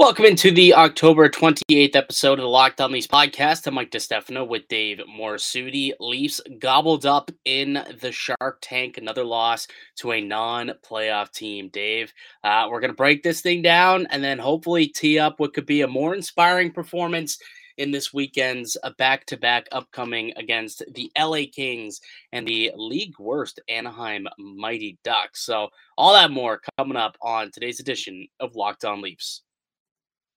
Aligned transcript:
Welcome 0.00 0.24
into 0.24 0.50
the 0.50 0.72
October 0.72 1.28
28th 1.28 1.94
episode 1.94 2.38
of 2.38 2.44
the 2.44 2.48
Locked 2.48 2.80
On 2.80 2.90
Leafs 2.90 3.06
podcast. 3.06 3.66
I'm 3.66 3.74
Mike 3.74 3.90
DeStefano 3.90 4.48
with 4.48 4.66
Dave 4.66 4.98
Morassutti. 5.06 5.92
Leafs 6.00 6.40
gobbled 6.58 7.04
up 7.04 7.30
in 7.44 7.74
the 8.00 8.10
Shark 8.10 8.60
Tank. 8.62 8.96
Another 8.96 9.24
loss 9.24 9.68
to 9.96 10.12
a 10.12 10.22
non-playoff 10.22 11.30
team. 11.32 11.68
Dave, 11.68 12.14
uh, 12.42 12.66
we're 12.70 12.80
going 12.80 12.90
to 12.90 12.96
break 12.96 13.22
this 13.22 13.42
thing 13.42 13.60
down 13.60 14.06
and 14.06 14.24
then 14.24 14.38
hopefully 14.38 14.86
tee 14.86 15.18
up 15.18 15.38
what 15.38 15.52
could 15.52 15.66
be 15.66 15.82
a 15.82 15.86
more 15.86 16.14
inspiring 16.14 16.72
performance 16.72 17.38
in 17.76 17.90
this 17.90 18.10
weekend's 18.10 18.78
uh, 18.82 18.92
back-to-back 18.96 19.66
upcoming 19.70 20.32
against 20.38 20.82
the 20.94 21.12
LA 21.18 21.42
Kings 21.54 22.00
and 22.32 22.48
the 22.48 22.72
league 22.74 23.18
worst 23.18 23.60
Anaheim 23.68 24.26
Mighty 24.38 24.98
Ducks. 25.04 25.44
So 25.44 25.68
all 25.98 26.14
that 26.14 26.30
more 26.30 26.62
coming 26.78 26.96
up 26.96 27.18
on 27.20 27.50
today's 27.50 27.80
edition 27.80 28.28
of 28.40 28.56
Locked 28.56 28.86
On 28.86 29.02
Leafs. 29.02 29.42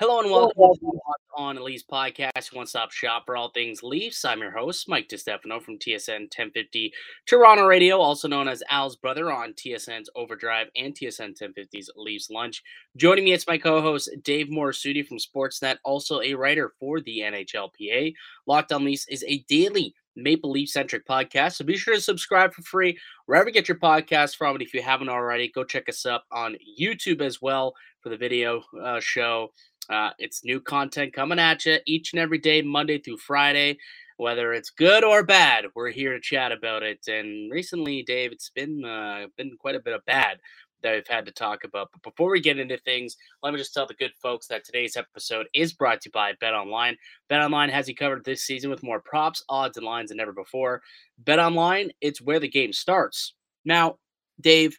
Hello 0.00 0.18
and 0.18 0.30
welcome 0.30 0.54
to 0.80 1.00
On 1.36 1.62
Leafs 1.62 1.84
podcast, 1.84 2.54
one 2.54 2.66
stop 2.66 2.90
shop 2.90 3.24
for 3.26 3.36
all 3.36 3.50
things 3.50 3.82
Leafs. 3.82 4.24
I'm 4.24 4.40
your 4.40 4.50
host, 4.50 4.88
Mike 4.88 5.10
DeStefano 5.10 5.60
from 5.60 5.78
TSN 5.78 6.20
1050 6.20 6.90
Toronto 7.26 7.66
Radio, 7.66 7.98
also 8.00 8.26
known 8.26 8.48
as 8.48 8.62
Al's 8.70 8.96
brother 8.96 9.30
on 9.30 9.52
TSN's 9.52 10.08
Overdrive 10.16 10.68
and 10.74 10.94
TSN 10.94 11.38
1050's 11.38 11.90
Leafs 11.96 12.30
Lunch. 12.30 12.62
Joining 12.96 13.24
me, 13.24 13.34
it's 13.34 13.46
my 13.46 13.58
co 13.58 13.82
host, 13.82 14.08
Dave 14.24 14.46
Morassutti 14.46 15.06
from 15.06 15.18
Sportsnet, 15.18 15.76
also 15.84 16.22
a 16.22 16.32
writer 16.32 16.72
for 16.80 17.02
the 17.02 17.18
NHLPA. 17.18 18.14
Locked 18.46 18.72
On 18.72 18.82
Leafs 18.82 19.06
is 19.10 19.22
a 19.28 19.44
daily 19.50 19.94
Maple 20.16 20.50
Leaf 20.50 20.70
centric 20.70 21.06
podcast. 21.06 21.56
So 21.56 21.64
be 21.64 21.76
sure 21.76 21.94
to 21.94 22.00
subscribe 22.00 22.54
for 22.54 22.62
free 22.62 22.98
wherever 23.26 23.48
you 23.48 23.52
get 23.52 23.68
your 23.68 23.78
podcast 23.78 24.36
from. 24.36 24.56
And 24.56 24.62
if 24.62 24.72
you 24.72 24.82
haven't 24.82 25.08
already, 25.08 25.50
go 25.54 25.62
check 25.62 25.88
us 25.88 26.06
up 26.06 26.24
on 26.32 26.56
YouTube 26.80 27.20
as 27.20 27.42
well 27.42 27.74
for 28.00 28.08
the 28.08 28.16
video 28.16 28.62
uh, 28.82 29.00
show. 29.00 29.50
Uh, 29.90 30.10
it's 30.18 30.44
new 30.44 30.60
content 30.60 31.12
coming 31.12 31.38
at 31.38 31.66
you 31.66 31.78
each 31.84 32.12
and 32.12 32.20
every 32.20 32.38
day, 32.38 32.62
Monday 32.62 32.98
through 32.98 33.18
Friday. 33.18 33.76
Whether 34.18 34.52
it's 34.52 34.70
good 34.70 35.02
or 35.02 35.24
bad, 35.24 35.64
we're 35.74 35.90
here 35.90 36.12
to 36.12 36.20
chat 36.20 36.52
about 36.52 36.82
it. 36.82 37.00
And 37.08 37.50
recently, 37.50 38.02
Dave, 38.02 38.32
it's 38.32 38.50
been 38.50 38.84
uh, 38.84 39.26
been 39.36 39.56
quite 39.58 39.74
a 39.74 39.80
bit 39.80 39.94
of 39.94 40.04
bad 40.04 40.38
that 40.82 40.94
we've 40.94 41.06
had 41.08 41.26
to 41.26 41.32
talk 41.32 41.64
about. 41.64 41.88
But 41.92 42.02
before 42.02 42.30
we 42.30 42.40
get 42.40 42.58
into 42.58 42.78
things, 42.78 43.16
let 43.42 43.52
me 43.52 43.58
just 43.58 43.74
tell 43.74 43.86
the 43.86 43.94
good 43.94 44.12
folks 44.22 44.46
that 44.48 44.64
today's 44.64 44.96
episode 44.96 45.46
is 45.54 45.72
brought 45.72 46.02
to 46.02 46.08
you 46.08 46.12
by 46.12 46.34
Bet 46.40 46.54
Online. 46.54 46.96
Bet 47.28 47.40
Online 47.40 47.70
has 47.70 47.88
you 47.88 47.94
covered 47.94 48.24
this 48.24 48.44
season 48.44 48.70
with 48.70 48.82
more 48.82 49.00
props, 49.00 49.42
odds, 49.48 49.76
and 49.76 49.86
lines 49.86 50.10
than 50.10 50.20
ever 50.20 50.32
before. 50.32 50.82
Bet 51.18 51.38
Online, 51.38 51.90
it's 52.00 52.20
where 52.20 52.40
the 52.40 52.48
game 52.48 52.72
starts. 52.72 53.34
Now, 53.64 53.96
Dave, 54.40 54.78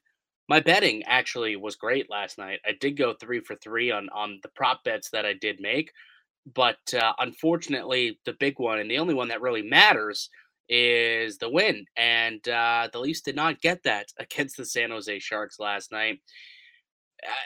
my 0.49 0.59
betting 0.59 1.03
actually 1.03 1.55
was 1.55 1.75
great 1.75 2.09
last 2.09 2.37
night. 2.37 2.59
I 2.65 2.73
did 2.79 2.97
go 2.97 3.13
three 3.13 3.39
for 3.41 3.55
three 3.55 3.91
on 3.91 4.09
on 4.09 4.39
the 4.43 4.49
prop 4.49 4.83
bets 4.83 5.09
that 5.11 5.25
I 5.25 5.33
did 5.33 5.59
make, 5.59 5.91
but 6.53 6.79
uh, 6.93 7.13
unfortunately, 7.19 8.19
the 8.25 8.33
big 8.33 8.59
one 8.59 8.79
and 8.79 8.89
the 8.89 8.97
only 8.97 9.13
one 9.13 9.29
that 9.29 9.41
really 9.41 9.61
matters 9.61 10.29
is 10.69 11.37
the 11.37 11.49
win. 11.49 11.85
And 11.97 12.47
uh, 12.47 12.89
the 12.91 12.99
Leafs 12.99 13.21
did 13.21 13.35
not 13.35 13.61
get 13.61 13.83
that 13.83 14.07
against 14.19 14.57
the 14.57 14.65
San 14.65 14.91
Jose 14.91 15.19
Sharks 15.19 15.59
last 15.59 15.91
night. 15.91 16.19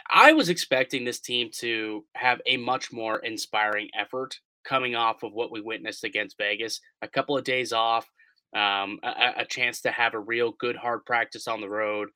I 0.10 0.32
was 0.32 0.48
expecting 0.48 1.04
this 1.04 1.20
team 1.20 1.50
to 1.60 2.06
have 2.16 2.40
a 2.46 2.56
much 2.56 2.94
more 2.94 3.20
inspiring 3.20 3.90
effort 4.00 4.40
coming 4.64 4.96
off 4.96 5.22
of 5.24 5.34
what 5.34 5.52
we 5.52 5.60
witnessed 5.60 6.06
against 6.06 6.38
Vegas. 6.38 6.80
A 7.02 7.10
couple 7.10 7.38
of 7.38 7.44
days 7.44 7.74
off, 7.74 8.10
um, 8.56 9.00
a, 9.04 9.42
a 9.42 9.46
chance 9.46 9.82
to 9.82 9.92
have 9.92 10.14
a 10.14 10.20
real 10.20 10.54
good 10.60 10.78
hard 10.78 11.04
practice 11.06 11.48
on 11.48 11.60
the 11.60 11.70
road 11.70 12.10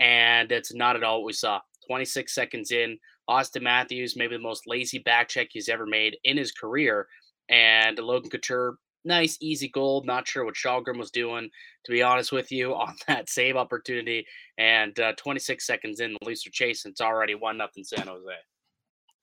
and 0.00 0.50
it's 0.50 0.74
not 0.74 0.96
at 0.96 1.04
all 1.04 1.18
what 1.18 1.26
we 1.26 1.32
saw. 1.32 1.60
26 1.86 2.34
seconds 2.34 2.72
in, 2.72 2.98
Auston 3.28 3.62
Matthews, 3.62 4.16
maybe 4.16 4.36
the 4.36 4.42
most 4.42 4.66
lazy 4.66 4.98
back 4.98 5.28
check 5.28 5.48
he's 5.50 5.68
ever 5.68 5.86
made 5.86 6.16
in 6.24 6.36
his 6.36 6.50
career, 6.50 7.06
and 7.48 7.98
Logan 7.98 8.30
Couture, 8.30 8.76
nice 9.04 9.36
easy 9.40 9.68
goal. 9.68 10.02
Not 10.04 10.26
sure 10.26 10.44
what 10.44 10.54
Källgren 10.54 10.98
was 10.98 11.10
doing, 11.10 11.48
to 11.84 11.92
be 11.92 12.02
honest 12.02 12.32
with 12.32 12.50
you, 12.50 12.74
on 12.74 12.94
that 13.06 13.28
save 13.28 13.56
opportunity. 13.56 14.26
And 14.58 14.98
uh, 14.98 15.12
26 15.16 15.64
seconds 15.66 16.00
in, 16.00 16.12
the 16.12 16.26
Leafs 16.26 16.46
are 16.46 16.50
chasing. 16.50 16.90
It's 16.90 17.00
already 17.00 17.34
one 17.34 17.56
nothing 17.56 17.84
San 17.84 18.06
Jose. 18.06 18.34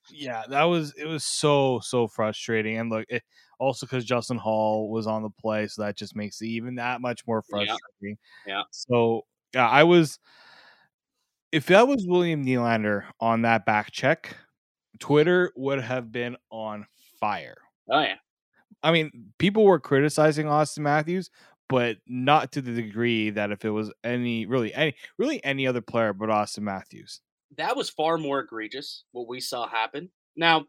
Yeah, 0.10 0.44
that 0.50 0.64
was 0.64 0.94
it. 0.98 1.06
Was 1.06 1.26
so 1.26 1.82
so 1.84 2.08
frustrating, 2.08 2.78
and 2.78 2.90
look, 2.90 3.06
it, 3.10 3.24
also 3.60 3.86
because 3.86 4.06
Justin 4.06 4.38
Holl 4.38 4.90
was 4.90 5.06
on 5.06 5.22
the 5.22 5.30
play, 5.30 5.68
so 5.68 5.82
that 5.82 5.98
just 5.98 6.16
makes 6.16 6.42
it 6.42 6.48
even 6.48 6.76
that 6.76 7.02
much 7.02 7.28
more 7.28 7.42
frustrating. 7.42 7.78
Yeah. 8.02 8.54
yeah. 8.54 8.62
So 8.72 9.26
yeah, 9.54 9.68
I 9.68 9.84
was 9.84 10.18
if 11.52 11.68
that 11.68 11.88
was 11.88 12.06
William 12.08 12.46
Nylander 12.46 13.06
on 13.19 13.44
that 13.44 13.66
back 13.66 13.91
check, 13.91 14.35
Twitter 15.00 15.52
would 15.56 15.81
have 15.81 16.12
been 16.12 16.38
on 16.50 16.85
fire. 17.19 17.58
Oh 17.90 18.02
yeah. 18.02 18.16
I 18.84 18.91
mean, 18.91 19.31
people 19.40 19.63
were 19.63 19.80
criticizing 19.80 20.46
Auston 20.46 20.80
Matthews, 20.80 21.30
but 21.69 21.97
not 22.07 22.52
to 22.53 22.62
the 22.62 22.74
degree 22.74 23.30
that 23.31 23.52
if 23.52 23.66
it 23.66 23.69
was 23.69 23.91
any 24.03 24.46
really 24.46 24.74
any 24.74 24.96
really 25.18 25.44
any 25.44 25.68
other 25.68 25.81
player 25.81 26.13
but 26.13 26.30
Auston 26.30 26.62
Matthews. 26.62 27.22
That 27.57 27.78
was 27.78 27.90
far 27.90 28.18
more 28.18 28.41
egregious 28.41 29.03
what 29.12 29.28
we 29.28 29.40
saw 29.40 29.68
happen. 29.68 30.09
Now, 30.36 30.66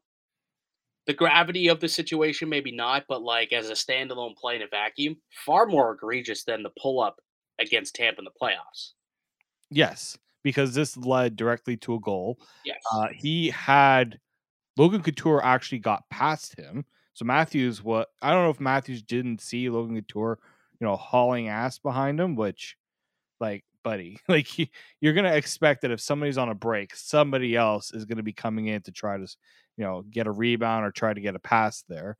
the 1.06 1.12
gravity 1.14 1.68
of 1.68 1.80
the 1.80 1.88
situation 1.88 2.48
maybe 2.48 2.70
not, 2.70 3.04
but 3.08 3.22
like 3.22 3.52
as 3.52 3.68
a 3.68 3.72
standalone 3.72 4.36
play 4.36 4.56
in 4.56 4.62
a 4.62 4.68
vacuum, 4.68 5.16
far 5.44 5.66
more 5.66 5.92
egregious 5.92 6.44
than 6.44 6.62
the 6.62 6.70
pull 6.80 7.00
up 7.00 7.16
against 7.58 7.96
Tampa 7.96 8.20
in 8.20 8.24
the 8.24 8.30
playoffs. 8.40 8.92
Yes 9.70 10.16
because 10.48 10.74
this 10.74 10.96
led 10.96 11.36
directly 11.36 11.76
to 11.76 11.92
a 11.92 12.00
goal. 12.00 12.38
Yes. 12.64 12.80
Uh, 12.90 13.08
he 13.14 13.50
had 13.50 14.18
Logan 14.78 15.02
Couture 15.02 15.44
actually 15.44 15.80
got 15.80 16.08
past 16.08 16.58
him. 16.58 16.86
So 17.12 17.26
Matthews, 17.26 17.84
what 17.84 18.08
I 18.22 18.32
don't 18.32 18.44
know 18.44 18.50
if 18.50 18.60
Matthews 18.60 19.02
didn't 19.02 19.42
see 19.42 19.68
Logan 19.68 19.94
Couture, 19.94 20.38
you 20.80 20.86
know, 20.86 20.96
hauling 20.96 21.48
ass 21.48 21.78
behind 21.78 22.18
him, 22.18 22.34
which, 22.34 22.78
like, 23.40 23.62
buddy, 23.84 24.18
like 24.28 24.46
he, 24.46 24.70
you're 25.02 25.12
gonna 25.12 25.34
expect 25.34 25.82
that 25.82 25.90
if 25.90 26.00
somebody's 26.00 26.38
on 26.38 26.48
a 26.48 26.54
break, 26.54 26.96
somebody 26.96 27.54
else 27.54 27.92
is 27.92 28.06
gonna 28.06 28.22
be 28.22 28.32
coming 28.32 28.68
in 28.68 28.80
to 28.82 28.90
try 28.90 29.18
to, 29.18 29.26
you 29.76 29.84
know, 29.84 30.02
get 30.10 30.26
a 30.26 30.32
rebound 30.32 30.86
or 30.86 30.90
try 30.90 31.12
to 31.12 31.20
get 31.20 31.36
a 31.36 31.40
pass 31.40 31.84
there. 31.90 32.16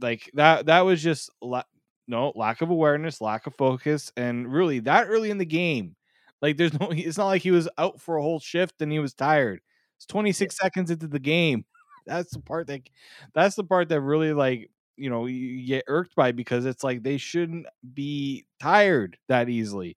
Like 0.00 0.28
that, 0.34 0.66
that 0.66 0.80
was 0.80 1.00
just 1.00 1.30
la- 1.40 1.62
no 2.08 2.32
lack 2.34 2.60
of 2.60 2.70
awareness, 2.70 3.20
lack 3.20 3.46
of 3.46 3.54
focus, 3.54 4.10
and 4.16 4.52
really 4.52 4.80
that 4.80 5.06
early 5.06 5.30
in 5.30 5.38
the 5.38 5.44
game, 5.44 5.94
like 6.42 6.56
there's 6.56 6.72
no 6.80 6.88
it's 6.90 7.18
not 7.18 7.26
like 7.28 7.42
he 7.42 7.50
was 7.50 7.68
out 7.78 8.00
for 8.00 8.16
a 8.16 8.22
whole 8.22 8.40
shift 8.40 8.82
and 8.82 8.92
he 8.92 8.98
was 8.98 9.14
tired. 9.14 9.60
It's 9.96 10.06
26 10.06 10.56
seconds 10.56 10.90
into 10.90 11.08
the 11.08 11.20
game. 11.20 11.64
That's 12.06 12.32
the 12.32 12.40
part 12.40 12.66
that 12.66 12.82
that's 13.32 13.54
the 13.54 13.62
part 13.64 13.88
that 13.90 14.00
really 14.00 14.32
like, 14.32 14.70
you 14.96 15.08
know, 15.08 15.26
you 15.26 15.64
get 15.64 15.84
irked 15.86 16.16
by 16.16 16.32
because 16.32 16.66
it's 16.66 16.82
like 16.82 17.04
they 17.04 17.16
shouldn't 17.16 17.66
be 17.94 18.44
tired 18.60 19.18
that 19.28 19.48
easily. 19.48 19.96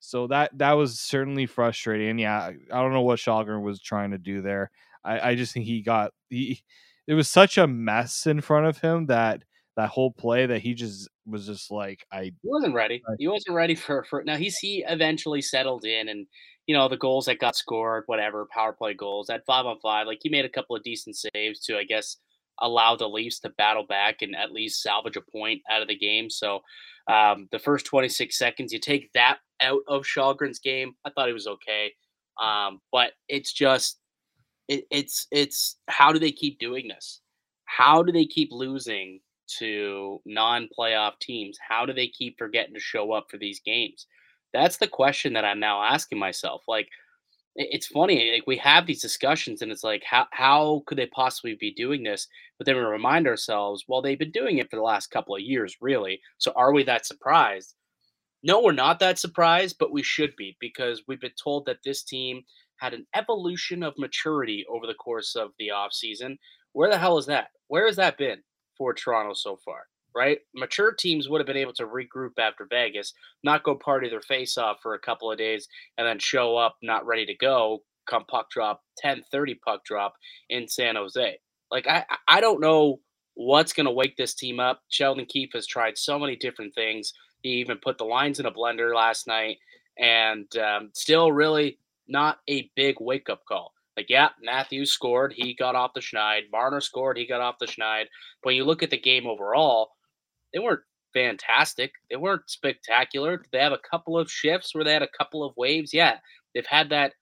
So 0.00 0.26
that 0.28 0.56
that 0.58 0.72
was 0.72 0.98
certainly 1.00 1.46
frustrating. 1.46 2.08
And 2.10 2.20
yeah, 2.20 2.50
I 2.72 2.82
don't 2.82 2.92
know 2.92 3.02
what 3.02 3.20
Källgren 3.20 3.62
was 3.62 3.80
trying 3.80 4.10
to 4.10 4.18
do 4.18 4.42
there. 4.42 4.70
I, 5.04 5.30
I 5.30 5.34
just 5.36 5.54
think 5.54 5.66
he 5.66 5.80
got 5.82 6.12
he 6.28 6.62
it 7.06 7.14
was 7.14 7.28
such 7.28 7.58
a 7.58 7.66
mess 7.66 8.26
in 8.26 8.40
front 8.40 8.66
of 8.66 8.78
him 8.78 9.06
that 9.06 9.44
that 9.76 9.90
whole 9.90 10.12
play 10.12 10.46
that 10.46 10.60
he 10.60 10.74
just 10.74 11.08
was 11.26 11.46
just 11.46 11.70
like 11.70 12.06
I 12.12 12.24
he 12.24 12.32
wasn't 12.44 12.74
ready. 12.74 13.02
He 13.18 13.28
wasn't 13.28 13.56
ready 13.56 13.74
for 13.74 14.04
for 14.04 14.22
now. 14.24 14.36
He's 14.36 14.56
he 14.58 14.84
eventually 14.88 15.42
settled 15.42 15.84
in 15.84 16.08
and 16.08 16.26
you 16.66 16.74
know 16.74 16.88
the 16.88 16.96
goals 16.96 17.26
that 17.26 17.40
got 17.40 17.56
scored, 17.56 18.04
whatever 18.06 18.46
power 18.52 18.72
play 18.72 18.94
goals 18.94 19.30
at 19.30 19.46
five 19.46 19.66
on 19.66 19.78
five. 19.82 20.06
Like 20.06 20.20
he 20.22 20.28
made 20.28 20.44
a 20.44 20.50
couple 20.50 20.76
of 20.76 20.82
decent 20.82 21.16
saves 21.16 21.60
to 21.60 21.76
I 21.76 21.84
guess 21.84 22.16
allow 22.60 22.96
the 22.96 23.08
Leafs 23.08 23.40
to 23.40 23.50
battle 23.50 23.84
back 23.84 24.22
and 24.22 24.36
at 24.36 24.52
least 24.52 24.82
salvage 24.82 25.16
a 25.16 25.20
point 25.20 25.60
out 25.70 25.82
of 25.82 25.88
the 25.88 25.98
game. 25.98 26.30
So 26.30 26.60
um, 27.08 27.48
the 27.50 27.58
first 27.58 27.86
26 27.86 28.36
seconds, 28.38 28.72
you 28.72 28.78
take 28.78 29.12
that 29.12 29.38
out 29.60 29.80
of 29.88 30.04
Källgren's 30.04 30.58
game. 30.58 30.94
I 31.04 31.10
thought 31.10 31.26
he 31.26 31.34
was 31.34 31.46
okay, 31.46 31.92
um, 32.40 32.80
but 32.92 33.12
it's 33.28 33.52
just 33.52 33.98
it, 34.68 34.84
it's 34.90 35.26
it's 35.30 35.76
how 35.88 36.12
do 36.12 36.18
they 36.18 36.32
keep 36.32 36.58
doing 36.58 36.88
this? 36.88 37.20
How 37.64 38.02
do 38.02 38.12
they 38.12 38.26
keep 38.26 38.50
losing 38.52 39.20
to 39.58 40.20
non-playoff 40.26 41.18
teams 41.20 41.58
how 41.66 41.86
do 41.86 41.92
they 41.92 42.08
keep 42.08 42.38
forgetting 42.38 42.74
to 42.74 42.80
show 42.80 43.12
up 43.12 43.26
for 43.30 43.38
these 43.38 43.60
games? 43.64 44.06
That's 44.52 44.76
the 44.76 44.88
question 44.88 45.32
that 45.32 45.44
i'm 45.44 45.60
now 45.60 45.82
asking 45.82 46.18
myself 46.18 46.62
like 46.68 46.88
it's 47.56 47.86
funny 47.86 48.32
like 48.32 48.46
we 48.46 48.56
have 48.56 48.86
these 48.86 49.02
discussions 49.02 49.62
and 49.62 49.70
it's 49.70 49.84
like 49.84 50.02
how 50.04 50.26
how 50.32 50.82
could 50.86 50.98
they 50.98 51.06
possibly 51.06 51.54
be 51.54 51.72
doing 51.72 52.02
this? 52.02 52.26
But 52.58 52.66
then 52.66 52.76
we 52.76 52.82
remind 52.82 53.28
ourselves 53.28 53.84
well 53.86 54.02
they've 54.02 54.18
been 54.18 54.32
doing 54.32 54.58
it 54.58 54.68
for 54.70 54.76
the 54.76 54.82
last 54.82 55.10
couple 55.10 55.34
of 55.36 55.40
years 55.40 55.76
really 55.80 56.20
so 56.38 56.52
are 56.56 56.72
we 56.72 56.82
that 56.84 57.06
surprised? 57.06 57.74
No 58.42 58.60
we're 58.60 58.72
not 58.72 58.98
that 59.00 59.18
surprised 59.18 59.76
but 59.78 59.92
we 59.92 60.02
should 60.02 60.34
be 60.36 60.56
because 60.60 61.02
we've 61.06 61.20
been 61.20 61.30
told 61.42 61.66
that 61.66 61.78
this 61.84 62.02
team 62.02 62.42
had 62.78 62.92
an 62.92 63.06
evolution 63.14 63.84
of 63.84 63.94
maturity 63.98 64.66
over 64.68 64.86
the 64.86 64.94
course 64.94 65.36
of 65.36 65.50
the 65.58 65.68
offseason 65.68 66.36
where 66.72 66.90
the 66.90 66.98
hell 66.98 67.18
is 67.18 67.26
that? 67.26 67.48
Where 67.68 67.86
has 67.86 67.96
that 67.96 68.18
been 68.18 68.42
for 68.76 68.94
toronto 68.94 69.34
so 69.34 69.56
far 69.64 69.86
right? 70.16 70.38
Mature 70.54 70.92
teams 70.92 71.28
would 71.28 71.40
have 71.40 71.46
been 71.46 71.56
able 71.56 71.72
to 71.72 71.86
regroup 71.86 72.38
after 72.38 72.66
Vegas, 72.70 73.12
not 73.42 73.64
go 73.64 73.74
party 73.74 74.08
their 74.08 74.20
face 74.20 74.56
off 74.56 74.76
for 74.82 74.94
a 74.94 74.98
couple 75.00 75.30
of 75.30 75.38
days, 75.38 75.66
and 75.98 76.06
then 76.06 76.18
show 76.18 76.56
up 76.56 76.76
not 76.82 77.04
ready 77.04 77.26
to 77.26 77.34
go 77.34 77.82
come 78.06 78.24
puck 78.26 78.50
drop 78.50 78.82
10 78.98 79.22
30 79.30 79.54
puck 79.64 79.84
drop 79.84 80.14
in 80.48 80.68
San 80.68 80.96
Jose. 80.96 81.38
Like 81.70 81.86
I 81.88 82.04
I 82.28 82.40
don't 82.40 82.60
know 82.60 83.00
what's 83.34 83.72
going 83.72 83.86
to 83.86 83.92
wake 83.92 84.16
this 84.16 84.34
team 84.34 84.60
up. 84.60 84.82
Sheldon 84.88 85.26
Keefe 85.26 85.50
has 85.54 85.66
tried 85.66 85.98
so 85.98 86.18
many 86.18 86.36
different 86.36 86.74
things. 86.74 87.12
He 87.42 87.50
even 87.54 87.78
put 87.78 87.98
the 87.98 88.04
lines 88.04 88.38
in 88.38 88.46
a 88.46 88.52
blender 88.52 88.94
last 88.94 89.26
night, 89.26 89.58
and 89.98 90.46
um, 90.56 90.90
still 90.94 91.32
really 91.32 91.78
not 92.06 92.38
a 92.48 92.70
big 92.76 92.96
wake 93.00 93.28
up 93.28 93.42
call. 93.48 93.73
Like, 93.96 94.06
yeah, 94.08 94.30
Matthews 94.42 94.92
scored. 94.92 95.34
He 95.36 95.54
got 95.54 95.76
off 95.76 95.92
the 95.94 96.00
schneid. 96.00 96.50
Marner 96.50 96.80
scored. 96.80 97.16
He 97.16 97.26
got 97.26 97.40
off 97.40 97.56
the 97.60 97.66
schneid. 97.66 98.06
But 98.42 98.48
when 98.48 98.56
you 98.56 98.64
look 98.64 98.82
at 98.82 98.90
the 98.90 99.00
game 99.00 99.26
overall, 99.26 99.90
they 100.52 100.58
weren't 100.58 100.80
fantastic. 101.12 101.92
They 102.10 102.16
weren't 102.16 102.50
spectacular. 102.50 103.42
They 103.52 103.58
have 103.58 103.72
a 103.72 103.78
couple 103.88 104.18
of 104.18 104.30
shifts 104.30 104.74
where 104.74 104.84
they 104.84 104.92
had 104.92 105.02
a 105.02 105.08
couple 105.18 105.44
of 105.44 105.56
waves. 105.56 105.94
Yeah, 105.94 106.18
they've 106.54 106.66
had 106.66 106.90
that. 106.90 107.12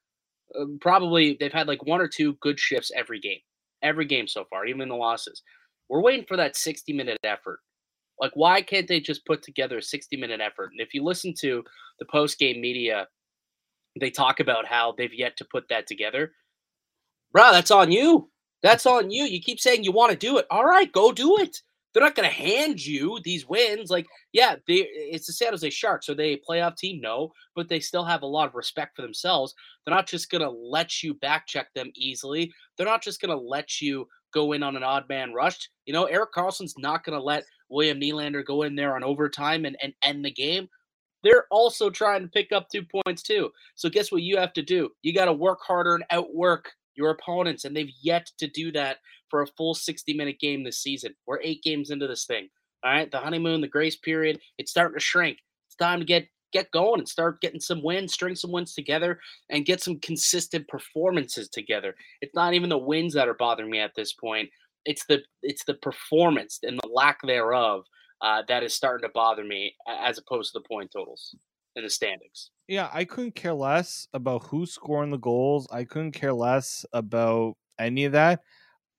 Uh, 0.59 0.65
probably 0.81 1.37
they've 1.39 1.53
had 1.53 1.69
like 1.69 1.87
one 1.87 2.01
or 2.01 2.09
two 2.09 2.35
good 2.41 2.59
shifts 2.59 2.91
every 2.97 3.21
game, 3.21 3.41
every 3.83 4.05
game 4.05 4.27
so 4.27 4.45
far, 4.51 4.67
even 4.67 4.83
in 4.83 4.89
the 4.89 4.95
losses. 4.95 5.43
We're 5.89 6.03
waiting 6.03 6.27
for 6.27 6.37
that 6.37 6.57
60 6.57 6.93
minute 6.95 7.19
effort. 7.23 7.61
Like, 8.19 8.33
why 8.35 8.63
can't 8.63 8.89
they 8.89 9.01
just 9.01 9.27
put 9.27 9.43
together 9.43 9.79
a 9.79 9.83
60 9.83 10.17
minute 10.17 10.41
effort? 10.41 10.71
And 10.73 10.81
if 10.81 10.95
you 10.95 11.05
listen 11.05 11.35
to 11.41 11.63
the 11.99 12.07
post 12.11 12.39
game 12.39 12.61
media, 12.61 13.09
they 14.01 14.11
talk 14.11 14.41
about 14.41 14.67
how 14.67 14.95
they've 14.97 15.13
yet 15.13 15.37
to 15.39 15.47
put 15.51 15.69
that 15.69 15.87
together. 15.87 16.33
Bro, 17.33 17.53
that's 17.53 17.71
on 17.71 17.91
you. 17.91 18.29
That's 18.63 18.87
on 18.87 19.11
you. 19.11 19.25
You 19.25 19.41
keep 19.41 19.59
saying 19.59 19.85
you 19.85 19.93
want 19.93 20.13
to 20.13 20.19
do 20.19 20.39
it. 20.39 20.47
All 20.51 20.65
right, 20.65 20.91
go 20.93 21.13
do 21.13 21.39
it 21.39 21.63
they're 21.93 22.03
not 22.03 22.15
going 22.15 22.29
to 22.29 22.35
hand 22.35 22.85
you 22.85 23.19
these 23.23 23.47
wins. 23.47 23.91
Like, 23.91 24.07
yeah, 24.33 24.57
they 24.67 24.89
it's 24.93 25.27
the 25.27 25.33
San 25.33 25.51
Jose 25.51 25.69
Sharks. 25.71 26.09
Are 26.09 26.15
they 26.15 26.33
a 26.33 26.41
playoff 26.49 26.77
team? 26.77 27.01
No, 27.01 27.33
but 27.55 27.69
they 27.69 27.81
still 27.81 28.05
have 28.05 28.23
a 28.23 28.27
lot 28.27 28.49
of 28.49 28.55
respect 28.55 28.97
for 28.97 29.03
themselves. 29.03 29.55
They're 29.85 29.95
not 29.95 30.09
just 30.09 30.31
going 30.31 30.43
to 30.43 30.51
let 30.51 31.03
you 31.03 31.15
back 31.15 31.47
check 31.47 31.73
them 31.75 31.91
easily. 31.95 32.53
They're 32.77 32.87
not 32.87 33.03
just 33.03 33.21
going 33.21 33.37
to 33.37 33.45
let 33.45 33.81
you 33.81 34.09
go 34.33 34.53
in 34.53 34.63
on 34.63 34.77
an 34.77 34.83
odd 34.83 35.09
man 35.09 35.35
rush. 35.35 35.69
You 35.85 35.93
know, 35.93 36.05
Erik 36.05 36.33
Karlsson's 36.33 36.75
not 36.79 37.05
going 37.05 37.19
to 37.19 37.23
let 37.23 37.45
William 37.69 38.01
Nylander 38.01 38.45
go 38.45 38.63
in 38.63 38.75
there 38.75 38.97
on 38.97 39.05
overtime 39.05 39.67
and, 39.67 39.77
and 39.83 39.93
end 40.03 40.25
the 40.25 40.31
game. 40.31 40.69
They're 41.23 41.45
also 41.51 41.91
trying 41.91 42.23
to 42.23 42.29
pick 42.29 42.51
up 42.53 42.69
two 42.69 42.83
points 43.05 43.23
too. 43.23 43.51
So 43.75 43.89
guess 43.89 44.11
what 44.11 44.23
you 44.23 44.39
have 44.39 44.53
to 44.55 44.63
do? 44.63 44.91
You 45.03 45.13
got 45.15 45.27
to 45.27 45.33
work 45.33 45.61
harder 45.65 45.95
and 45.95 46.05
outwork 46.11 46.73
your 46.97 47.11
opponents, 47.11 47.65
and 47.65 47.77
they've 47.77 47.93
yet 48.03 48.31
to 48.39 48.47
do 48.49 48.73
that 48.73 48.99
for 49.29 49.43
a 49.43 49.47
full 49.47 49.75
60 49.75 50.15
minute 50.15 50.39
game 50.41 50.65
this 50.65 50.79
season. 50.79 51.15
We're 51.27 51.41
eight 51.43 51.63
games 51.63 51.91
into 51.91 52.07
this 52.07 52.25
thing. 52.25 52.49
All 52.85 52.93
right. 52.93 53.11
The 53.11 53.19
honeymoon, 53.19 53.61
the 53.61 53.69
grace 53.69 53.97
period, 53.97 54.41
it's 54.59 54.71
starting 54.71 54.99
to 54.99 55.05
shrink. 55.05 55.39
It's 55.69 55.77
time 55.77 56.01
to 56.01 56.05
get 56.05 56.27
get 56.53 56.71
going 56.71 57.01
and 57.01 57.09
start 57.09 57.41
getting 57.41 57.61
some 57.61 57.83
wins, 57.83 58.13
string 58.13 58.37
some 58.37 58.53
wins 58.53 58.75
together, 58.75 59.19
and 59.49 59.65
get 59.65 59.83
some 59.83 59.99
consistent 60.01 60.69
performances 60.69 61.49
together. 61.49 61.95
It's 62.21 62.35
not 62.35 62.53
even 62.53 62.69
the 62.69 62.77
wins 62.77 63.15
that 63.15 63.29
are 63.29 63.35
bothering 63.35 63.71
me 63.71 63.81
at 63.81 63.95
this 63.97 64.13
point. 64.13 64.51
It's 64.85 65.07
the 65.07 65.23
it's 65.43 65.65
the 65.65 65.75
performance 65.75 66.59
and 66.63 66.79
the 66.79 66.89
lack 66.89 67.21
thereof 67.23 67.85
uh, 68.21 68.43
that 68.49 68.63
is 68.63 68.75
starting 68.75 69.09
to 69.09 69.13
bother 69.15 69.45
me, 69.45 69.75
as 69.89 70.19
opposed 70.19 70.53
to 70.53 70.59
the 70.59 70.69
point 70.69 70.91
totals 70.93 71.35
in 71.77 71.85
the 71.85 71.91
standings. 71.91 72.51
Yeah, 72.69 72.89
I 72.93 73.05
couldn't 73.05 73.35
care 73.35 73.55
less 73.55 74.07
about 74.13 74.45
who's 74.45 74.73
scoring 74.73 75.11
the 75.11 75.19
goals. 75.19 75.69
I 75.71 75.85
couldn't 75.85 76.13
care 76.13 76.33
less 76.33 76.85
about 76.93 77.55
any 77.79 78.05
of 78.05 78.13
that. 78.13 78.41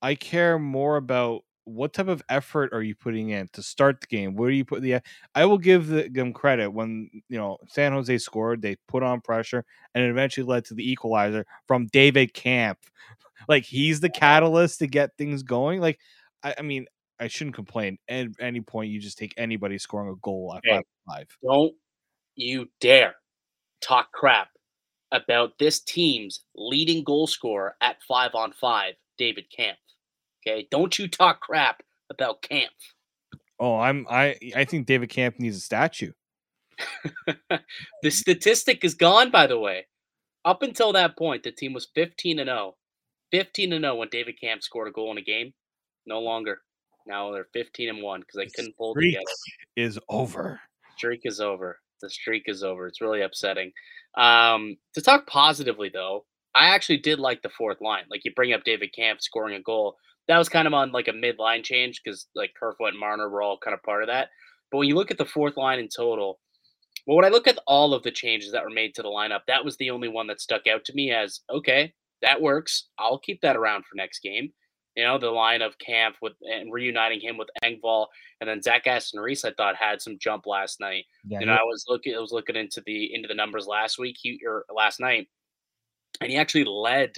I 0.01 0.15
care 0.15 0.59
more 0.59 0.97
about 0.97 1.43
what 1.65 1.93
type 1.93 2.09
of 2.09 2.21
effort 2.27 2.73
are 2.73 2.81
you 2.81 2.93
putting 2.93 3.29
in 3.29 3.47
to 3.53 3.63
start 3.63 4.01
the 4.01 4.07
game? 4.07 4.35
Where 4.35 4.49
do 4.49 4.55
you 4.55 4.65
put 4.65 4.81
the? 4.81 4.99
I 5.33 5.45
will 5.45 5.57
give 5.57 5.87
them 5.87 6.33
credit 6.33 6.69
when 6.69 7.09
you 7.29 7.37
know 7.37 7.57
San 7.69 7.93
Jose 7.93 8.17
scored. 8.17 8.61
They 8.61 8.75
put 8.87 9.03
on 9.03 9.21
pressure, 9.21 9.63
and 9.95 10.03
it 10.03 10.09
eventually 10.09 10.45
led 10.45 10.65
to 10.65 10.73
the 10.73 10.89
equalizer 10.89 11.45
from 11.67 11.87
David 11.87 12.33
Kampf. 12.33 12.79
Like 13.49 13.65
he's 13.65 13.99
the 13.99 14.09
catalyst 14.09 14.79
to 14.79 14.87
get 14.87 15.17
things 15.17 15.43
going. 15.43 15.81
Like 15.81 15.99
I, 16.43 16.55
I 16.59 16.61
mean, 16.61 16.85
I 17.19 17.27
shouldn't 17.27 17.57
complain. 17.57 17.97
At 18.07 18.27
any 18.39 18.61
point, 18.61 18.89
you 18.89 19.01
just 19.01 19.17
take 19.17 19.33
anybody 19.35 19.77
scoring 19.77 20.09
a 20.09 20.15
goal 20.21 20.53
at 20.55 20.61
hey, 20.63 20.75
five 20.75 20.83
five. 21.05 21.27
Don't 21.43 21.73
you 22.35 22.69
dare 22.79 23.15
talk 23.81 24.11
crap 24.11 24.49
about 25.11 25.57
this 25.59 25.79
team's 25.79 26.43
leading 26.55 27.03
goal 27.03 27.27
scorer 27.27 27.75
at 27.81 28.01
five 28.07 28.31
on 28.33 28.51
five, 28.53 28.95
David 29.17 29.45
Kampf. 29.55 29.79
Okay, 30.45 30.67
don't 30.71 30.97
you 30.97 31.07
talk 31.07 31.39
crap 31.39 31.81
about 32.09 32.41
Kampf. 32.41 32.73
Oh, 33.59 33.77
I'm 33.77 34.05
I 34.09 34.35
I 34.55 34.65
think 34.65 34.87
David 34.87 35.09
Kampf 35.09 35.39
needs 35.39 35.57
a 35.57 35.61
statue. 35.61 36.11
the 38.03 38.09
statistic 38.09 38.83
is 38.83 38.95
gone, 38.95 39.29
by 39.29 39.47
the 39.47 39.59
way. 39.59 39.85
Up 40.45 40.63
until 40.63 40.91
that 40.93 41.17
point, 41.17 41.43
the 41.43 41.51
team 41.51 41.73
was 41.73 41.87
15 41.95 42.39
and 42.39 42.47
0. 42.47 42.75
15 43.31 43.73
and 43.73 43.83
0 43.83 43.95
when 43.95 44.09
David 44.09 44.39
Kampf 44.39 44.63
scored 44.63 44.87
a 44.87 44.91
goal 44.91 45.11
in 45.11 45.17
a 45.17 45.21
game. 45.21 45.53
No 46.05 46.19
longer. 46.19 46.61
Now 47.05 47.31
they're 47.31 47.47
15 47.53 47.89
and 47.89 48.01
1 48.01 48.19
because 48.19 48.35
they 48.35 48.47
couldn't 48.53 48.77
pull 48.77 48.95
together. 48.95 49.23
Is 49.75 49.99
over. 50.09 50.59
Streak 50.97 51.21
is 51.23 51.39
over. 51.39 51.79
The 52.03 52.09
streak 52.09 52.43
is 52.45 52.63
over. 52.63 52.85
It's 52.85 53.01
really 53.01 53.21
upsetting. 53.21 53.71
Um, 54.15 54.77
to 54.93 55.01
talk 55.01 55.25
positively 55.25 55.89
though, 55.91 56.25
I 56.53 56.67
actually 56.67 56.97
did 56.97 57.17
like 57.17 57.41
the 57.41 57.49
fourth 57.49 57.81
line. 57.81 58.03
Like 58.11 58.21
you 58.23 58.31
bring 58.35 58.53
up 58.53 58.63
David 58.63 58.93
Kampf 58.95 59.23
scoring 59.23 59.55
a 59.55 59.61
goal 59.61 59.97
that 60.27 60.37
was 60.37 60.49
kind 60.49 60.67
of 60.67 60.73
on 60.73 60.91
like 60.91 61.07
a 61.07 61.11
midline 61.11 61.63
change 61.63 62.01
because 62.03 62.27
like 62.35 62.53
Kerfoot 62.59 62.89
and 62.89 62.99
Marner 62.99 63.29
were 63.29 63.41
all 63.41 63.57
kind 63.57 63.73
of 63.73 63.83
part 63.83 64.03
of 64.03 64.07
that. 64.07 64.29
But 64.71 64.77
when 64.79 64.87
you 64.87 64.95
look 64.95 65.11
at 65.11 65.17
the 65.17 65.25
fourth 65.25 65.57
line 65.57 65.79
in 65.79 65.89
total, 65.95 66.39
well, 67.05 67.17
when 67.17 67.25
I 67.25 67.29
look 67.29 67.47
at 67.47 67.59
all 67.67 67.93
of 67.93 68.03
the 68.03 68.11
changes 68.11 68.51
that 68.51 68.63
were 68.63 68.69
made 68.69 68.95
to 68.95 69.01
the 69.01 69.09
lineup, 69.09 69.41
that 69.47 69.65
was 69.65 69.75
the 69.77 69.89
only 69.89 70.07
one 70.07 70.27
that 70.27 70.39
stuck 70.39 70.67
out 70.67 70.85
to 70.85 70.93
me 70.93 71.11
as 71.11 71.41
okay, 71.49 71.93
that 72.21 72.41
works. 72.41 72.87
I'll 72.97 73.19
keep 73.19 73.41
that 73.41 73.57
around 73.57 73.83
for 73.85 73.95
next 73.95 74.19
game. 74.19 74.53
You 74.95 75.03
know, 75.03 75.17
the 75.17 75.31
line 75.31 75.61
of 75.61 75.77
Kampf 75.79 76.17
with 76.21 76.33
and 76.41 76.71
reuniting 76.71 77.19
him 77.19 77.37
with 77.37 77.49
Engvall 77.63 78.07
and 78.41 78.49
then 78.49 78.61
Zach 78.61 78.85
Aston 78.85 79.19
Reese, 79.19 79.43
I 79.43 79.51
thought 79.51 79.75
had 79.75 80.01
some 80.01 80.19
jump 80.19 80.45
last 80.45 80.79
night. 80.79 81.05
Yeah, 81.25 81.39
you 81.39 81.45
know, 81.45 81.53
I 81.53 81.63
was 81.63 81.85
looking 81.87 82.15
I 82.15 82.19
was 82.19 82.31
looking 82.31 82.55
into 82.55 82.81
the 82.85 83.13
into 83.13 83.27
the 83.27 83.33
numbers 83.33 83.65
last 83.67 83.97
week 83.97 84.17
he, 84.21 84.39
or 84.45 84.65
last 84.73 84.99
night, 84.99 85.27
and 86.21 86.29
he 86.29 86.37
actually 86.37 86.65
led 86.65 87.13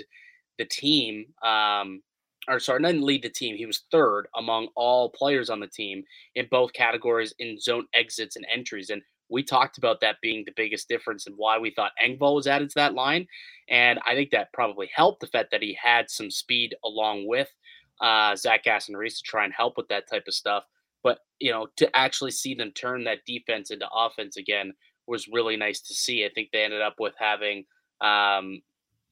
the 0.58 0.66
team 0.66 1.26
um, 1.44 2.02
or 2.48 2.60
sorry, 2.60 2.82
didn't 2.82 3.04
lead 3.04 3.24
the 3.24 3.30
team. 3.30 3.56
He 3.56 3.66
was 3.66 3.84
third 3.92 4.28
among 4.36 4.70
all 4.76 5.10
players 5.10 5.50
on 5.50 5.60
the 5.60 5.68
team 5.68 6.04
in 6.36 6.48
both 6.52 6.74
categories 6.74 7.34
in 7.40 7.60
zone 7.60 7.88
exits 7.94 8.36
and 8.36 8.46
entries. 8.52 8.90
And 8.90 9.02
we 9.30 9.44
talked 9.44 9.78
about 9.78 10.02
that 10.02 10.18
being 10.22 10.44
the 10.46 10.54
biggest 10.56 10.88
difference 10.88 11.26
and 11.26 11.36
why 11.38 11.58
we 11.58 11.72
thought 11.72 11.92
Engvall 12.04 12.36
was 12.36 12.48
added 12.48 12.70
to 12.70 12.76
that 12.76 12.94
line. 12.94 13.28
And 13.70 14.00
I 14.06 14.14
think 14.14 14.30
that 14.32 14.54
probably 14.54 14.90
helped 14.94 15.22
the 15.22 15.28
fact 15.28 15.50
that 15.52 15.64
he 15.64 15.78
had 15.82 16.10
some 16.10 16.30
speed 16.30 16.76
along 16.84 17.28
with 17.28 17.50
uh, 18.02 18.36
Zach 18.36 18.62
Reese 18.90 19.18
to 19.20 19.24
try 19.24 19.46
and 19.46 19.54
help 19.54 19.78
with 19.78 19.88
that 19.90 20.10
type 20.10 20.26
of 20.28 20.34
stuff. 20.34 20.64
But, 21.04 21.20
you 21.40 21.52
know, 21.52 21.68
to 21.78 21.96
actually 21.96 22.32
see 22.32 22.56
them 22.56 22.72
turn 22.72 23.04
that 23.04 23.26
defense 23.28 23.70
into 23.72 23.88
offense 23.94 24.38
again 24.38 24.74
was 25.08 25.28
really 25.28 25.56
nice 25.56 25.82
to 25.82 25.94
see. 25.94 26.26
I 26.26 26.30
think 26.34 26.50
they 26.52 26.64
ended 26.64 26.82
up 26.82 26.96
with 27.00 27.14
having 27.20 27.66
um, 28.02 28.62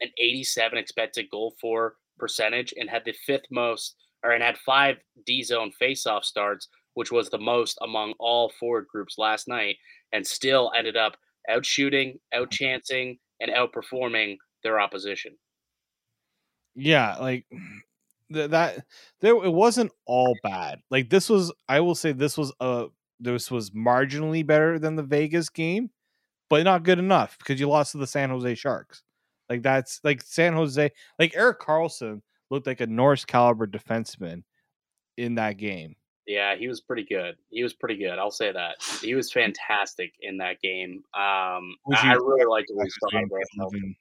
an 0.02 0.10
87 0.18 0.78
expected 0.78 1.30
goal 1.30 1.54
for 1.62 1.96
percentage 2.18 2.74
and 2.78 2.90
had 2.90 3.06
the 3.06 3.13
fifth 3.25 3.46
most, 3.52 3.96
or 4.24 4.32
and 4.32 4.44
had 4.44 4.58
five 4.58 4.98
D 5.25 5.44
zone 5.44 5.72
faceoff 5.82 6.24
starts, 6.24 6.68
which 6.94 7.12
was 7.12 7.30
the 7.30 7.38
most 7.38 7.78
among 7.82 8.13
all 8.20 8.52
forward 8.60 8.88
groups 8.88 9.18
last 9.18 9.48
night, 9.48 9.78
and 10.12 10.25
still 10.25 10.72
ended 10.75 10.98
up 10.98 11.18
out 11.50 11.66
shooting, 11.66 12.20
out 12.34 12.52
chancing, 12.52 13.18
and 13.40 13.52
outperforming 13.52 14.38
their 14.63 14.80
opposition. 14.80 15.38
Yeah, 16.75 17.18
like 17.18 17.46
th- 18.32 18.51
that. 18.51 18.86
There, 19.22 19.34
it 19.44 19.51
wasn't 19.51 19.92
all 20.06 20.36
bad. 20.44 20.80
Like 20.89 21.10
this 21.10 21.30
was, 21.30 21.51
I 21.68 21.80
will 21.80 21.96
say, 21.96 22.12
this 22.12 22.38
was 22.38 22.53
a 22.60 22.88
this 23.20 23.50
was 23.50 23.72
marginally 23.72 24.46
better 24.46 24.77
than 24.80 24.96
the 24.96 25.03
Vegas 25.03 25.50
game, 25.50 25.89
but 26.50 26.63
not 26.63 26.84
good 26.84 27.00
enough 27.00 27.38
because 27.38 27.60
you 27.60 27.68
lost 27.68 27.94
to 27.94 27.98
the 27.98 28.08
San 28.08 28.30
Jose 28.30 28.56
Sharks. 28.56 29.03
Like 29.50 29.63
that's 29.63 30.00
like 30.03 30.22
San 30.22 30.53
Jose. 30.53 30.92
Like 31.20 31.36
Erik 31.36 31.60
Karlsson 31.60 32.22
looked 32.50 32.68
like 32.68 32.82
a 32.82 32.88
Norris 32.88 33.25
caliber 33.25 33.68
defenseman 33.68 34.44
in 35.18 35.36
that 35.36 35.58
game. 35.58 35.96
Yeah, 36.25 36.56
he 36.56 36.70
was 36.70 36.80
pretty 36.80 37.03
good. 37.03 37.36
He 37.50 37.63
was 37.63 37.74
pretty 37.74 37.98
good. 37.98 38.18
I'll 38.18 38.32
say 38.32 38.51
that. 38.51 38.75
He 39.01 39.13
was 39.13 39.30
fantastic 39.30 40.13
in 40.22 40.38
that 40.38 40.62
game. 40.62 41.03
Um, 41.13 41.75
I, 41.94 42.12
I 42.12 42.13
really 42.13 42.46
liked 42.46 42.72
what 42.74 42.86
we 42.86 42.89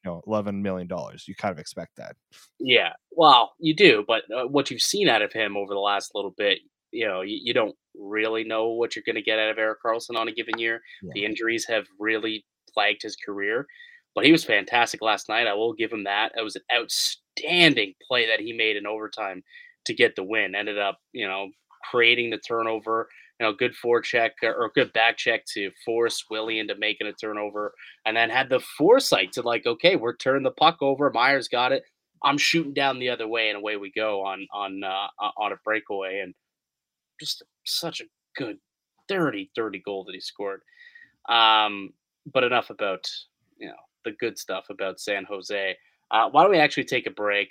saw. 0.05 0.21
eleven 0.27 0.63
million 0.63 0.87
dollars. 0.87 1.27
You 1.27 1.35
kind 1.35 1.51
of 1.51 1.59
expect 1.59 1.97
that. 1.97 2.15
Yeah, 2.61 2.93
well, 3.11 3.55
you 3.59 3.75
do, 3.75 4.05
but 4.07 4.23
uh, 4.33 4.47
what 4.47 4.71
you've 4.71 4.83
seen 4.83 5.09
out 5.09 5.23
of 5.23 5.33
him 5.33 5.57
over 5.57 5.75
the 5.75 5.81
last 5.81 6.13
little 6.15 6.31
bit, 6.31 6.61
you 6.93 7.09
know, 7.09 7.23
you, 7.23 7.41
you 7.43 7.55
don't 7.55 7.75
really 7.97 8.45
know 8.45 8.69
what 8.69 8.95
you're 8.95 9.03
going 9.05 9.17
to 9.17 9.23
get 9.23 9.41
out 9.41 9.51
of 9.51 9.59
Erik 9.59 9.79
Karlsson 9.85 10.17
on 10.17 10.29
a 10.29 10.33
given 10.33 10.59
year. 10.59 10.81
Yeah. 11.03 11.11
The 11.15 11.25
injuries 11.25 11.67
have 11.69 11.87
really 11.99 12.45
plagued 12.73 13.03
his 13.03 13.17
career, 13.17 13.67
but 14.15 14.25
he 14.25 14.31
was 14.31 14.45
fantastic 14.45 15.03
last 15.03 15.29
night. 15.29 15.49
I 15.49 15.55
will 15.55 15.75
give 15.75 15.93
him 15.93 16.05
that. 16.05 16.31
It 16.37 16.43
was 16.43 16.55
an 16.55 16.63
outstanding 16.73 17.95
play 18.07 18.29
that 18.29 18.41
he 18.41 18.53
made 18.53 18.77
in 18.77 18.87
overtime 18.87 19.43
to 19.87 19.95
get 19.95 20.15
the 20.15 20.23
win. 20.23 20.55
Ended 20.55 20.79
up, 20.79 21.01
you 21.13 21.27
know, 21.27 21.49
creating 21.91 22.31
the 22.31 22.39
turnover. 22.39 23.09
You 23.41 23.47
know, 23.47 23.53
good 23.53 23.75
forecheck 23.75 24.31
or 24.43 24.71
good 24.75 24.93
back 24.93 25.17
check 25.17 25.45
to 25.55 25.71
force 25.85 26.25
Willie 26.31 26.61
into 26.61 26.77
making 26.77 27.09
a 27.09 27.13
turnover, 27.13 27.75
and 28.07 28.17
then 28.17 28.31
had 28.31 28.49
the 28.49 28.61
foresight 28.79 29.33
to 29.33 29.43
like, 29.43 29.67
okay, 29.67 29.97
we're 29.97 30.17
turning 30.17 30.45
the 30.45 30.53
puck 30.53 30.79
over. 30.81 31.11
Myers 31.11 31.49
got 31.49 31.73
it. 31.73 31.83
I'm 32.23 32.39
shooting 32.39 32.73
down 32.73 32.99
the 32.99 33.09
other 33.09 33.27
way, 33.27 33.49
and 33.49 33.59
away 33.59 33.77
we 33.77 33.91
go 33.91 34.25
on 34.25 34.47
on 34.53 34.85
uh, 34.85 35.09
on 35.37 35.53
a 35.53 35.57
breakaway, 35.65 36.21
and 36.21 36.35
just 37.19 37.43
such 37.65 38.01
a 38.01 38.05
good, 38.37 38.59
dirty, 39.09 39.51
dirty 39.55 39.81
goal 39.85 40.05
that 40.05 40.15
he 40.15 40.21
scored. 40.21 40.61
Um, 41.29 41.91
but 42.33 42.45
enough 42.45 42.71
about 42.71 43.09
you 43.59 43.69
know 43.69 43.75
the 44.05 44.13
good 44.13 44.39
stuff 44.39 44.67
about 44.71 45.01
San 45.01 45.25
Jose. 45.25 45.77
Uh, 46.13 46.29
why 46.29 46.43
don't 46.43 46.51
we 46.51 46.59
actually 46.59 46.85
take 46.85 47.07
a 47.07 47.11
break? 47.11 47.49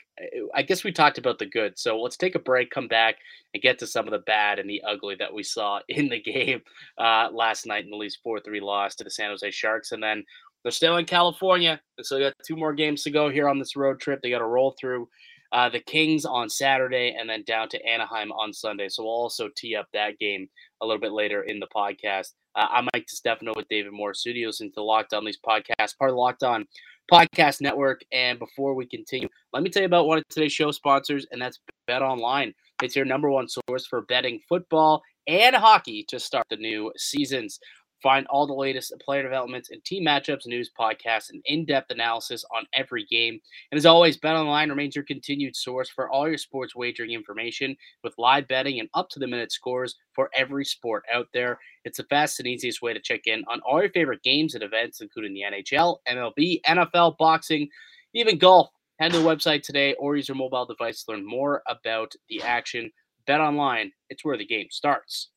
I 0.53 0.61
guess 0.61 0.83
we 0.83 0.91
talked 0.91 1.17
about 1.17 1.39
the 1.39 1.47
good, 1.47 1.79
so 1.79 1.99
let's 1.99 2.15
take 2.15 2.35
a 2.35 2.39
break, 2.39 2.69
come 2.69 2.87
back, 2.87 3.15
and 3.53 3.63
get 3.63 3.79
to 3.79 3.87
some 3.87 4.05
of 4.05 4.11
the 4.11 4.19
bad 4.19 4.59
and 4.59 4.69
the 4.69 4.83
ugly 4.87 5.15
that 5.15 5.33
we 5.33 5.41
saw 5.41 5.79
in 5.89 6.09
the 6.09 6.21
game 6.21 6.61
uh, 6.99 7.29
last 7.33 7.65
night 7.65 7.85
in 7.85 7.89
the 7.89 7.97
Leafs 7.97 8.19
4 8.23 8.39
3 8.39 8.59
loss 8.59 8.95
to 8.95 9.03
the 9.03 9.09
San 9.09 9.31
Jose 9.31 9.49
Sharks. 9.49 9.91
And 9.91 10.03
then 10.03 10.23
they're 10.61 10.71
still 10.71 10.97
in 10.97 11.05
California, 11.05 11.81
so 12.03 12.15
they 12.15 12.21
got 12.21 12.33
two 12.45 12.55
more 12.55 12.73
games 12.73 13.01
to 13.03 13.11
go 13.11 13.29
here 13.29 13.49
on 13.49 13.57
this 13.57 13.75
road 13.75 13.99
trip. 13.99 14.21
They 14.21 14.29
got 14.29 14.39
to 14.39 14.45
roll 14.45 14.75
through 14.79 15.09
uh, 15.51 15.69
the 15.69 15.79
Kings 15.79 16.23
on 16.23 16.47
Saturday 16.47 17.15
and 17.19 17.27
then 17.27 17.43
down 17.45 17.67
to 17.69 17.83
Anaheim 17.85 18.31
on 18.31 18.53
Sunday. 18.53 18.89
So 18.89 19.03
we'll 19.03 19.11
also 19.11 19.49
tee 19.55 19.75
up 19.75 19.87
that 19.93 20.19
game 20.19 20.47
a 20.81 20.85
little 20.85 21.01
bit 21.01 21.13
later 21.13 21.41
in 21.41 21.59
the 21.59 21.67
podcast. 21.75 22.33
Uh, 22.55 22.67
I'm 22.69 22.87
Mike 22.93 23.07
DeStefano 23.07 23.55
with 23.55 23.67
David 23.69 23.93
Morassutti 23.93 24.45
into 24.61 24.83
Locked 24.83 25.13
On 25.13 25.25
Leafs 25.25 25.39
podcast, 25.45 25.97
part 25.97 26.11
of 26.11 26.17
Locked 26.17 26.43
On 26.43 26.65
Podcast 27.11 27.61
Network. 27.61 28.01
And 28.11 28.39
before 28.39 28.73
we 28.73 28.85
continue, 28.85 29.27
let 29.53 29.63
me 29.63 29.69
tell 29.69 29.81
you 29.81 29.87
about 29.87 30.07
one 30.07 30.17
of 30.17 30.27
today's 30.29 30.53
show 30.53 30.71
sponsors, 30.71 31.25
and 31.31 31.41
that's 31.41 31.59
Bet 31.85 32.01
Online. 32.01 32.53
It's 32.81 32.95
your 32.95 33.05
number 33.05 33.29
one 33.29 33.47
source 33.47 33.85
for 33.85 34.01
betting 34.03 34.39
football 34.47 35.01
and 35.27 35.55
hockey 35.55 36.05
to 36.07 36.19
start 36.19 36.47
the 36.49 36.55
new 36.55 36.91
seasons. 36.97 37.59
Find 38.01 38.25
all 38.27 38.47
the 38.47 38.53
latest 38.53 38.93
player 38.99 39.21
developments 39.21 39.69
and 39.69 39.83
team 39.85 40.05
matchups, 40.05 40.47
news, 40.47 40.71
podcasts, 40.77 41.29
and 41.29 41.41
in-depth 41.45 41.91
analysis 41.91 42.43
on 42.55 42.65
every 42.73 43.05
game. 43.05 43.39
And 43.71 43.77
as 43.77 43.85
always, 43.85 44.17
BetOnline 44.17 44.69
remains 44.69 44.95
your 44.95 45.05
continued 45.05 45.55
source 45.55 45.89
for 45.89 46.09
all 46.09 46.27
your 46.27 46.39
sports 46.39 46.75
wagering 46.75 47.11
information 47.11 47.75
with 48.03 48.17
live 48.17 48.47
betting 48.47 48.79
and 48.79 48.89
up-to-the-minute 48.95 49.51
scores 49.51 49.95
for 50.13 50.31
every 50.35 50.65
sport 50.65 51.03
out 51.13 51.27
there. 51.33 51.59
It's 51.85 51.97
the 51.97 52.05
fastest 52.05 52.39
and 52.39 52.47
easiest 52.47 52.81
way 52.81 52.93
to 52.93 52.99
check 52.99 53.27
in 53.27 53.43
on 53.47 53.61
all 53.61 53.81
your 53.81 53.91
favorite 53.91 54.23
games 54.23 54.55
and 54.55 54.63
events, 54.63 55.01
including 55.01 55.33
the 55.33 55.43
NHL, 55.43 55.97
MLB, 56.07 56.61
NFL, 56.67 57.17
boxing, 57.17 57.69
even 58.13 58.37
golf. 58.37 58.69
Head 58.99 59.13
to 59.13 59.19
the 59.19 59.25
website 59.27 59.63
today 59.63 59.95
or 59.95 60.15
use 60.15 60.27
your 60.27 60.37
mobile 60.37 60.65
device 60.65 61.03
to 61.03 61.11
learn 61.11 61.25
more 61.25 61.63
about 61.67 62.13
the 62.29 62.41
action. 62.43 62.91
Bet 63.25 63.41
online, 63.41 63.91
it's 64.09 64.23
where 64.23 64.37
the 64.37 64.45
game 64.45 64.67
starts. 64.69 65.29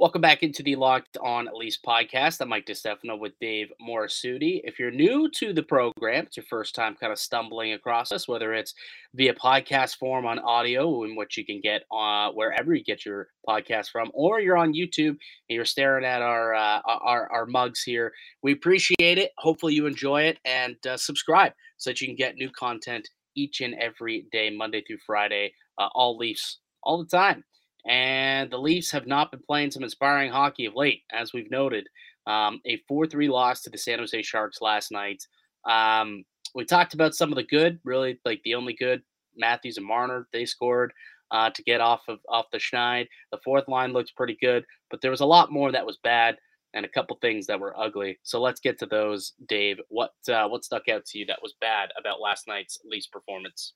Welcome 0.00 0.22
back 0.22 0.42
into 0.42 0.62
the 0.62 0.76
Locked 0.76 1.18
On 1.18 1.46
Leafs 1.52 1.78
podcast. 1.86 2.40
I'm 2.40 2.48
Mike 2.48 2.64
DeStefano 2.64 3.18
with 3.18 3.38
Dave 3.38 3.70
Morassutti. 3.86 4.62
If 4.64 4.78
you're 4.78 4.90
new 4.90 5.28
to 5.32 5.52
the 5.52 5.62
program, 5.62 6.24
it's 6.24 6.38
your 6.38 6.46
first 6.48 6.74
time 6.74 6.96
kind 6.98 7.12
of 7.12 7.18
stumbling 7.18 7.74
across 7.74 8.10
us, 8.10 8.26
whether 8.26 8.54
it's 8.54 8.72
via 9.12 9.34
podcast 9.34 9.98
form 9.98 10.24
on 10.24 10.38
audio, 10.38 11.04
in 11.04 11.16
which 11.16 11.36
you 11.36 11.44
can 11.44 11.60
get 11.60 11.82
uh, 11.92 12.30
wherever 12.30 12.74
you 12.74 12.82
get 12.82 13.04
your 13.04 13.28
podcast 13.46 13.90
from, 13.90 14.10
or 14.14 14.40
you're 14.40 14.56
on 14.56 14.72
YouTube 14.72 15.08
and 15.08 15.18
you're 15.50 15.66
staring 15.66 16.06
at 16.06 16.22
our 16.22 16.54
uh, 16.54 16.80
our, 16.86 17.30
our 17.30 17.44
mugs 17.44 17.82
here. 17.82 18.10
We 18.42 18.52
appreciate 18.52 19.18
it. 19.18 19.32
Hopefully, 19.36 19.74
you 19.74 19.84
enjoy 19.84 20.22
it 20.22 20.38
and 20.46 20.76
uh, 20.86 20.96
subscribe 20.96 21.52
so 21.76 21.90
that 21.90 22.00
you 22.00 22.06
can 22.06 22.16
get 22.16 22.36
new 22.36 22.48
content 22.58 23.06
each 23.34 23.60
and 23.60 23.74
every 23.74 24.24
day, 24.32 24.48
Monday 24.48 24.80
through 24.80 25.00
Friday, 25.04 25.52
uh, 25.76 25.88
all 25.94 26.16
Leafs 26.16 26.60
all 26.82 26.96
the 26.96 27.16
time. 27.16 27.44
And 27.86 28.50
the 28.50 28.58
Leafs 28.58 28.90
have 28.90 29.06
not 29.06 29.30
been 29.30 29.40
playing 29.40 29.70
some 29.70 29.82
inspiring 29.82 30.30
hockey 30.30 30.66
of 30.66 30.74
late, 30.74 31.02
as 31.12 31.32
we've 31.32 31.50
noted. 31.50 31.86
Um, 32.26 32.60
a 32.66 32.78
4 32.86 33.06
3 33.06 33.28
loss 33.28 33.62
to 33.62 33.70
the 33.70 33.78
San 33.78 33.98
Jose 33.98 34.22
Sharks 34.22 34.60
last 34.60 34.92
night. 34.92 35.26
Um, 35.68 36.24
we 36.54 36.64
talked 36.64 36.94
about 36.94 37.14
some 37.14 37.30
of 37.32 37.36
the 37.36 37.44
good, 37.44 37.78
really 37.84 38.20
like 38.24 38.40
the 38.44 38.54
only 38.54 38.74
good 38.74 39.02
Matthews 39.36 39.76
and 39.76 39.86
Marner, 39.86 40.28
they 40.32 40.44
scored 40.44 40.92
uh, 41.30 41.50
to 41.50 41.62
get 41.62 41.80
off 41.80 42.02
of 42.08 42.18
off 42.28 42.46
the 42.52 42.58
schneid. 42.58 43.08
The 43.32 43.38
fourth 43.44 43.68
line 43.68 43.92
looks 43.92 44.10
pretty 44.10 44.36
good, 44.40 44.64
but 44.90 45.00
there 45.00 45.10
was 45.10 45.20
a 45.20 45.26
lot 45.26 45.52
more 45.52 45.72
that 45.72 45.86
was 45.86 45.98
bad 46.02 46.36
and 46.74 46.84
a 46.84 46.88
couple 46.88 47.16
things 47.20 47.46
that 47.46 47.58
were 47.58 47.78
ugly. 47.78 48.18
So 48.22 48.40
let's 48.40 48.60
get 48.60 48.78
to 48.78 48.86
those, 48.86 49.32
Dave. 49.48 49.78
What 49.88 50.12
uh, 50.28 50.48
what 50.48 50.64
stuck 50.64 50.88
out 50.88 51.04
to 51.06 51.18
you 51.18 51.26
that 51.26 51.42
was 51.42 51.54
bad 51.60 51.90
about 51.98 52.20
last 52.20 52.46
night's 52.46 52.78
Leafs 52.84 53.06
performance? 53.06 53.74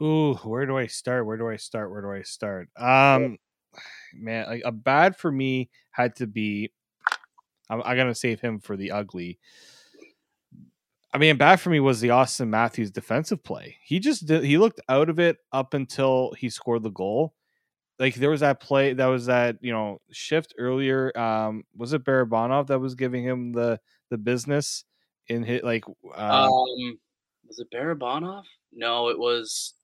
Ooh, 0.00 0.34
where 0.34 0.66
do 0.66 0.76
I 0.76 0.86
start? 0.86 1.26
Where 1.26 1.36
do 1.36 1.48
I 1.48 1.56
start? 1.56 1.90
Where 1.90 2.02
do 2.02 2.10
I 2.10 2.22
start? 2.22 2.68
Um, 2.76 3.38
man, 4.14 4.46
like 4.46 4.62
a 4.64 4.72
bad 4.72 5.16
for 5.16 5.30
me 5.30 5.70
had 5.90 6.16
to 6.16 6.26
be. 6.26 6.72
I'm, 7.68 7.82
I'm 7.82 7.96
gonna 7.96 8.14
save 8.14 8.40
him 8.40 8.58
for 8.58 8.76
the 8.76 8.92
ugly. 8.92 9.38
I 11.14 11.18
mean, 11.18 11.36
bad 11.36 11.60
for 11.60 11.68
me 11.68 11.78
was 11.78 12.00
the 12.00 12.08
Auston 12.08 12.48
Matthews 12.48 12.90
defensive 12.90 13.44
play. 13.44 13.76
He 13.84 13.98
just 13.98 14.26
did, 14.26 14.44
he 14.44 14.56
looked 14.56 14.80
out 14.88 15.10
of 15.10 15.18
it 15.18 15.36
up 15.52 15.74
until 15.74 16.32
he 16.38 16.48
scored 16.48 16.82
the 16.82 16.90
goal. 16.90 17.34
Like 17.98 18.14
there 18.14 18.30
was 18.30 18.40
that 18.40 18.60
play, 18.60 18.94
that 18.94 19.06
was 19.06 19.26
that 19.26 19.58
you 19.60 19.72
know 19.72 20.00
shift 20.10 20.54
earlier. 20.58 21.16
Um, 21.16 21.64
was 21.76 21.92
it 21.92 22.04
Barabanov 22.04 22.68
that 22.68 22.80
was 22.80 22.94
giving 22.94 23.22
him 23.22 23.52
the 23.52 23.78
the 24.08 24.18
business 24.18 24.84
in 25.28 25.42
hit 25.42 25.64
like? 25.64 25.84
Um, 26.14 26.30
um 26.30 26.98
was 27.46 27.58
it 27.58 27.68
Barabanov? 27.70 28.44
No, 28.72 29.08
it 29.08 29.18
was 29.18 29.74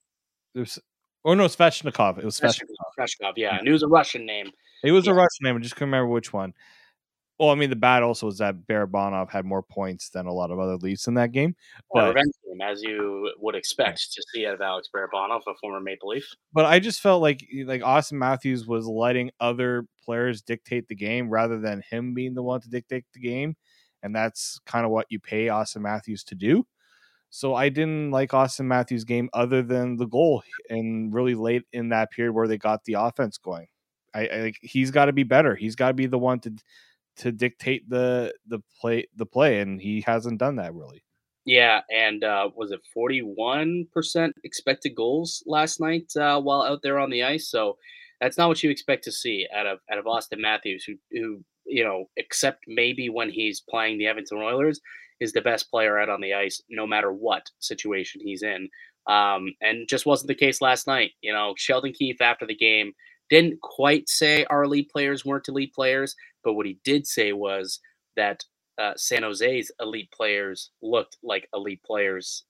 there's 0.55 0.79
or 1.25 1.37
no, 1.37 1.43
it 1.43 1.45
was 1.45 1.57
oh, 1.61 1.65
Svechnikov. 1.65 2.19
It 2.19 2.25
was 2.25 2.41
Svechnikov. 2.41 2.99
Svechnikov, 2.99 3.33
yeah, 3.37 3.51
mm-hmm. 3.51 3.59
and 3.59 3.69
it 3.69 3.73
was 3.73 3.83
a 3.83 3.89
Russian 3.89 4.25
name. 4.25 4.51
It 4.85 4.93
was 4.93 5.07
yeah. 5.07 5.13
a 5.13 5.15
Russian 5.15 5.43
name. 5.43 5.57
I 5.57 5.59
just 5.61 5.75
couldn't 5.75 5.89
remember 5.89 6.09
which 6.09 6.33
one. 6.33 6.55
Well, 7.39 7.51
I 7.51 7.55
mean, 7.55 7.71
the 7.71 7.77
bad 7.77 8.03
also 8.03 8.27
was 8.27 8.39
that 8.39 8.67
Barabanov 8.67 9.31
had 9.31 9.45
more 9.45 9.63
points 9.63 10.11
than 10.11 10.27
a 10.27 10.33
lot 10.33 10.51
of 10.51 10.59
other 10.59 10.77
Leafs 10.77 11.07
in 11.07 11.15
that 11.15 11.31
game. 11.31 11.55
But 11.93 12.09
revenge 12.09 12.33
game, 12.45 12.61
as 12.61 12.83
you 12.83 13.33
would 13.39 13.55
expect 13.55 14.13
to 14.13 14.23
see 14.33 14.45
out 14.45 14.55
of 14.55 14.61
Alex 14.61 14.89
Barabanov, 14.95 15.43
a 15.47 15.55
former 15.61 15.81
Maple 15.81 16.09
Leaf. 16.09 16.29
But 16.53 16.65
I 16.65 16.81
just 16.81 17.01
felt 17.01 17.23
like 17.23 17.47
like 17.65 17.83
Auston 17.83 18.19
Matthews 18.19 18.67
was 18.67 18.87
letting 18.87 19.31
other 19.39 19.87
players 20.05 20.43
dictate 20.43 20.89
the 20.89 20.97
game 20.97 21.31
rather 21.31 21.61
than 21.61 21.83
him 21.89 22.13
being 22.13 22.35
the 22.35 22.43
one 22.43 22.61
to 22.61 22.69
dictate 22.69 23.05
the 23.15 23.21
game, 23.21 23.55
and 24.03 24.15
that's 24.15 24.59
kind 24.67 24.85
of 24.85 24.91
what 24.91 25.07
you 25.11 25.21
pay 25.21 25.47
Auston 25.47 25.83
Matthews 25.83 26.25
to 26.25 26.35
do. 26.35 26.67
So 27.31 27.55
I 27.55 27.69
didn't 27.69 28.11
like 28.11 28.31
Auston 28.31 28.67
Matthews' 28.67 29.05
game 29.05 29.29
other 29.33 29.63
than 29.63 29.97
the 29.97 30.07
goal 30.07 30.43
and 30.71 31.13
really 31.13 31.35
late 31.35 31.65
in 31.73 31.91
that 31.91 32.11
period 32.11 32.33
where 32.33 32.49
they 32.49 32.59
got 32.59 32.85
the 32.85 32.95
offense 32.95 33.37
going. 33.37 33.67
I, 34.15 34.21
I 34.21 34.53
he's 34.63 34.91
got 34.91 35.07
to 35.07 35.13
be 35.13 35.25
better. 35.25 35.55
He's 35.55 35.77
got 35.77 35.89
to 35.89 35.95
be 35.95 36.07
the 36.07 36.19
one 36.19 36.41
to 36.41 36.55
to 37.17 37.33
dictate 37.33 37.89
the 37.89 38.33
the 38.47 38.61
play 38.81 39.07
the 39.17 39.27
play, 39.27 39.61
and 39.61 39.81
he 39.81 40.03
hasn't 40.07 40.39
done 40.39 40.57
that 40.57 40.75
really. 40.75 41.05
Yeah, 41.45 41.81
and 41.91 42.25
uh, 42.25 42.51
was 42.57 42.73
it 42.73 42.81
forty 42.93 43.21
one 43.21 43.87
percent 43.93 44.35
expected 44.45 44.95
goals 44.95 45.43
last 45.47 45.81
night 45.81 46.11
uh, 46.17 46.41
while 46.41 46.63
out 46.63 46.81
there 46.83 46.99
on 46.99 47.11
the 47.11 47.25
ice? 47.25 47.51
So 47.51 47.77
that's 48.21 48.39
not 48.39 48.49
what 48.49 48.63
you 48.63 48.71
expect 48.71 49.05
to 49.05 49.13
see 49.13 49.47
out 49.55 49.67
of 49.67 49.81
out 49.93 49.99
of 49.99 50.07
Auston 50.07 50.41
Matthews, 50.41 50.85
who 50.85 50.95
who 51.13 51.45
you 51.67 51.85
know, 51.85 52.09
except 52.17 52.65
maybe 52.67 53.09
when 53.11 53.31
he's 53.31 53.61
playing 53.61 53.99
the 53.99 54.07
Edmonton 54.07 54.39
Oilers, 54.39 54.81
is 55.21 55.33
the 55.33 55.41
best 55.41 55.71
player 55.71 55.99
out 55.99 56.09
on 56.09 56.21
the 56.21 56.35
ice, 56.35 56.61
no 56.69 56.87
matter 56.87 57.13
what 57.13 57.51
situation 57.59 58.21
he's 58.23 58.43
in. 58.43 58.69
Um, 59.07 59.55
and 59.61 59.89
just 59.89 60.07
wasn't 60.07 60.29
the 60.29 60.35
case 60.35 60.61
last 60.61 60.87
night. 60.87 61.13
You 61.23 61.33
know, 61.33 61.55
Sheldon 61.57 61.93
Keefe 61.93 62.21
after 62.21 62.47
the 62.47 62.55
game 62.55 62.93
didn't 63.31 63.61
quite 63.61 64.09
say 64.09 64.45
our 64.45 64.65
elite 64.65 64.91
players 64.91 65.25
weren't 65.25 65.49
elite 65.49 65.75
players, 65.75 66.15
but 66.45 66.55
what 66.55 66.67
he 66.67 66.79
did 66.85 67.07
say 67.07 67.33
was 67.33 67.81
that 68.17 68.45
uh, 68.79 68.93
San 68.97 69.23
Jose's 69.23 69.73
elite 69.81 70.11
players 70.13 70.71
looked 70.83 71.17
like 71.23 71.49
elite 71.55 71.83
players. 71.83 72.45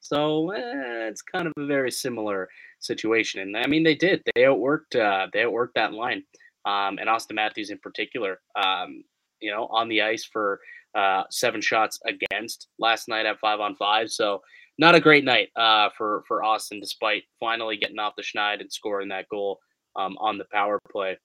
So 0.00 0.50
eh, 0.50 1.08
it's 1.08 1.22
kind 1.22 1.46
of 1.46 1.52
a 1.56 1.66
very 1.66 1.90
similar 1.90 2.48
situation, 2.80 3.40
and 3.40 3.56
I 3.56 3.66
mean 3.66 3.82
they 3.82 3.94
did. 3.94 4.22
They 4.34 4.42
outworked. 4.42 4.94
Uh, 4.94 5.26
they 5.32 5.40
outworked 5.40 5.74
that 5.74 5.92
line, 5.92 6.22
um, 6.64 6.98
and 6.98 7.08
Auston 7.08 7.34
Matthews 7.34 7.70
in 7.70 7.78
particular. 7.78 8.40
Um, 8.54 9.02
you 9.40 9.50
know, 9.50 9.66
on 9.66 9.88
the 9.88 10.02
ice 10.02 10.24
for 10.24 10.60
uh, 10.96 11.24
seven 11.30 11.60
shots 11.60 12.00
against 12.06 12.68
last 12.78 13.08
night 13.08 13.26
at 13.26 13.38
five 13.38 13.60
on 13.60 13.76
five. 13.76 14.10
So 14.10 14.40
not 14.78 14.94
a 14.94 15.00
great 15.00 15.24
night 15.24 15.48
uh, 15.56 15.90
for 15.96 16.24
for 16.26 16.42
Auston, 16.42 16.80
despite 16.80 17.24
finally 17.38 17.76
getting 17.76 17.98
off 17.98 18.14
the 18.16 18.22
schneid 18.22 18.60
and 18.60 18.72
scoring 18.72 19.08
that 19.08 19.28
goal 19.28 19.60
um, 19.94 20.16
on 20.18 20.38
the 20.38 20.46
power 20.52 20.80
play. 20.90 21.18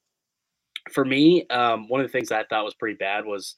For 0.92 1.06
me, 1.06 1.48
um, 1.50 1.88
one 1.88 2.02
of 2.02 2.08
the 2.08 2.12
things 2.12 2.32
I 2.32 2.44
thought 2.44 2.66
was 2.66 2.74
pretty 2.74 2.98
bad 2.98 3.26
was 3.26 3.56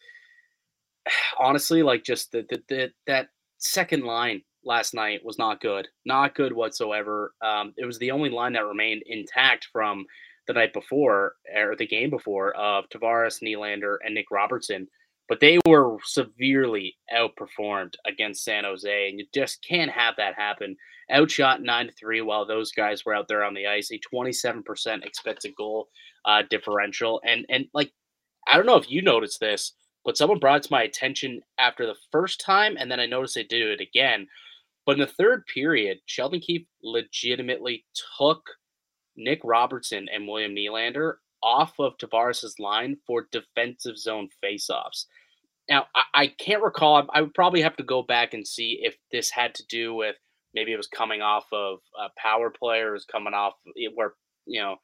honestly 1.39 1.83
like 1.83 2.03
just 2.03 2.31
the, 2.31 2.45
the, 2.49 2.61
the 2.69 2.91
that 3.07 3.27
second 3.57 4.03
line 4.03 4.41
last 4.65 4.93
night 4.93 5.21
was 5.23 5.37
not 5.37 5.61
good, 5.61 5.87
not 6.05 6.35
good 6.35 6.53
whatsoever. 6.53 7.33
Um, 7.41 7.73
it 7.77 7.85
was 7.85 7.99
the 7.99 8.11
only 8.11 8.29
line 8.29 8.53
that 8.53 8.65
remained 8.65 9.03
intact 9.05 9.67
from 9.71 10.05
the 10.47 10.53
night 10.53 10.73
before 10.73 11.35
or 11.55 11.75
the 11.75 11.87
game 11.87 12.09
before 12.09 12.55
of 12.55 12.85
Tavares, 12.89 13.41
Nylander, 13.41 13.97
and 14.03 14.13
Nick 14.13 14.31
Robertson 14.31 14.87
but 15.33 15.39
they 15.39 15.57
were 15.65 15.97
severely 16.03 16.95
outperformed 17.11 17.95
against 18.05 18.43
San 18.43 18.65
Jose, 18.65 19.09
and 19.09 19.17
you 19.17 19.25
just 19.33 19.65
can't 19.67 19.89
have 19.89 20.13
that 20.17 20.35
happen. 20.35 20.77
Outshot 21.09 21.63
nine 21.63 21.87
to 21.87 21.91
three 21.93 22.21
while 22.21 22.45
those 22.45 22.71
guys 22.71 23.03
were 23.03 23.15
out 23.15 23.27
there 23.27 23.43
on 23.43 23.55
the 23.55 23.65
ice, 23.65 23.91
a 23.91 23.97
twenty-seven 23.97 24.61
percent 24.61 25.03
expected 25.03 25.55
goal 25.57 25.89
uh, 26.25 26.43
differential, 26.51 27.19
and 27.25 27.47
and 27.49 27.65
like 27.73 27.91
I 28.47 28.57
don't 28.57 28.67
know 28.67 28.77
if 28.77 28.91
you 28.91 29.01
noticed 29.01 29.39
this, 29.39 29.73
but 30.05 30.17
someone 30.17 30.37
brought 30.37 30.57
it 30.57 30.63
to 30.65 30.71
my 30.71 30.83
attention 30.83 31.41
after 31.57 31.87
the 31.87 31.97
first 32.11 32.39
time, 32.39 32.75
and 32.77 32.91
then 32.91 32.99
I 32.99 33.07
noticed 33.07 33.33
they 33.33 33.41
did 33.41 33.67
it 33.67 33.81
again. 33.81 34.27
But 34.85 34.93
in 34.93 34.99
the 34.99 35.07
third 35.07 35.47
period, 35.51 35.97
Sheldon 36.05 36.41
Keefe 36.41 36.67
legitimately 36.83 37.85
took 38.19 38.43
Nick 39.17 39.41
Robertson 39.43 40.07
and 40.13 40.27
William 40.27 40.53
Nylander 40.53 41.13
off 41.41 41.73
of 41.79 41.97
Tavares' 41.97 42.59
line 42.59 42.97
for 43.07 43.27
defensive 43.31 43.97
zone 43.97 44.29
faceoffs. 44.45 45.05
Now, 45.69 45.87
I, 45.95 46.03
I 46.13 46.27
can't 46.27 46.63
recall. 46.63 46.97
I, 46.97 47.19
I, 47.19 47.21
would 47.21 47.33
probably 47.33 47.61
have 47.61 47.75
to 47.77 47.83
go 47.83 48.01
back 48.01 48.33
and 48.33 48.47
see 48.47 48.79
if 48.81 48.95
this 49.11 49.29
had 49.29 49.55
to 49.55 49.65
do 49.67 49.93
with 49.93 50.15
maybe 50.53 50.73
it 50.73 50.77
was 50.77 50.87
coming 50.87 51.21
off 51.21 51.45
of 51.51 51.79
a 51.99 52.09
power 52.17 52.49
players 52.49 53.05
coming 53.05 53.33
off 53.33 53.53
where, 53.95 54.13
you 54.45 54.61
know, 54.61 54.75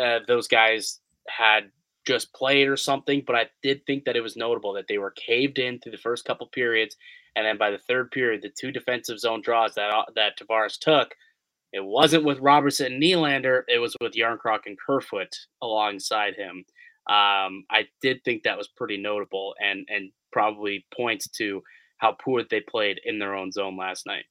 uh, 0.00 0.20
those 0.26 0.48
guys 0.48 1.00
had 1.28 1.70
just 2.06 2.32
played 2.34 2.68
or 2.68 2.76
something. 2.76 3.22
But 3.26 3.36
I 3.36 3.46
did 3.62 3.86
think 3.86 4.04
that 4.04 4.16
it 4.16 4.22
was 4.22 4.36
notable 4.36 4.72
that 4.74 4.86
they 4.88 4.98
were 4.98 5.12
caved 5.12 5.58
in 5.58 5.78
through 5.78 5.92
the 5.92 5.98
first 5.98 6.24
couple 6.24 6.46
periods. 6.48 6.96
And 7.36 7.46
then 7.46 7.56
by 7.56 7.70
the 7.70 7.78
third 7.78 8.10
period, 8.10 8.42
the 8.42 8.50
two 8.50 8.72
defensive 8.72 9.20
zone 9.20 9.40
draws 9.40 9.74
that, 9.74 9.90
uh, 9.90 10.04
that 10.14 10.38
Tavares 10.38 10.78
took– 10.78 11.14
it 11.72 11.84
wasn't 11.84 12.24
with 12.24 12.40
Robertson 12.40 12.94
and 12.94 13.02
Nylander. 13.02 13.62
It 13.68 13.78
was 13.78 13.94
with 14.00 14.14
Järnkrok 14.14 14.60
and 14.66 14.78
Kerfoot 14.78 15.34
alongside 15.62 16.34
him. 16.34 16.64
Um, 17.08 17.64
I 17.70 17.88
did 18.02 18.22
think 18.24 18.42
that 18.42 18.58
was 18.58 18.68
pretty 18.68 18.98
notable 18.98 19.54
and 19.60 19.86
and 19.88 20.10
probably 20.30 20.84
points 20.94 21.28
to 21.28 21.62
how 21.96 22.12
poor 22.12 22.44
they 22.44 22.60
played 22.60 23.00
in 23.04 23.18
their 23.18 23.34
own 23.34 23.50
zone 23.50 23.76
last 23.76 24.06
night. 24.06 24.24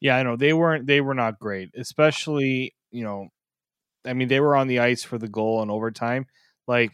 Yeah, 0.00 0.16
I 0.16 0.22
know 0.22 0.36
they 0.36 0.52
weren't. 0.52 0.86
They 0.86 1.00
were 1.00 1.14
not 1.14 1.38
great, 1.38 1.70
especially 1.76 2.74
you 2.90 3.04
know. 3.04 3.28
I 4.04 4.12
mean, 4.12 4.28
they 4.28 4.40
were 4.40 4.56
on 4.56 4.68
the 4.68 4.80
ice 4.80 5.02
for 5.02 5.18
the 5.18 5.28
goal 5.28 5.62
in 5.62 5.70
overtime. 5.70 6.26
Like, 6.68 6.92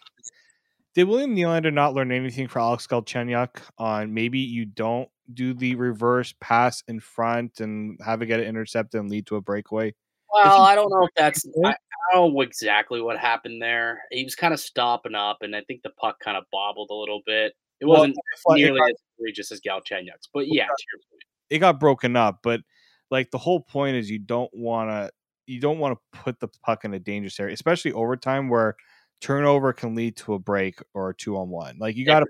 did 0.95 1.05
William 1.05 1.35
Nylander 1.35 1.73
not 1.73 1.95
learn 1.95 2.13
anything 2.13 2.49
from 2.49 2.63
Alex 2.63 2.87
Galchenyuk 2.87 3.61
on 3.79 4.15
maybe 4.15 4.41
you 4.41 4.67
don't 4.67 5.09
do 5.33 5.55
the 5.55 5.75
reverse 5.75 6.35
pass 6.41 6.83
in 6.89 7.01
front 7.01 7.61
and 7.61 7.99
have 8.05 8.23
it 8.23 8.27
get 8.27 8.41
it 8.41 8.47
intercepted 8.47 9.01
and 9.01 9.11
lead 9.11 9.27
to 9.27 9.37
a 9.37 9.41
breakaway? 9.41 9.95
Well, 10.33 10.63
I 10.63 10.75
don't 10.75 10.91
know 10.91 11.05
if 11.05 11.11
that's. 11.17 11.45
I, 11.65 11.71
I, 11.71 12.15
don't 12.15 12.35
know 12.35 12.41
exactly 12.41 13.01
what 13.01 13.19
happened 13.19 13.61
there. 13.61 14.03
He 14.11 14.25
was 14.25 14.35
kind 14.35 14.55
of 14.55 14.61
stopping 14.61 15.15
up, 15.15 15.39
and 15.43 15.55
I 15.55 15.63
think 15.63 15.83
the 15.83 15.91
puck 15.91 16.19
kind 16.21 16.37
of 16.37 16.45
bobbled 16.53 16.91
a 16.91 16.95
little 16.95 17.23
bit. 17.27 17.53
It 17.81 17.87
wasn't 17.87 18.17
nearly 18.51 18.79
got, 18.79 18.91
as 18.91 18.97
egregious 19.19 19.51
as 19.51 19.61
Galchenyuk's, 19.61 20.29
but 20.33 20.47
yeah, 20.47 20.69
it 21.51 21.59
got 21.59 21.81
broken 21.81 22.17
up. 22.17 22.39
But 22.43 22.61
like 23.11 23.31
the 23.31 23.39
whole 23.39 23.61
point 23.61 23.97
is, 23.97 24.11
you 24.11 24.21
don't 24.21 24.51
want 24.55 24.91
to 24.91 25.11
you 25.47 25.61
don't 25.61 25.79
want 25.79 25.99
to 25.99 26.21
put 26.21 26.39
the 26.41 26.49
puck 26.65 26.85
in 26.85 26.95
a 26.95 26.99
dangerous 26.99 27.39
area, 27.41 27.55
especially 27.55 27.93
overtime 27.93 28.49
where 28.49 28.77
turnover 29.21 29.73
can 29.73 29.95
lead 29.95 30.17
to 30.17 30.35
a 30.35 30.39
break 30.39 30.81
or 30.95 31.11
a 31.11 31.15
two 31.15 31.37
on 31.37 31.49
one. 31.49 31.77
Like 31.79 31.97
you 31.97 32.05
got 32.05 32.21
to 32.21 32.27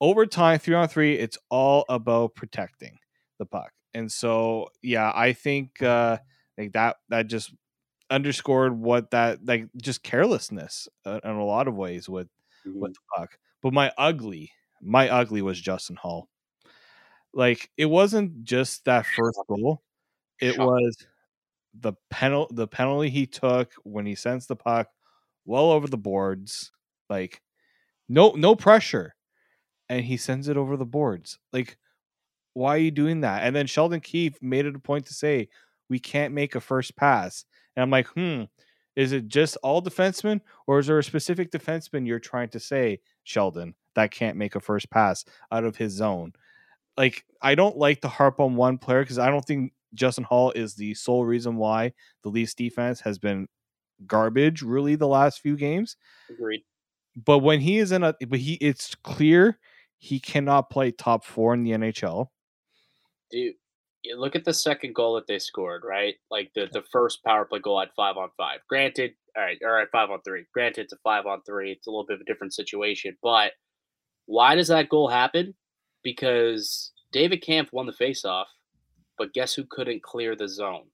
overtime, 0.00 0.58
three 0.58 0.74
on 0.74 0.88
three, 0.88 1.14
it's 1.14 1.38
all 1.50 1.84
about 1.88 2.34
protecting 2.34 2.98
the 3.38 3.46
puck. 3.46 3.70
And 3.94 4.10
so, 4.10 4.68
yeah, 4.82 5.12
I 5.14 5.32
think 5.32 5.82
uh, 5.82 6.18
like 6.62 6.72
that 6.72 6.96
that 7.08 7.26
just 7.26 7.52
underscored 8.10 8.78
what 8.78 9.10
that 9.10 9.44
like 9.44 9.68
just 9.76 10.02
carelessness 10.02 10.88
uh, 11.06 11.20
in 11.24 11.30
a 11.30 11.44
lot 11.44 11.68
of 11.68 11.74
ways 11.74 12.08
with 12.08 12.28
mm-hmm. 12.66 12.80
with 12.80 12.92
the 12.94 13.00
puck. 13.16 13.38
But 13.62 13.72
my 13.72 13.92
ugly, 13.96 14.52
my 14.80 15.08
ugly 15.08 15.42
was 15.42 15.60
Justin 15.60 15.96
Holl. 15.96 16.28
Like 17.32 17.70
it 17.76 17.86
wasn't 17.86 18.44
just 18.44 18.84
that 18.84 19.06
first 19.06 19.38
goal; 19.48 19.82
it 20.40 20.58
was 20.58 20.96
the 21.80 21.94
penalty 22.10 22.54
the 22.54 22.66
penalty 22.66 23.08
he 23.08 23.26
took 23.26 23.72
when 23.84 24.04
he 24.04 24.14
sends 24.14 24.46
the 24.46 24.56
puck 24.56 24.88
well 25.44 25.70
over 25.70 25.86
the 25.86 25.96
boards. 25.96 26.72
Like 27.08 27.40
no 28.08 28.32
no 28.32 28.54
pressure 28.54 29.14
and 29.92 30.06
he 30.06 30.16
sends 30.16 30.48
it 30.48 30.56
over 30.56 30.78
the 30.78 30.86
boards. 30.86 31.38
Like, 31.52 31.76
why 32.54 32.76
are 32.76 32.78
you 32.78 32.90
doing 32.90 33.20
that? 33.20 33.42
And 33.42 33.54
then 33.54 33.66
Sheldon 33.66 34.00
Keefe 34.00 34.40
made 34.40 34.64
it 34.64 34.74
a 34.74 34.78
point 34.78 35.04
to 35.06 35.14
say, 35.14 35.48
we 35.92 35.98
can't 35.98 36.32
make 36.32 36.54
a 36.54 36.60
first 36.60 36.96
pass. 36.96 37.44
And 37.76 37.82
I'm 37.82 37.90
like, 37.90 38.06
hmm, 38.08 38.44
is 38.96 39.12
it 39.12 39.28
just 39.28 39.58
all 39.62 39.82
defensemen, 39.82 40.40
or 40.66 40.78
is 40.78 40.86
there 40.86 40.98
a 40.98 41.04
specific 41.04 41.50
defenseman 41.50 42.06
you're 42.06 42.18
trying 42.18 42.48
to 42.48 42.58
say, 42.58 43.00
Sheldon, 43.24 43.74
that 43.94 44.10
can't 44.10 44.38
make 44.38 44.54
a 44.54 44.60
first 44.60 44.88
pass 44.88 45.26
out 45.50 45.64
of 45.64 45.76
his 45.76 45.92
zone? 45.92 46.32
Like, 46.96 47.26
I 47.42 47.54
don't 47.54 47.76
like 47.76 48.00
to 48.00 48.08
harp 48.08 48.40
on 48.40 48.56
one 48.56 48.78
player 48.78 49.02
because 49.02 49.18
I 49.18 49.28
don't 49.28 49.44
think 49.44 49.74
Justin 49.92 50.24
Holl 50.24 50.52
is 50.52 50.74
the 50.74 50.94
sole 50.94 51.26
reason 51.26 51.56
why 51.56 51.92
the 52.22 52.30
Leafs 52.30 52.54
defense 52.54 53.00
has 53.00 53.18
been 53.18 53.48
garbage 54.06 54.62
really 54.62 54.94
the 54.94 55.06
last 55.06 55.40
few 55.40 55.56
games. 55.56 55.98
Agreed. 56.30 56.64
But 57.22 57.40
when 57.40 57.60
he 57.60 57.76
is 57.76 57.92
in 57.92 58.02
a 58.02 58.14
but 58.26 58.38
he 58.38 58.54
it's 58.54 58.94
clear 58.94 59.58
he 59.98 60.18
cannot 60.18 60.70
play 60.70 60.90
top 60.90 61.26
four 61.26 61.52
in 61.52 61.62
the 61.62 61.72
NHL. 61.72 62.28
Dude, 63.30 63.54
you 64.02 64.18
look 64.18 64.34
at 64.34 64.44
the 64.44 64.54
second 64.54 64.94
goal 64.94 65.14
that 65.14 65.26
they 65.26 65.38
scored, 65.38 65.82
right? 65.84 66.16
Like 66.30 66.50
the, 66.54 66.68
the 66.72 66.82
first 66.92 67.22
power 67.24 67.44
play 67.44 67.60
goal 67.60 67.80
at 67.80 67.94
five 67.94 68.16
on 68.16 68.30
five. 68.36 68.60
Granted, 68.68 69.12
all 69.36 69.42
right, 69.42 69.58
all 69.64 69.72
right, 69.72 69.84
uh, 69.84 69.90
five 69.92 70.10
on 70.10 70.20
three. 70.22 70.44
Granted, 70.52 70.82
it's 70.82 70.92
a 70.92 70.98
five 71.04 71.26
on 71.26 71.42
three. 71.42 71.72
It's 71.72 71.86
a 71.86 71.90
little 71.90 72.06
bit 72.06 72.16
of 72.16 72.20
a 72.22 72.24
different 72.24 72.54
situation. 72.54 73.16
But 73.22 73.52
why 74.26 74.54
does 74.54 74.68
that 74.68 74.88
goal 74.88 75.08
happen? 75.08 75.54
Because 76.02 76.92
David 77.12 77.42
Kampf 77.42 77.72
won 77.72 77.86
the 77.86 77.92
faceoff, 77.92 78.46
but 79.18 79.34
guess 79.34 79.54
who 79.54 79.64
couldn't 79.70 80.02
clear 80.02 80.34
the 80.34 80.48
zone? 80.48 80.86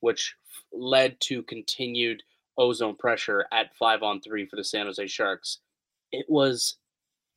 Which 0.00 0.34
led 0.72 1.18
to 1.20 1.42
continued 1.44 2.22
ozone 2.58 2.96
pressure 2.96 3.46
at 3.52 3.74
five 3.78 4.02
on 4.02 4.20
three 4.20 4.46
for 4.46 4.56
the 4.56 4.64
San 4.64 4.86
Jose 4.86 5.06
Sharks. 5.06 5.60
It 6.12 6.26
was 6.28 6.76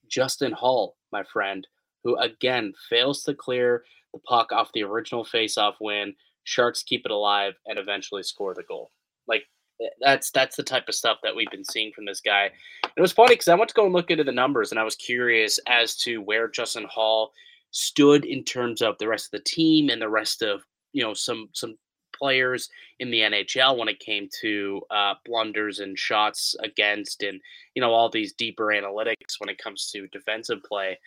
Justin 0.08 0.52
Holl, 0.52 0.98
my 1.12 1.24
friend, 1.24 1.66
who 2.04 2.18
again 2.18 2.74
fails 2.90 3.24
to 3.24 3.34
clear 3.34 3.84
the 4.14 4.20
puck 4.20 4.52
off 4.52 4.72
the 4.74 4.84
original 4.84 5.26
faceoff 5.26 5.76
win. 5.80 6.14
Sharks 6.44 6.84
keep 6.84 7.06
it 7.06 7.12
alive 7.12 7.54
and 7.68 7.78
eventually 7.78 8.24
score 8.24 8.54
the 8.54 8.64
goal. 8.64 8.92
Like 9.28 9.44
eh, 9.82 9.90
that's 10.00 10.32
that's 10.32 10.56
the 10.56 10.64
type 10.64 10.88
of 10.88 10.96
stuff 10.96 11.18
that 11.24 11.36
we've 11.36 11.52
been 11.52 11.66
seeing 11.66 11.92
from 11.94 12.06
this 12.06 12.22
guy. 12.22 12.50
It 12.96 13.02
was 13.02 13.12
funny 13.12 13.36
because 13.36 13.48
I 13.48 13.56
went 13.56 13.70
to 13.70 13.76
go 13.76 13.86
and 13.86 13.94
look 13.94 14.12
into 14.12 14.24
the 14.24 14.32
numbers 14.32 14.72
and 14.72 14.80
I 14.80 14.84
was 14.84 14.96
curious 14.96 15.60
as 15.68 15.96
to 15.98 16.22
where 16.22 16.48
Justin 16.48 16.88
Holl 16.90 17.32
stood 17.72 18.26
in 18.26 18.44
terms 18.44 18.82
of 18.82 18.98
the 18.98 19.08
rest 19.08 19.28
of 19.28 19.32
the 19.32 19.50
team 19.50 19.90
and 19.90 20.02
the 20.02 20.10
rest 20.10 20.42
of 20.42 20.62
you 20.94 21.04
know 21.04 21.14
some 21.14 21.50
some 21.54 21.78
players 22.22 22.70
in 23.00 23.10
the 23.10 23.22
NHL 23.22 23.78
when 23.78 23.88
it 23.88 24.00
came 24.00 24.30
to 24.42 24.82
uh, 24.92 25.16
blunders 25.26 25.80
and 25.80 25.98
shots 25.98 26.56
against, 26.62 27.24
and 27.24 27.42
you 27.76 27.82
know 27.82 27.92
all 27.92 28.10
these 28.10 28.34
deeper 28.34 28.68
analytics 28.68 29.40
when 29.40 29.50
it 29.50 29.58
comes 29.58 29.90
to 29.92 30.08
defensive 30.08 30.62
play. 30.64 30.98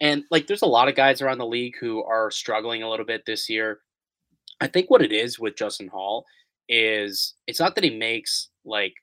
And 0.00 0.24
like, 0.30 0.46
there's 0.46 0.62
a 0.62 0.66
lot 0.66 0.88
of 0.88 0.94
guys 0.94 1.20
around 1.20 1.38
the 1.38 1.46
league 1.46 1.74
who 1.80 2.02
are 2.04 2.30
struggling 2.30 2.82
a 2.82 2.90
little 2.90 3.06
bit 3.06 3.24
this 3.26 3.48
year. 3.48 3.80
I 4.60 4.66
think 4.66 4.90
what 4.90 5.02
it 5.02 5.12
is 5.12 5.38
with 5.38 5.56
Justin 5.56 5.88
Holl 5.88 6.24
is 6.68 7.34
it's 7.46 7.60
not 7.60 7.74
that 7.74 7.84
he 7.84 7.96
makes 7.96 8.48
like 8.64 8.94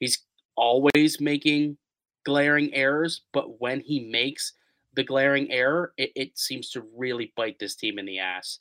he's 0.00 0.18
always 0.56 1.20
making 1.20 1.76
glaring 2.24 2.72
errors, 2.74 3.22
but 3.32 3.60
when 3.60 3.80
he 3.80 4.08
makes 4.10 4.54
the 4.94 5.04
glaring 5.04 5.50
error, 5.50 5.92
it, 5.96 6.10
it 6.16 6.38
seems 6.38 6.70
to 6.70 6.84
really 6.96 7.32
bite 7.36 7.58
this 7.58 7.76
team 7.76 7.98
in 7.98 8.06
the 8.06 8.18
ass. 8.18 8.60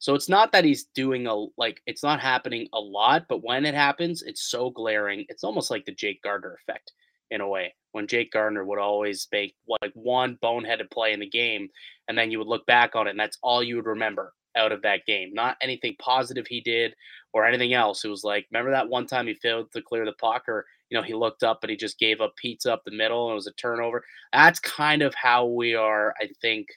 So 0.00 0.14
it's 0.14 0.28
not 0.28 0.52
that 0.52 0.64
he's 0.64 0.84
doing 0.94 1.26
a 1.26 1.34
like 1.56 1.80
it's 1.86 2.02
not 2.02 2.20
happening 2.20 2.68
a 2.72 2.80
lot, 2.80 3.26
but 3.28 3.42
when 3.42 3.66
it 3.66 3.74
happens, 3.74 4.22
it's 4.22 4.42
so 4.42 4.70
glaring. 4.70 5.26
It's 5.28 5.44
almost 5.44 5.70
like 5.70 5.84
the 5.84 5.92
Jake 5.92 6.22
Gardiner 6.22 6.58
effect 6.62 6.92
in 7.30 7.40
a 7.40 7.48
way. 7.48 7.74
When 7.92 8.06
Jake 8.06 8.32
Gardiner 8.32 8.64
would 8.64 8.78
always 8.78 9.26
make 9.32 9.54
like 9.82 9.92
one 9.94 10.38
boneheaded 10.42 10.90
play 10.90 11.12
in 11.12 11.20
the 11.20 11.28
game, 11.28 11.68
and 12.06 12.16
then 12.16 12.30
you 12.30 12.38
would 12.38 12.48
look 12.48 12.66
back 12.66 12.94
on 12.94 13.06
it, 13.06 13.10
and 13.10 13.20
that's 13.20 13.38
all 13.42 13.62
you 13.62 13.76
would 13.76 13.86
remember 13.86 14.32
out 14.56 14.72
of 14.72 14.82
that 14.82 15.06
game. 15.06 15.30
Not 15.32 15.56
anything 15.62 15.96
positive 15.98 16.46
he 16.46 16.60
did 16.60 16.94
or 17.32 17.46
anything 17.46 17.74
else. 17.74 18.04
It 18.04 18.08
was 18.08 18.24
like, 18.24 18.46
remember 18.50 18.70
that 18.72 18.88
one 18.88 19.06
time 19.06 19.26
he 19.26 19.34
failed 19.34 19.70
to 19.72 19.82
clear 19.82 20.04
the 20.04 20.12
puck, 20.12 20.44
or 20.48 20.66
you 20.90 20.96
know, 20.96 21.02
he 21.02 21.14
looked 21.14 21.42
up 21.42 21.60
but 21.60 21.70
he 21.70 21.76
just 21.76 21.98
gave 21.98 22.20
up 22.20 22.34
pizza 22.36 22.72
up 22.72 22.82
the 22.84 22.90
middle 22.90 23.26
and 23.26 23.32
it 23.32 23.36
was 23.36 23.46
a 23.46 23.52
turnover. 23.52 24.04
That's 24.32 24.60
kind 24.60 25.02
of 25.02 25.14
how 25.14 25.46
we 25.46 25.74
are, 25.74 26.14
I 26.20 26.28
think, 26.40 26.68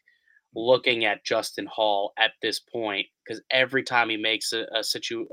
looking 0.53 1.05
at 1.05 1.23
Justin 1.23 1.65
Holl 1.71 2.11
at 2.17 2.31
this 2.41 2.59
point 2.59 3.07
because 3.25 3.41
every 3.51 3.83
time 3.83 4.09
he 4.09 4.17
makes 4.17 4.53
a 4.53 4.65
a, 4.75 4.83
situ- 4.83 5.29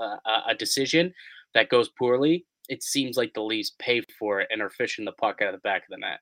a 0.48 0.54
decision 0.54 1.12
that 1.54 1.70
goes 1.70 1.88
poorly, 1.98 2.46
it 2.68 2.82
seems 2.82 3.16
like 3.16 3.32
the 3.34 3.42
Leafs 3.42 3.72
pay 3.78 4.02
for 4.18 4.40
it 4.40 4.48
and 4.50 4.60
are 4.60 4.70
fishing 4.70 5.04
the 5.04 5.12
puck 5.12 5.40
out 5.42 5.48
of 5.48 5.54
the 5.54 5.60
back 5.60 5.82
of 5.82 5.90
the 5.90 5.98
net. 5.98 6.20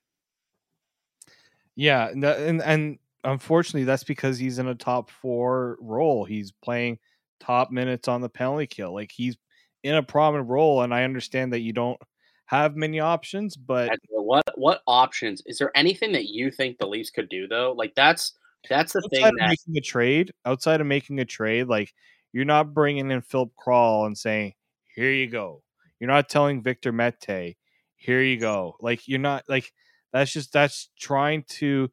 Yeah, 1.75 2.09
and 2.09 2.61
and 2.61 2.97
unfortunately, 3.23 3.83
that's 3.83 4.03
because 4.03 4.39
he's 4.39 4.59
in 4.59 4.67
a 4.67 4.75
top 4.75 5.11
four 5.11 5.77
role. 5.79 6.25
He's 6.25 6.51
playing 6.51 6.99
top 7.39 7.71
minutes 7.71 8.07
on 8.07 8.21
the 8.21 8.29
penalty 8.29 8.67
kill. 8.67 8.93
Like 8.93 9.11
he's 9.11 9.37
in 9.83 9.95
a 9.95 10.03
prominent 10.03 10.49
role, 10.49 10.81
and 10.81 10.93
I 10.93 11.03
understand 11.03 11.53
that 11.53 11.59
you 11.59 11.73
don't 11.73 11.99
have 12.45 12.75
many 12.75 12.99
options, 12.99 13.55
but 13.55 13.91
what 14.09 14.45
what 14.55 14.81
options 14.87 15.41
is 15.45 15.59
there? 15.59 15.71
Anything 15.75 16.11
that 16.13 16.29
you 16.29 16.49
think 16.49 16.77
the 16.77 16.87
Leafs 16.87 17.09
could 17.09 17.29
do 17.29 17.47
though? 17.47 17.73
Like 17.77 17.93
that's 17.95 18.33
that's 18.69 18.93
the 18.93 18.99
outside 18.99 19.11
thing 19.11 19.35
that 19.37 19.49
making 19.49 19.77
a 19.77 19.81
trade, 19.81 20.31
outside 20.45 20.81
of 20.81 20.87
making 20.87 21.19
a 21.19 21.25
trade, 21.25 21.67
like 21.67 21.93
you're 22.33 22.45
not 22.45 22.73
bringing 22.73 23.11
in 23.11 23.21
Filip 23.21 23.51
Kral 23.55 24.05
and 24.07 24.17
saying, 24.17 24.53
"Here 24.95 25.11
you 25.11 25.27
go." 25.27 25.61
You're 25.99 26.09
not 26.09 26.29
telling 26.29 26.61
Victor 26.61 26.91
Mete, 26.91 27.57
"Here 27.95 28.21
you 28.21 28.39
go." 28.39 28.75
Like 28.79 29.07
you're 29.07 29.19
not 29.19 29.43
like 29.47 29.73
that's 30.13 30.31
just 30.31 30.53
that's 30.53 30.89
trying 30.99 31.43
to 31.59 31.91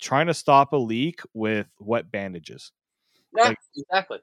trying 0.00 0.26
to 0.26 0.34
stop 0.34 0.72
a 0.72 0.76
leak 0.76 1.20
with 1.34 1.66
wet 1.78 2.10
bandages. 2.10 2.72
yeah, 3.36 3.48
like- 3.48 3.58
exactly. 3.76 4.18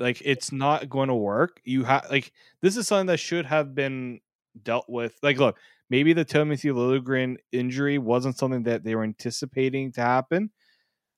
Like 0.00 0.20
it's 0.24 0.50
not 0.50 0.88
going 0.88 1.08
to 1.08 1.14
work. 1.14 1.60
You 1.64 1.84
have 1.84 2.06
like 2.10 2.32
this 2.60 2.76
is 2.76 2.88
something 2.88 3.06
that 3.06 3.18
should 3.18 3.46
have 3.46 3.74
been 3.74 4.20
dealt 4.62 4.86
with. 4.88 5.16
Like, 5.22 5.38
look, 5.38 5.56
maybe 5.88 6.12
the 6.12 6.24
Timothy 6.24 6.68
Liljegren 6.68 7.36
injury 7.52 7.98
wasn't 7.98 8.36
something 8.36 8.64
that 8.64 8.82
they 8.82 8.94
were 8.96 9.04
anticipating 9.04 9.92
to 9.92 10.00
happen, 10.00 10.50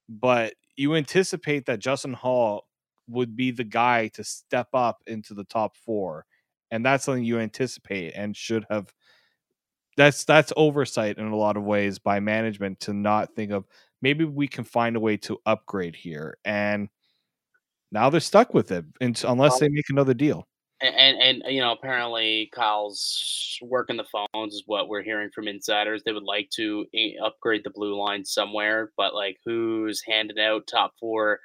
but 0.09 0.55
you 0.77 0.95
anticipate 0.95 1.67
that 1.67 1.79
Justin 1.79 2.13
Holl 2.13 2.67
would 3.09 3.35
be 3.37 3.51
the 3.51 3.65
guy 3.65 4.09
to 4.09 4.25
step 4.25 4.69
up 4.75 5.03
into 5.07 5.33
the 5.33 5.45
top 5.45 5.77
four, 5.77 6.27
and 6.71 6.85
that's 6.85 7.05
something 7.05 7.25
you 7.25 7.39
anticipate 7.39 8.13
and 8.15 8.37
should 8.37 8.65
have. 8.71 8.93
That's 9.97 10.25
that's 10.25 10.53
oversight 10.57 11.19
in 11.19 11.27
a 11.27 11.37
lot 11.37 11.57
of 11.57 11.65
ways 11.65 11.99
by 11.99 12.21
management 12.21 12.81
to 12.81 12.93
not 12.93 13.35
think 13.35 13.51
of 13.51 13.65
maybe 14.03 14.25
we 14.25 14.47
can 14.47 14.65
find 14.65 14.95
a 14.97 15.01
way 15.01 15.17
to 15.19 15.39
upgrade 15.47 15.97
here, 15.97 16.37
and 16.45 16.89
now 17.93 18.11
they're 18.11 18.21
stuck 18.21 18.53
with 18.53 18.73
it 18.73 18.85
unless 19.01 19.59
they 19.59 19.69
make 19.69 19.89
another 19.89 20.15
deal. 20.15 20.47
And, 20.83 20.95
and 20.95 21.43
and 21.43 21.55
you 21.55 21.63
know 21.63 21.73
apparently 21.73 22.51
Kyle's 22.55 23.59
working 23.63 23.97
the 23.97 24.05
phones 24.05 24.55
is 24.55 24.65
what 24.67 24.89
we're 24.89 25.03
hearing 25.03 25.31
from 25.35 25.49
insiders. 25.49 26.03
They 26.05 26.13
would 26.13 26.23
like 26.23 26.51
to 26.57 26.85
eh, 26.95 27.13
upgrade 27.25 27.63
the 27.65 27.71
blue 27.71 27.99
line 27.99 28.25
somewhere, 28.27 28.93
but 28.99 29.15
like 29.15 29.39
who's 29.47 30.03
handing 30.07 30.39
out 30.39 30.67
top 30.67 30.93
four 31.01 31.41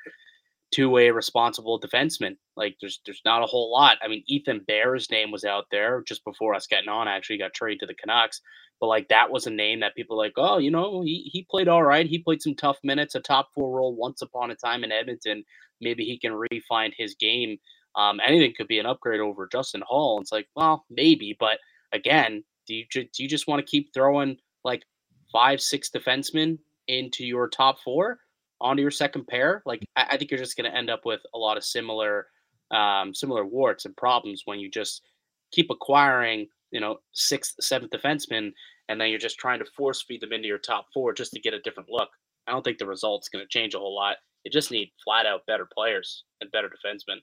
two 0.71 0.89
way 0.89 1.11
responsible 1.11 1.79
defenseman. 1.79 2.37
Like 2.55 2.77
there's 2.81 3.01
there's 3.05 3.21
not 3.25 3.43
a 3.43 3.47
whole 3.47 3.71
lot. 3.71 3.97
I 4.03 4.07
mean 4.07 4.23
Ethan 4.27 4.61
Bear's 4.67 5.09
name 5.11 5.31
was 5.31 5.43
out 5.43 5.65
there 5.71 6.03
just 6.07 6.23
before 6.25 6.53
us 6.55 6.67
getting 6.67 6.89
on. 6.89 7.07
Actually 7.07 7.37
got 7.37 7.53
traded 7.53 7.81
to 7.81 7.85
the 7.87 7.95
Canucks, 7.95 8.41
but 8.79 8.87
like 8.87 9.09
that 9.09 9.31
was 9.31 9.47
a 9.47 9.51
name 9.51 9.81
that 9.81 9.95
people 9.95 10.17
like 10.17 10.33
oh 10.37 10.57
you 10.57 10.71
know 10.71 11.01
he 11.01 11.29
he 11.31 11.45
played 11.49 11.67
all 11.67 11.83
right. 11.83 12.07
He 12.07 12.19
played 12.19 12.41
some 12.41 12.55
tough 12.55 12.77
minutes, 12.83 13.15
a 13.15 13.19
top 13.19 13.49
four 13.53 13.77
role 13.77 13.95
once 13.95 14.21
upon 14.21 14.51
a 14.51 14.55
time 14.55 14.83
in 14.83 14.91
Edmonton. 14.91 15.43
Maybe 15.79 16.05
he 16.05 16.19
can 16.19 16.33
refine 16.33 16.93
his 16.95 17.15
game 17.15 17.57
um, 17.95 18.19
anything 18.25 18.53
could 18.55 18.67
be 18.67 18.79
an 18.79 18.85
upgrade 18.85 19.19
over 19.19 19.47
Justin 19.51 19.83
Holl. 19.85 20.21
It's 20.21 20.31
like, 20.31 20.47
well, 20.55 20.85
maybe, 20.89 21.35
but 21.39 21.59
again, 21.91 22.43
do 22.67 22.75
you 22.75 22.85
do 22.91 23.07
you 23.17 23.27
just 23.27 23.47
want 23.47 23.59
to 23.59 23.69
keep 23.69 23.93
throwing 23.93 24.37
like 24.63 24.83
five, 25.31 25.61
six 25.61 25.89
defensemen 25.89 26.59
into 26.87 27.25
your 27.25 27.49
top 27.49 27.79
four 27.79 28.19
onto 28.61 28.81
your 28.81 28.91
second 28.91 29.27
pair? 29.27 29.61
Like, 29.65 29.85
I, 29.95 30.05
I 30.11 30.17
think 30.17 30.31
you're 30.31 30.39
just 30.39 30.57
going 30.57 30.71
to 30.71 30.77
end 30.77 30.89
up 30.89 31.01
with 31.05 31.21
a 31.33 31.37
lot 31.37 31.57
of 31.57 31.63
similar 31.63 32.27
um, 32.71 33.13
similar 33.13 33.45
warts 33.45 33.85
and 33.85 33.95
problems 33.97 34.43
when 34.45 34.59
you 34.59 34.69
just 34.69 35.01
keep 35.51 35.69
acquiring, 35.69 36.47
you 36.71 36.79
know, 36.79 36.97
sixth, 37.11 37.55
seventh 37.59 37.91
defensemen, 37.91 38.53
and 38.87 38.99
then 38.99 39.09
you're 39.09 39.19
just 39.19 39.37
trying 39.37 39.59
to 39.59 39.65
force 39.65 40.01
feed 40.01 40.21
them 40.21 40.31
into 40.31 40.47
your 40.47 40.57
top 40.57 40.85
four 40.93 41.13
just 41.13 41.33
to 41.33 41.39
get 41.41 41.53
a 41.53 41.59
different 41.59 41.89
look. 41.89 42.09
I 42.47 42.51
don't 42.51 42.63
think 42.63 42.77
the 42.77 42.87
result's 42.87 43.29
going 43.29 43.43
to 43.43 43.49
change 43.49 43.75
a 43.75 43.79
whole 43.79 43.95
lot. 43.95 44.17
You 44.45 44.51
just 44.51 44.71
need 44.71 44.91
flat 45.03 45.25
out 45.25 45.45
better 45.47 45.67
players 45.71 46.23
and 46.39 46.51
better 46.51 46.69
defensemen. 46.69 47.19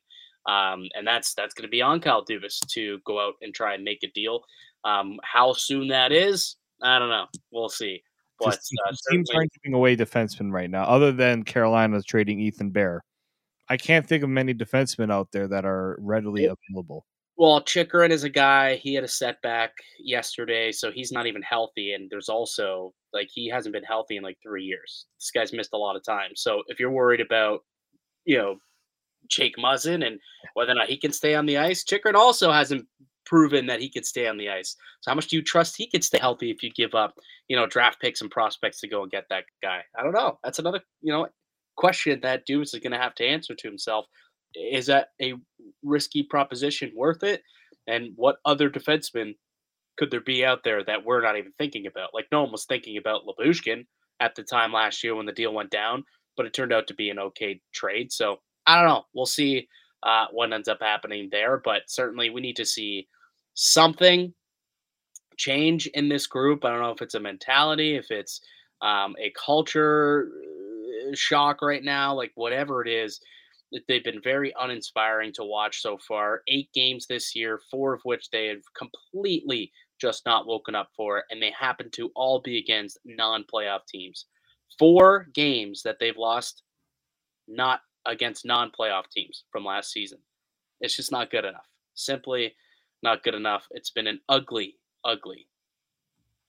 Um, 0.51 0.89
and 0.95 1.07
that's 1.07 1.35
that's 1.35 1.55
going 1.55 1.67
to 1.67 1.71
be 1.71 1.83
on 1.83 2.01
Kyle 2.01 2.25
Dubas 2.25 2.61
to 2.75 2.99
go 3.05 3.21
out 3.21 3.35
and 3.43 3.55
try 3.55 3.75
and 3.75 3.85
make 3.85 4.03
a 4.03 4.11
deal. 4.15 4.43
Um, 4.85 5.19
how 5.23 5.53
soon 5.53 5.89
that 5.89 6.13
is, 6.13 6.57
I 6.83 6.99
don't 6.99 7.11
know. 7.11 7.27
We'll 7.51 7.69
see. 7.69 8.03
But 8.39 8.55
Just- 8.55 8.73
uh, 8.87 8.93
teams 9.11 9.31
aren't 9.31 9.53
giving 9.55 9.75
away 9.75 9.97
defensemen 9.97 10.53
right 10.53 10.71
now, 10.71 10.85
other 10.85 11.11
than 11.13 11.43
Carolina's 11.45 12.05
trading 12.05 12.41
Ethan 12.41 12.71
Bear. 12.71 13.03
I 13.69 13.77
can't 13.77 14.07
think 14.07 14.23
of 14.23 14.31
many 14.31 14.55
defensemen 14.55 15.13
out 15.13 15.31
there 15.33 15.47
that 15.49 15.65
are 15.65 15.97
readily 16.01 16.45
Yeah. 16.45 16.55
available. 16.71 17.05
well, 17.41 17.61
Chychrun 17.63 18.11
is 18.11 18.25
a 18.25 18.29
guy. 18.29 18.75
He 18.77 18.95
had 18.95 19.05
a 19.05 19.09
setback 19.09 19.73
yesterday, 20.01 20.73
so 20.73 20.91
he's 20.91 21.13
not 21.13 21.27
even 21.29 21.41
healthy. 21.43 21.93
And 21.93 22.11
there's 22.11 22.29
also 22.29 22.93
like 23.13 23.29
he 23.33 23.47
hasn't 23.49 23.73
been 23.73 23.85
healthy 23.85 24.17
in 24.17 24.25
like 24.25 24.39
three 24.43 24.65
years. 24.65 25.07
This 25.21 25.31
guy's 25.31 25.53
missed 25.53 25.71
a 25.73 25.77
lot 25.77 25.95
of 25.95 26.03
time. 26.05 26.33
So 26.35 26.65
if 26.67 26.81
you're 26.81 26.91
worried 26.91 27.21
about, 27.21 27.61
you 28.25 28.39
know, 28.39 28.59
Jake 29.29 29.57
Muzzin 29.57 30.05
and 30.05 30.19
whether 30.55 30.73
or 30.73 30.75
not 30.75 30.89
he 30.89 30.97
can 30.97 31.13
stay 31.13 31.37
on 31.37 31.47
the 31.47 31.59
ice, 31.59 31.85
Chychrun 31.85 32.17
also 32.17 32.51
hasn't 32.51 32.89
proven 33.29 33.67
that 33.67 33.81
he 33.81 33.91
could 33.91 34.07
stay 34.07 34.27
on 34.27 34.39
the 34.39 34.49
ice. 34.49 34.75
So 35.03 35.11
how 35.11 35.15
much 35.15 35.29
do 35.29 35.37
you 35.37 35.43
trust 35.43 35.77
he 35.77 35.89
could 35.89 36.03
stay 36.03 36.19
healthy 36.19 36.51
if 36.51 36.63
you 36.63 36.71
give 36.71 36.95
up, 36.95 37.15
you 37.49 37.57
know, 37.57 37.67
draft 37.67 38.01
picks 38.01 38.23
and 38.23 38.31
prospects 38.31 38.81
to 38.81 38.89
go 38.89 39.03
and 39.03 39.11
get 39.11 39.25
that 39.31 39.45
guy? 39.63 39.83
I 39.99 40.03
don't 40.03 40.15
know. 40.15 40.39
That's 40.43 40.59
another, 40.59 40.81
you 41.03 41.13
know, 41.13 41.29
question 41.77 42.21
that 42.23 42.47
Dubas 42.49 42.75
is 42.75 42.81
going 42.81 42.93
to 42.93 42.99
have 42.99 43.15
to 43.17 43.27
answer 43.27 43.55
to 43.55 43.69
himself. 43.69 44.07
Is 44.55 44.87
that 44.87 45.09
a 45.21 45.35
risky 45.83 46.23
proposition 46.23 46.91
worth 46.97 47.23
it? 47.23 47.43
And 47.87 48.13
what 48.17 48.37
other 48.45 48.71
defensemen 48.71 49.35
could 49.99 50.11
there 50.11 50.21
be 50.21 50.45
out 50.45 50.65
there 50.65 50.83
that 50.85 51.05
we're 51.05 51.23
not 51.23 51.37
even 51.37 51.53
thinking 51.59 51.87
about? 51.87 52.11
Like 52.15 52.27
no 52.33 52.43
one 52.43 52.53
was 52.53 52.65
thinking 52.65 52.97
about 52.97 53.23
Lyubushkin 53.27 53.85
at 54.21 54.35
the 54.35 54.43
time 54.43 54.73
last 54.73 55.05
year 55.05 55.15
when 55.15 55.27
the 55.27 55.33
deal 55.33 55.53
went 55.53 55.71
down, 55.71 56.05
but 56.37 56.47
it 56.47 56.55
turned 56.55 56.73
out 56.73 56.87
to 56.89 56.95
be 56.95 57.11
an 57.11 57.19
okay 57.19 57.61
trade. 57.75 58.13
So 58.13 58.39
I 58.67 58.77
don't 58.77 58.89
know. 58.89 59.05
We'll 59.15 59.27
see 59.27 59.69
uh, 60.03 60.27
what 60.33 60.53
ends 60.53 60.69
up 60.69 60.79
happening 60.81 61.29
there, 61.31 61.61
but 61.65 61.83
certainly 61.89 62.31
we 62.31 62.41
need 62.41 62.57
to 62.57 62.65
see 62.65 63.09
something 63.59 64.33
change 65.37 65.89
in 65.89 66.09
this 66.09 66.29
group. 66.29 66.65
I 66.65 66.71
don't 66.71 66.81
know 66.81 66.93
if 66.93 67.03
it's 67.03 67.17
a 67.17 67.21
mentality, 67.21 67.97
if 67.97 68.11
it's 68.11 68.41
um, 68.83 69.17
a 69.19 69.33
culture 69.33 70.31
uh, 71.11 71.15
shock 71.15 71.61
right 71.61 71.83
now, 71.83 72.15
like 72.15 72.31
whatever 72.37 72.83
it 72.83 72.89
is. 72.89 73.21
They've 73.87 74.05
been 74.05 74.23
very 74.23 74.55
uninspiring 74.59 75.33
to 75.35 75.45
watch 75.45 75.83
so 75.83 75.99
far. 75.99 76.43
Eight 76.49 76.71
games 76.73 77.07
this 77.07 77.35
year, 77.35 77.61
four 77.71 77.93
of 77.93 78.01
which 78.05 78.31
they 78.31 78.47
have 78.47 78.63
completely 78.75 79.73
just 80.01 80.25
not 80.25 80.47
woken 80.47 80.75
up 80.75 80.89
for, 80.97 81.25
and 81.31 81.43
they 81.43 81.51
happen 81.51 81.91
to 81.91 82.11
all 82.15 82.41
be 82.41 82.59
against 82.59 82.99
non 83.05 83.45
playoff 83.53 83.81
teams. 83.87 84.27
Four 84.79 85.27
games 85.35 85.83
that 85.83 85.97
they've 85.99 86.17
lost 86.17 86.63
not 87.49 87.81
against 88.07 88.47
non 88.47 88.71
playoff 88.71 89.11
teams 89.11 89.45
from 89.51 89.65
last 89.65 89.93
season. 89.93 90.19
It's 90.81 90.97
just 90.97 91.13
not 91.13 91.31
good 91.31 91.45
enough. 91.45 91.67
Simply 91.95 92.55
not 93.03 93.23
good 93.23 93.35
enough. 93.35 93.67
It's 93.71 93.91
been 93.91 94.07
an 94.07 94.21
ugly, 94.29 94.77
ugly 95.05 95.47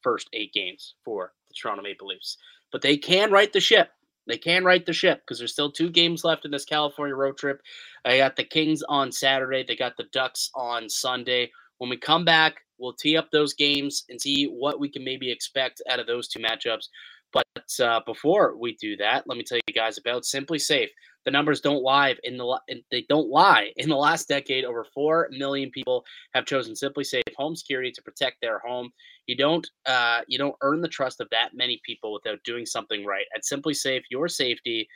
first 0.01 0.29
eight 0.33 0.53
games 0.53 0.95
for 1.03 1.33
the 1.49 1.55
Toronto 1.55 1.83
Maple 1.83 2.07
Leafs. 2.07 2.38
But 2.71 2.81
they 2.81 2.97
can 2.97 3.31
right 3.31 3.51
the 3.51 3.59
ship. 3.59 3.91
They 4.27 4.38
can 4.38 4.63
right 4.63 4.85
the 4.85 4.93
ship 4.93 5.21
because 5.21 5.39
there's 5.39 5.53
still 5.53 5.71
two 5.71 5.89
games 5.89 6.23
left 6.23 6.45
in 6.45 6.51
this 6.51 6.65
California 6.65 7.15
road 7.15 7.38
trip. 7.38 7.62
I 8.05 8.17
got 8.17 8.35
the 8.35 8.43
Kings 8.43 8.83
on 8.88 9.12
Saturday. 9.12 9.65
They 9.67 9.75
got 9.75 9.97
the 9.97 10.05
Ducks 10.12 10.51
on 10.53 10.88
Sunday. 10.88 11.51
When 11.79 11.89
we 11.89 11.97
come 11.97 12.25
back, 12.25 12.57
we'll 12.77 12.93
tee 12.93 13.17
up 13.17 13.31
those 13.31 13.53
games 13.53 14.05
and 14.09 14.21
see 14.21 14.45
what 14.45 14.79
we 14.79 14.89
can 14.89 15.03
maybe 15.03 15.31
expect 15.31 15.81
out 15.89 15.99
of 15.99 16.05
those 16.07 16.27
two 16.27 16.39
matchups. 16.39 16.89
But 17.31 17.45
uh, 17.81 18.01
before 18.05 18.57
we 18.57 18.75
do 18.81 18.95
that, 18.97 19.25
let 19.27 19.37
me 19.37 19.43
tell 19.43 19.59
you 19.67 19.73
guys 19.73 19.97
about 19.97 20.23
SimpliSafe. 20.23 20.89
The 21.25 21.31
numbers 21.31 21.61
don't 21.61 21.83
lie. 21.83 22.15
In 22.23 22.37
the 22.37 22.59
they 22.91 23.05
don't 23.09 23.29
lie. 23.29 23.71
In 23.77 23.89
the 23.89 23.95
last 23.95 24.27
decade, 24.27 24.65
over 24.65 24.85
four 24.93 25.29
million 25.31 25.69
people 25.69 26.03
have 26.33 26.45
chosen 26.45 26.73
SimpliSafe 26.73 27.21
Home 27.37 27.55
Security 27.55 27.91
to 27.91 28.01
protect 28.01 28.37
their 28.41 28.59
home. 28.59 28.89
You 29.27 29.35
don't 29.35 29.67
uh, 29.85 30.21
you 30.27 30.37
don't 30.37 30.55
earn 30.61 30.81
the 30.81 30.87
trust 30.87 31.19
of 31.19 31.27
that 31.31 31.49
many 31.53 31.81
people 31.85 32.13
without 32.13 32.39
doing 32.45 32.65
something 32.65 33.05
right. 33.05 33.25
At 33.35 33.43
SimpliSafe, 33.43 34.03
your 34.09 34.27
safety 34.27 34.87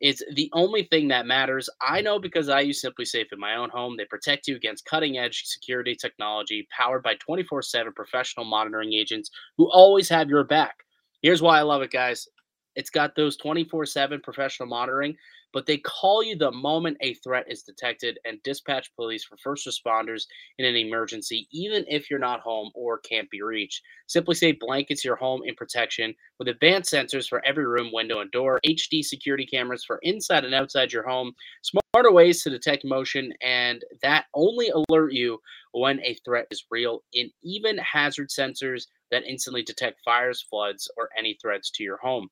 is 0.00 0.22
the 0.34 0.50
only 0.52 0.84
thing 0.84 1.08
that 1.08 1.26
matters. 1.26 1.68
I 1.80 2.00
know 2.00 2.18
because 2.18 2.48
I 2.48 2.60
use 2.60 2.82
SimpliSafe 2.82 3.32
in 3.32 3.40
my 3.40 3.56
own 3.56 3.70
home. 3.70 3.96
They 3.96 4.04
protect 4.04 4.46
you 4.46 4.56
against 4.56 4.84
cutting 4.84 5.18
edge 5.18 5.44
security 5.46 5.94
technology 5.94 6.66
powered 6.76 7.02
by 7.02 7.14
24 7.14 7.62
7 7.62 7.92
professional 7.94 8.46
monitoring 8.46 8.92
agents 8.92 9.30
who 9.56 9.70
always 9.70 10.08
have 10.08 10.28
your 10.28 10.44
back. 10.44 10.74
Here's 11.22 11.42
why 11.42 11.58
I 11.58 11.62
love 11.62 11.82
it, 11.82 11.90
guys. 11.90 12.28
It's 12.76 12.90
got 12.90 13.16
those 13.16 13.36
24 13.36 13.86
7 13.86 14.20
professional 14.20 14.68
monitoring, 14.68 15.16
but 15.52 15.66
they 15.66 15.78
call 15.78 16.22
you 16.22 16.36
the 16.36 16.52
moment 16.52 16.96
a 17.00 17.14
threat 17.14 17.46
is 17.48 17.64
detected 17.64 18.20
and 18.24 18.40
dispatch 18.44 18.94
police 18.94 19.24
for 19.24 19.36
first 19.38 19.66
responders 19.66 20.26
in 20.58 20.64
an 20.64 20.76
emergency, 20.76 21.48
even 21.50 21.84
if 21.88 22.08
you're 22.08 22.20
not 22.20 22.40
home 22.40 22.70
or 22.74 22.98
can't 22.98 23.28
be 23.30 23.42
reached. 23.42 23.82
SimpliSafe 24.08 24.60
blankets 24.60 25.04
your 25.04 25.16
home 25.16 25.42
in 25.44 25.56
protection 25.56 26.14
with 26.38 26.46
advanced 26.46 26.92
sensors 26.92 27.28
for 27.28 27.44
every 27.44 27.66
room, 27.66 27.90
window, 27.92 28.20
and 28.20 28.30
door, 28.30 28.60
HD 28.64 29.02
security 29.02 29.44
cameras 29.44 29.84
for 29.84 29.98
inside 30.02 30.44
and 30.44 30.54
outside 30.54 30.92
your 30.92 31.06
home, 31.08 31.32
smarter 31.62 32.12
ways 32.12 32.44
to 32.44 32.50
detect 32.50 32.84
motion, 32.84 33.32
and 33.42 33.84
that 34.02 34.26
only 34.34 34.68
alert 34.68 35.12
you 35.12 35.40
when 35.72 36.00
a 36.02 36.14
threat 36.24 36.46
is 36.50 36.66
real, 36.70 37.04
and 37.14 37.30
even 37.42 37.78
hazard 37.78 38.28
sensors 38.30 38.86
that 39.10 39.24
instantly 39.24 39.62
detect 39.62 40.00
fires, 40.04 40.42
floods, 40.42 40.90
or 40.96 41.10
any 41.18 41.34
threats 41.40 41.70
to 41.72 41.82
your 41.82 41.98
home. 41.98 42.28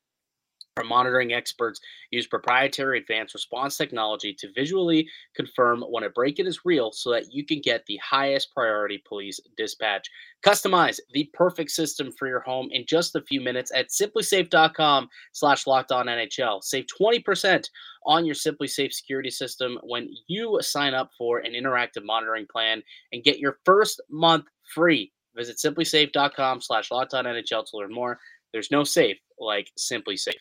Our 0.76 0.84
monitoring 0.84 1.32
experts 1.32 1.80
use 2.10 2.26
proprietary 2.26 2.98
advanced 2.98 3.32
response 3.32 3.78
technology 3.78 4.34
to 4.34 4.52
visually 4.54 5.08
confirm 5.34 5.80
when 5.80 6.04
a 6.04 6.10
break-in 6.10 6.46
is 6.46 6.66
real 6.66 6.92
so 6.92 7.10
that 7.12 7.32
you 7.32 7.46
can 7.46 7.62
get 7.62 7.86
the 7.86 7.98
highest 8.04 8.52
priority 8.52 9.02
police 9.08 9.40
dispatch. 9.56 10.06
Customize 10.44 11.00
the 11.14 11.30
perfect 11.32 11.70
system 11.70 12.12
for 12.12 12.28
your 12.28 12.40
home 12.40 12.68
in 12.72 12.84
just 12.86 13.16
a 13.16 13.22
few 13.22 13.40
minutes 13.40 13.72
at 13.74 13.88
simplisafe.com 13.88 15.08
slash 15.32 15.66
locked 15.66 15.92
on 15.92 16.08
NHL. 16.08 16.62
Save 16.62 16.84
20% 17.00 17.70
on 18.04 18.26
your 18.26 18.34
SimpliSafe 18.34 18.92
security 18.92 19.30
system 19.30 19.78
when 19.82 20.10
you 20.28 20.58
sign 20.60 20.92
up 20.92 21.10
for 21.16 21.38
an 21.38 21.54
interactive 21.54 22.04
monitoring 22.04 22.46
plan 22.52 22.82
and 23.12 23.24
get 23.24 23.38
your 23.38 23.60
first 23.64 24.02
month 24.10 24.44
free. 24.74 25.10
Visit 25.34 25.56
simplisafe.com 25.56 26.60
slash 26.60 26.90
locked 26.90 27.14
on 27.14 27.24
NHL 27.24 27.64
to 27.70 27.78
learn 27.78 27.94
more. 27.94 28.18
There's 28.52 28.70
no 28.70 28.84
safe 28.84 29.16
like 29.38 29.70
SimpliSafe. 29.78 30.34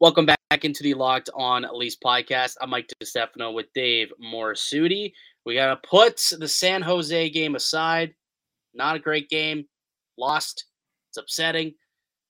Welcome 0.00 0.24
back 0.24 0.64
into 0.64 0.82
the 0.82 0.94
Locked 0.94 1.28
On 1.34 1.66
Leafs 1.74 1.98
podcast. 2.02 2.56
I'm 2.62 2.70
Mike 2.70 2.90
DeStefano 3.04 3.52
with 3.52 3.66
Dave 3.74 4.10
Morassutti. 4.18 5.12
We 5.44 5.56
got 5.56 5.74
to 5.74 5.88
put 5.88 6.16
the 6.38 6.48
San 6.48 6.80
Jose 6.80 7.28
game 7.28 7.54
aside. 7.54 8.14
Not 8.72 8.96
a 8.96 8.98
great 8.98 9.28
game. 9.28 9.66
Lost. 10.16 10.64
It's 11.10 11.18
upsetting. 11.18 11.74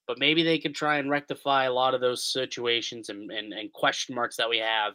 But 0.08 0.18
maybe 0.18 0.42
they 0.42 0.58
can 0.58 0.72
try 0.72 0.98
and 0.98 1.08
rectify 1.08 1.66
a 1.66 1.72
lot 1.72 1.94
of 1.94 2.00
those 2.00 2.32
situations 2.32 3.08
and, 3.08 3.30
and, 3.30 3.52
and 3.52 3.72
question 3.72 4.16
marks 4.16 4.36
that 4.38 4.50
we 4.50 4.58
have 4.58 4.94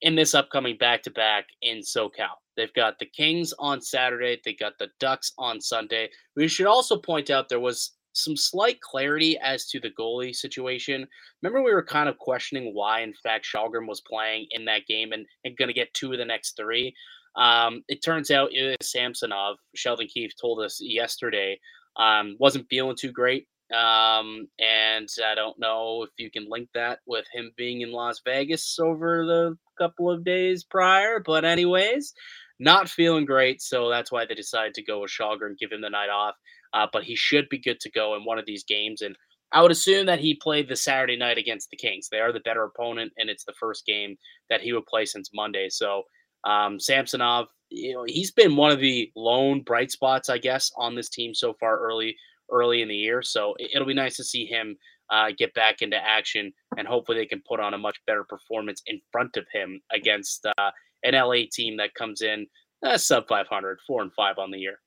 in 0.00 0.16
this 0.16 0.34
upcoming 0.34 0.76
back 0.76 1.00
to 1.04 1.12
back 1.12 1.46
in 1.62 1.78
SoCal. 1.78 2.34
They've 2.56 2.74
got 2.74 2.98
the 2.98 3.06
Kings 3.06 3.54
on 3.60 3.80
Saturday. 3.80 4.40
They 4.44 4.54
got 4.54 4.72
the 4.80 4.88
Ducks 4.98 5.30
on 5.38 5.60
Sunday. 5.60 6.10
We 6.34 6.48
should 6.48 6.66
also 6.66 6.96
point 6.96 7.30
out 7.30 7.48
there 7.48 7.60
was 7.60 7.92
some 8.14 8.36
slight 8.36 8.80
clarity 8.80 9.36
as 9.42 9.66
to 9.66 9.80
the 9.80 9.90
goalie 9.90 10.34
situation. 10.34 11.06
Remember, 11.42 11.62
we 11.62 11.74
were 11.74 11.84
kind 11.84 12.08
of 12.08 12.16
questioning 12.18 12.72
why, 12.72 13.00
in 13.00 13.12
fact, 13.22 13.46
Källgren 13.52 13.86
was 13.86 14.00
playing 14.00 14.46
in 14.52 14.64
that 14.64 14.86
game 14.86 15.12
and, 15.12 15.26
and 15.44 15.56
going 15.56 15.68
to 15.68 15.74
get 15.74 15.92
two 15.92 16.12
of 16.12 16.18
the 16.18 16.24
next 16.24 16.56
three. 16.56 16.94
Um, 17.36 17.82
it 17.88 18.02
turns 18.02 18.30
out 18.30 18.50
Samsonov. 18.80 19.56
Sheldon 19.74 20.06
Keefe 20.06 20.32
told 20.40 20.60
us 20.60 20.78
yesterday 20.80 21.58
um, 21.96 22.36
wasn't 22.38 22.68
feeling 22.70 22.96
too 22.96 23.12
great. 23.12 23.48
Um, 23.74 24.46
and 24.60 25.08
I 25.26 25.34
don't 25.34 25.58
know 25.58 26.04
if 26.04 26.10
you 26.16 26.30
can 26.30 26.48
link 26.48 26.68
that 26.74 27.00
with 27.06 27.24
him 27.32 27.50
being 27.56 27.80
in 27.80 27.92
Las 27.92 28.20
Vegas 28.24 28.78
over 28.78 29.26
the 29.26 29.56
couple 29.76 30.08
of 30.10 30.24
days 30.24 30.62
prior. 30.62 31.18
But, 31.18 31.44
anyways, 31.44 32.14
not 32.60 32.88
feeling 32.88 33.24
great. 33.24 33.60
So 33.60 33.88
that's 33.88 34.12
why 34.12 34.26
they 34.26 34.34
decided 34.34 34.74
to 34.74 34.84
go 34.84 35.00
with 35.00 35.10
Källgren, 35.10 35.58
give 35.58 35.72
him 35.72 35.80
the 35.80 35.90
night 35.90 36.10
off 36.10 36.36
uh, 36.74 36.86
but 36.92 37.04
he 37.04 37.16
should 37.16 37.48
be 37.48 37.58
good 37.58 37.80
to 37.80 37.90
go 37.90 38.16
in 38.16 38.24
one 38.24 38.38
of 38.38 38.46
these 38.46 38.64
games. 38.64 39.00
And 39.00 39.16
I 39.52 39.62
would 39.62 39.70
assume 39.70 40.06
that 40.06 40.18
he 40.18 40.34
played 40.34 40.68
the 40.68 40.76
Saturday 40.76 41.16
night 41.16 41.38
against 41.38 41.70
the 41.70 41.76
Kings. 41.76 42.08
They 42.10 42.18
are 42.18 42.32
the 42.32 42.40
better 42.40 42.64
opponent, 42.64 43.12
and 43.16 43.30
it's 43.30 43.44
the 43.44 43.54
first 43.58 43.86
game 43.86 44.16
that 44.50 44.60
he 44.60 44.72
would 44.72 44.86
play 44.86 45.04
since 45.04 45.30
Monday. 45.32 45.68
So 45.70 46.02
um, 46.44 46.80
Samsonov, 46.80 47.46
you 47.70 47.94
know, 47.94 48.04
he's 48.06 48.32
been 48.32 48.56
one 48.56 48.72
of 48.72 48.80
the 48.80 49.10
lone 49.16 49.62
bright 49.62 49.90
spots, 49.90 50.28
I 50.28 50.38
guess, 50.38 50.72
on 50.76 50.94
this 50.94 51.08
team 51.08 51.34
so 51.34 51.54
far 51.54 51.78
early 51.78 52.16
early 52.50 52.82
in 52.82 52.88
the 52.88 52.96
year. 52.96 53.22
So 53.22 53.54
it'll 53.58 53.86
be 53.86 53.94
nice 53.94 54.16
to 54.16 54.24
see 54.24 54.44
him 54.44 54.76
uh, 55.10 55.30
get 55.36 55.54
back 55.54 55.82
into 55.82 55.96
action, 55.96 56.52
and 56.76 56.86
hopefully 56.88 57.18
they 57.18 57.26
can 57.26 57.42
put 57.48 57.60
on 57.60 57.74
a 57.74 57.78
much 57.78 57.98
better 58.06 58.24
performance 58.24 58.82
in 58.86 59.00
front 59.12 59.36
of 59.36 59.46
him 59.52 59.80
against 59.92 60.46
uh, 60.46 60.70
an 61.04 61.14
LA 61.14 61.42
team 61.50 61.76
that 61.76 61.94
comes 61.94 62.22
in 62.22 62.46
uh, 62.84 62.98
sub 62.98 63.28
500, 63.28 63.78
four 63.86 64.02
and 64.02 64.12
five 64.14 64.38
on 64.38 64.50
the 64.50 64.58
year. 64.58 64.80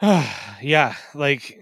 yeah, 0.62 0.94
like 1.14 1.60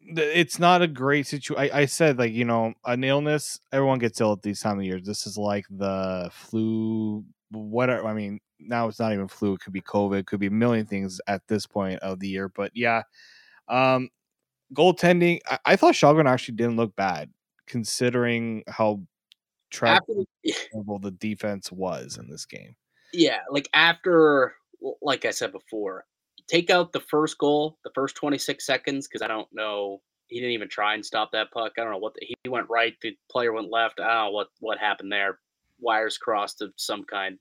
it's 0.00 0.58
not 0.58 0.82
a 0.82 0.86
great 0.86 1.26
situation. 1.26 1.70
I, 1.72 1.86
said 1.86 2.18
like 2.18 2.32
you 2.32 2.44
know 2.44 2.74
an 2.84 3.04
illness. 3.04 3.60
Everyone 3.72 3.98
gets 3.98 4.20
ill 4.20 4.32
at 4.32 4.42
these 4.42 4.60
time 4.60 4.78
of 4.78 4.84
years. 4.84 5.04
This 5.04 5.26
is 5.26 5.36
like 5.36 5.66
the 5.70 6.30
flu. 6.32 7.24
Whatever. 7.50 8.06
I 8.06 8.14
mean, 8.14 8.40
now 8.58 8.88
it's 8.88 8.98
not 8.98 9.12
even 9.12 9.28
flu. 9.28 9.54
It 9.54 9.60
could 9.60 9.72
be 9.72 9.80
COVID. 9.80 10.18
It 10.18 10.26
could 10.26 10.40
be 10.40 10.46
a 10.46 10.50
million 10.50 10.86
things 10.86 11.20
at 11.26 11.42
this 11.48 11.66
point 11.66 12.00
of 12.00 12.20
the 12.20 12.28
year. 12.28 12.48
But 12.48 12.72
yeah, 12.74 13.02
um, 13.68 14.08
goaltending. 14.74 15.40
I, 15.48 15.58
I 15.64 15.76
thought 15.76 15.94
Källgren 15.94 16.28
actually 16.28 16.56
didn't 16.56 16.76
look 16.76 16.94
bad 16.96 17.30
considering 17.66 18.62
how 18.68 19.00
tragic 19.70 20.04
the 20.44 21.16
defense 21.18 21.70
was 21.70 22.18
in 22.18 22.28
this 22.28 22.46
game. 22.46 22.74
Yeah, 23.12 23.40
like 23.50 23.68
after, 23.72 24.54
like 25.00 25.24
I 25.24 25.30
said 25.30 25.52
before, 25.52 26.04
take 26.48 26.70
out 26.70 26.92
the 26.92 27.00
first 27.00 27.38
goal, 27.38 27.78
the 27.84 27.90
first 27.94 28.16
26 28.16 28.64
seconds, 28.64 29.08
because 29.08 29.22
I 29.22 29.28
don't 29.28 29.48
know. 29.52 30.00
He 30.28 30.40
didn't 30.40 30.54
even 30.54 30.68
try 30.68 30.94
and 30.94 31.06
stop 31.06 31.30
that 31.32 31.52
puck. 31.52 31.72
I 31.78 31.82
don't 31.82 31.92
know 31.92 31.98
what 31.98 32.14
the, 32.14 32.26
he 32.26 32.48
went 32.48 32.68
right. 32.68 32.94
The 33.00 33.16
player 33.30 33.52
went 33.52 33.70
left. 33.70 34.00
I 34.00 34.06
don't 34.06 34.24
know 34.26 34.30
what 34.30 34.48
what 34.60 34.78
happened 34.78 35.12
there. 35.12 35.38
Wires 35.80 36.18
crossed 36.18 36.62
of 36.62 36.72
some 36.76 37.04
kind, 37.04 37.38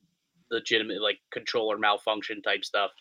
legitimate 0.52 1.02
like 1.02 1.20
controller 1.32 1.78
malfunction 1.78 2.42
type 2.42 2.64
stuff. 2.64 2.92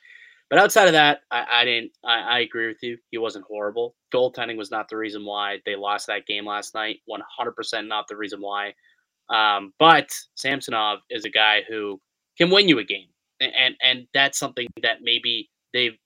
But 0.51 0.59
outside 0.59 0.87
of 0.87 0.93
that, 0.93 1.23
I, 1.31 1.47
I 1.51 1.65
didn't. 1.65 1.93
I, 2.05 2.21
I, 2.21 2.39
agree 2.41 2.69
with 2.69 2.83
you. 2.83 2.99
He 3.11 3.19
wasn't 3.19 3.47
horrible. 3.47 3.95
Goaltending 4.13 4.57
was 4.57 4.71
not 4.71 4.89
the 4.89 4.97
reason 4.97 5.25
why 5.25 5.59
they 5.65 5.75
lost 5.75 6.07
that 6.07 6.27
game 6.27 6.47
last 6.47 6.75
night. 6.75 7.01
One 7.07 7.23
hundred 7.37 7.53
percent 7.53 7.89
not 7.89 8.09
the 8.09 8.17
reason 8.17 8.41
why. 8.41 8.75
Um, 9.31 9.73
but 9.79 10.11
Samsonov 10.35 11.01
is 11.11 11.25
a 11.25 11.31
guy 11.31 11.63
who 11.69 12.01
can 12.37 12.51
win 12.51 12.69
you 12.69 12.79
a 12.79 12.85
game, 12.85 13.09
and, 13.41 13.53
and 13.59 13.75
and 13.83 14.07
that's 14.13 14.39
something 14.39 14.69
that 14.83 14.99
maybe 15.03 15.49
they 15.75 15.99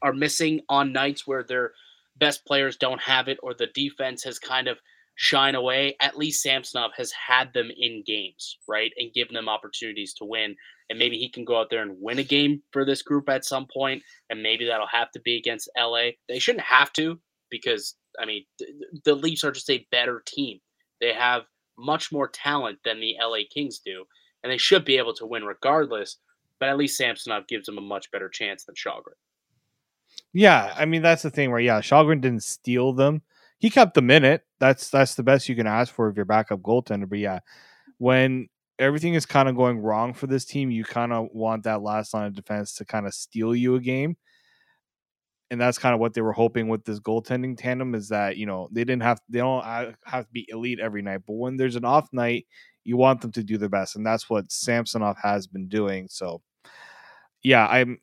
are 0.00 0.14
missing 0.14 0.62
on 0.70 0.92
nights 0.92 1.26
where 1.26 1.42
their 1.42 1.72
best 2.16 2.46
players 2.46 2.76
don't 2.76 3.02
have 3.02 3.28
it 3.28 3.38
or 3.42 3.52
the 3.52 3.68
defense 3.74 4.24
has 4.24 4.38
kind 4.38 4.68
of 4.68 4.78
shine 5.16 5.54
away. 5.54 5.96
At 6.00 6.16
least 6.16 6.42
Samsonov 6.42 6.92
has 6.96 7.12
had 7.12 7.52
them 7.52 7.70
in 7.76 8.02
games, 8.06 8.58
right? 8.68 8.92
And 8.96 9.12
given 9.12 9.34
them 9.34 9.48
opportunities 9.48 10.14
to 10.14 10.24
win. 10.24 10.56
And 10.88 10.98
maybe 10.98 11.18
he 11.18 11.30
can 11.30 11.44
go 11.44 11.58
out 11.58 11.70
there 11.70 11.82
and 11.82 11.96
win 12.00 12.18
a 12.18 12.24
game 12.24 12.62
for 12.72 12.84
this 12.84 13.02
group 13.02 13.28
at 13.28 13.44
some 13.44 13.66
point, 13.72 14.02
And 14.30 14.42
maybe 14.42 14.66
that'll 14.66 14.86
have 14.86 15.10
to 15.12 15.20
be 15.20 15.36
against 15.36 15.70
LA. 15.78 16.10
They 16.28 16.38
shouldn't 16.38 16.64
have 16.64 16.92
to 16.94 17.20
because, 17.50 17.94
I 18.20 18.26
mean, 18.26 18.44
the 19.04 19.14
Leafs 19.14 19.44
are 19.44 19.52
just 19.52 19.70
a 19.70 19.86
better 19.90 20.22
team. 20.26 20.60
They 21.00 21.12
have 21.12 21.42
much 21.78 22.12
more 22.12 22.28
talent 22.28 22.78
than 22.84 23.00
the 23.00 23.16
LA 23.20 23.40
Kings 23.52 23.80
do. 23.84 24.04
And 24.42 24.52
they 24.52 24.58
should 24.58 24.84
be 24.84 24.98
able 24.98 25.14
to 25.14 25.26
win 25.26 25.44
regardless 25.44 26.18
but 26.64 26.70
at 26.70 26.78
least 26.78 26.96
Samsonov 26.96 27.46
gives 27.46 27.68
him 27.68 27.76
a 27.76 27.82
much 27.82 28.10
better 28.10 28.30
chance 28.30 28.64
than 28.64 28.74
Källgren. 28.74 29.18
Yeah, 30.32 30.72
I 30.74 30.86
mean 30.86 31.02
that's 31.02 31.20
the 31.20 31.30
thing 31.30 31.50
where 31.50 31.60
yeah, 31.60 31.80
Källgren 31.82 32.22
didn't 32.22 32.42
steal 32.42 32.94
them. 32.94 33.20
He 33.58 33.68
kept 33.68 33.92
them 33.92 34.10
in 34.10 34.24
it. 34.24 34.44
That's 34.60 34.88
that's 34.88 35.14
the 35.14 35.22
best 35.22 35.46
you 35.46 35.56
can 35.56 35.66
ask 35.66 35.92
for 35.92 36.08
if 36.08 36.16
you're 36.16 36.24
backup 36.24 36.62
goaltender. 36.62 37.06
But 37.06 37.18
yeah, 37.18 37.40
when 37.98 38.48
everything 38.78 39.12
is 39.12 39.26
kind 39.26 39.46
of 39.46 39.56
going 39.56 39.80
wrong 39.80 40.14
for 40.14 40.26
this 40.26 40.46
team, 40.46 40.70
you 40.70 40.84
kind 40.84 41.12
of 41.12 41.28
want 41.32 41.64
that 41.64 41.82
last 41.82 42.14
line 42.14 42.28
of 42.28 42.34
defense 42.34 42.76
to 42.76 42.86
kind 42.86 43.06
of 43.06 43.12
steal 43.12 43.54
you 43.54 43.74
a 43.74 43.80
game. 43.80 44.16
And 45.50 45.60
that's 45.60 45.76
kind 45.76 45.92
of 45.92 46.00
what 46.00 46.14
they 46.14 46.22
were 46.22 46.32
hoping 46.32 46.68
with 46.68 46.86
this 46.86 46.98
goaltending 46.98 47.58
tandem 47.58 47.94
is 47.94 48.08
that, 48.08 48.38
you 48.38 48.46
know, 48.46 48.70
they 48.72 48.84
didn't 48.84 49.02
have 49.02 49.20
they 49.28 49.40
don't 49.40 49.62
have 49.62 50.24
to 50.24 50.32
be 50.32 50.46
elite 50.48 50.80
every 50.80 51.02
night, 51.02 51.20
but 51.26 51.34
when 51.34 51.58
there's 51.58 51.76
an 51.76 51.84
off 51.84 52.08
night, 52.10 52.46
you 52.84 52.98
want 52.98 53.22
them 53.22 53.32
to 53.32 53.42
do 53.42 53.58
their 53.58 53.68
best, 53.68 53.96
and 53.96 54.06
that's 54.06 54.28
what 54.28 54.52
Samsonov 54.52 55.16
has 55.22 55.46
been 55.46 55.68
doing. 55.68 56.06
So, 56.08 56.42
yeah, 57.44 57.66
I'm 57.66 57.98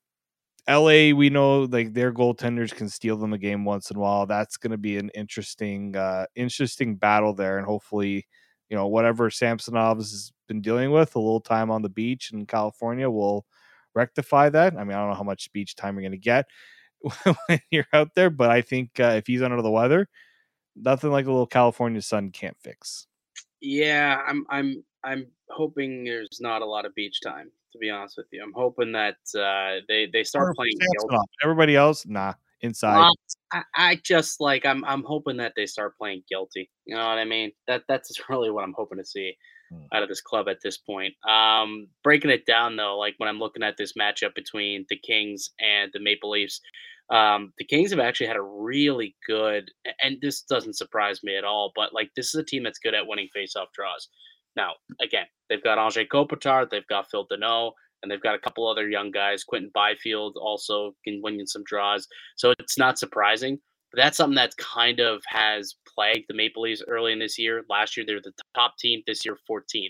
LA. 0.70 1.14
We 1.14 1.30
know 1.30 1.64
like 1.64 1.94
their 1.94 2.14
goaltenders 2.14 2.74
can 2.74 2.88
steal 2.88 3.18
them 3.18 3.34
a 3.34 3.38
game 3.38 3.66
once 3.66 3.92
in 3.92 3.98
a 3.98 4.00
while. 4.00 4.26
That's 4.26 4.56
going 4.56 4.72
to 4.72 4.78
be 4.78 4.98
an 4.98 5.10
interesting, 5.16 5.96
uh, 5.98 6.28
interesting 6.36 6.96
battle 6.96 7.34
there, 7.34 7.58
and 7.58 7.66
hopefully, 7.66 8.28
you 8.70 8.78
know, 8.78 8.88
whatever 8.88 9.30
Samsonov's 9.30 10.32
been 10.48 10.62
dealing 10.62 10.92
with, 10.92 11.16
a 11.16 11.20
little 11.20 11.42
time 11.42 11.72
on 11.72 11.82
the 11.82 11.90
beach 11.90 12.32
in 12.32 12.46
California 12.46 13.10
will 13.10 13.46
rectify 13.96 14.50
that. 14.50 14.78
I 14.78 14.84
mean, 14.84 14.96
I 14.96 15.02
don't 15.02 15.10
know 15.10 15.16
how 15.16 15.24
much 15.24 15.52
beach 15.52 15.76
time 15.76 15.96
you're 15.96 16.04
going 16.04 16.12
to 16.12 16.18
get 16.18 16.46
when 17.48 17.60
you're 17.72 17.88
out 17.92 18.12
there, 18.16 18.30
but 18.30 18.52
I 18.52 18.62
think 18.62 19.00
uh, 19.00 19.16
if 19.18 19.28
he's 19.28 19.42
under 19.42 19.62
the 19.62 19.72
weather, 19.72 20.08
nothing 20.76 21.12
like 21.12 21.26
a 21.26 21.32
little 21.32 21.48
California 21.48 22.02
sun 22.02 22.30
can't 22.30 22.58
fix. 22.62 23.08
Yeah, 23.60 24.22
I'm 24.26 24.46
I'm 24.50 24.84
I'm 25.04 25.28
hoping 25.50 26.04
there's 26.04 26.40
not 26.40 26.62
a 26.62 26.66
lot 26.66 26.86
of 26.86 26.96
beach 26.96 27.20
time. 27.22 27.52
To 27.74 27.78
be 27.78 27.90
honest 27.90 28.18
with 28.18 28.28
you, 28.32 28.44
I'm 28.44 28.54
hoping 28.54 28.92
that 28.92 29.16
uh, 29.34 29.82
they 29.88 30.08
they 30.12 30.24
start 30.24 30.56
playing. 30.56 30.74
Everybody 31.42 31.76
else, 31.76 32.06
nah. 32.06 32.34
inside. 32.60 33.10
I, 33.54 33.64
I 33.76 33.96
just 34.04 34.42
like 34.42 34.66
I'm 34.66 34.84
I'm 34.84 35.04
hoping 35.04 35.38
that 35.38 35.54
they 35.56 35.66
start 35.66 35.98
playing 35.98 36.24
guilty. 36.30 36.70
You 36.86 36.96
know 36.96 37.08
what 37.08 37.18
I 37.18 37.26
mean? 37.26 37.52
That 37.68 37.84
that's 37.88 38.12
really 38.30 38.52
what 38.52 38.64
I'm 38.64 38.74
hoping 38.78 38.98
to 38.98 39.06
see 39.06 39.36
Hmm. 39.72 39.86
out 39.94 40.04
of 40.04 40.10
this 40.10 40.22
club 40.22 40.50
at 40.50 40.58
this 40.62 40.78
point. 40.78 41.14
Um, 41.28 41.88
breaking 42.04 42.30
it 42.32 42.46
down 42.46 42.76
though, 42.76 42.98
like 42.98 43.16
when 43.18 43.30
I'm 43.30 43.40
looking 43.40 43.64
at 43.64 43.78
this 43.78 43.94
matchup 43.94 44.36
between 44.36 44.86
the 44.90 44.98
Kings 44.98 45.52
and 45.62 45.90
the 45.94 46.02
Maple 46.02 46.32
Leafs, 46.32 46.60
um, 47.10 47.54
the 47.58 47.64
Kings 47.64 47.92
have 47.92 48.00
actually 48.00 48.28
had 48.28 48.36
a 48.36 48.42
really 48.42 49.16
good, 49.26 49.72
and 50.04 50.18
this 50.22 50.42
doesn't 50.42 50.76
surprise 50.76 51.24
me 51.24 51.38
at 51.38 51.46
all. 51.46 51.72
But 51.74 51.94
like 51.94 52.12
this 52.16 52.28
is 52.28 52.36
a 52.36 52.44
team 52.44 52.64
that's 52.64 52.80
good 52.80 52.94
at 52.94 53.08
winning 53.08 53.30
faceoff 53.36 53.72
draws. 53.74 54.10
Now, 54.56 54.74
again, 55.02 55.26
they've 55.50 55.64
got 55.64 55.78
Anze 55.78 56.08
Kopitar, 56.08 56.70
they've 56.70 56.88
got 56.88 57.10
Phil 57.10 57.28
Danault, 57.28 57.74
and 58.02 58.12
they've 58.12 58.22
got 58.22 58.36
a 58.36 58.40
couple 58.40 58.68
other 58.68 58.90
young 58.90 59.12
guys. 59.12 59.44
Quinton 59.44 59.72
Byfield 59.74 60.38
also 60.40 60.96
can 61.04 61.22
win 61.24 61.46
some 61.48 61.64
draws, 61.64 62.08
so 62.36 62.54
it's 62.60 62.78
not 62.78 63.00
surprising. 63.00 63.60
But 63.92 64.02
that's 64.02 64.18
something 64.18 64.36
that 64.36 64.56
kind 64.56 65.02
of 65.02 65.22
has 65.28 65.76
plagued 65.94 66.26
the 66.30 66.34
Maple 66.34 66.64
Leafs 66.64 66.82
early 66.88 67.12
in 67.12 67.20
this 67.20 67.38
year. 67.38 67.64
Last 67.70 67.98
year, 67.98 68.06
they're 68.06 68.22
the 68.22 68.32
top 68.56 68.78
team. 68.78 69.04
This 69.06 69.26
year, 69.26 69.38
14th. 69.50 69.90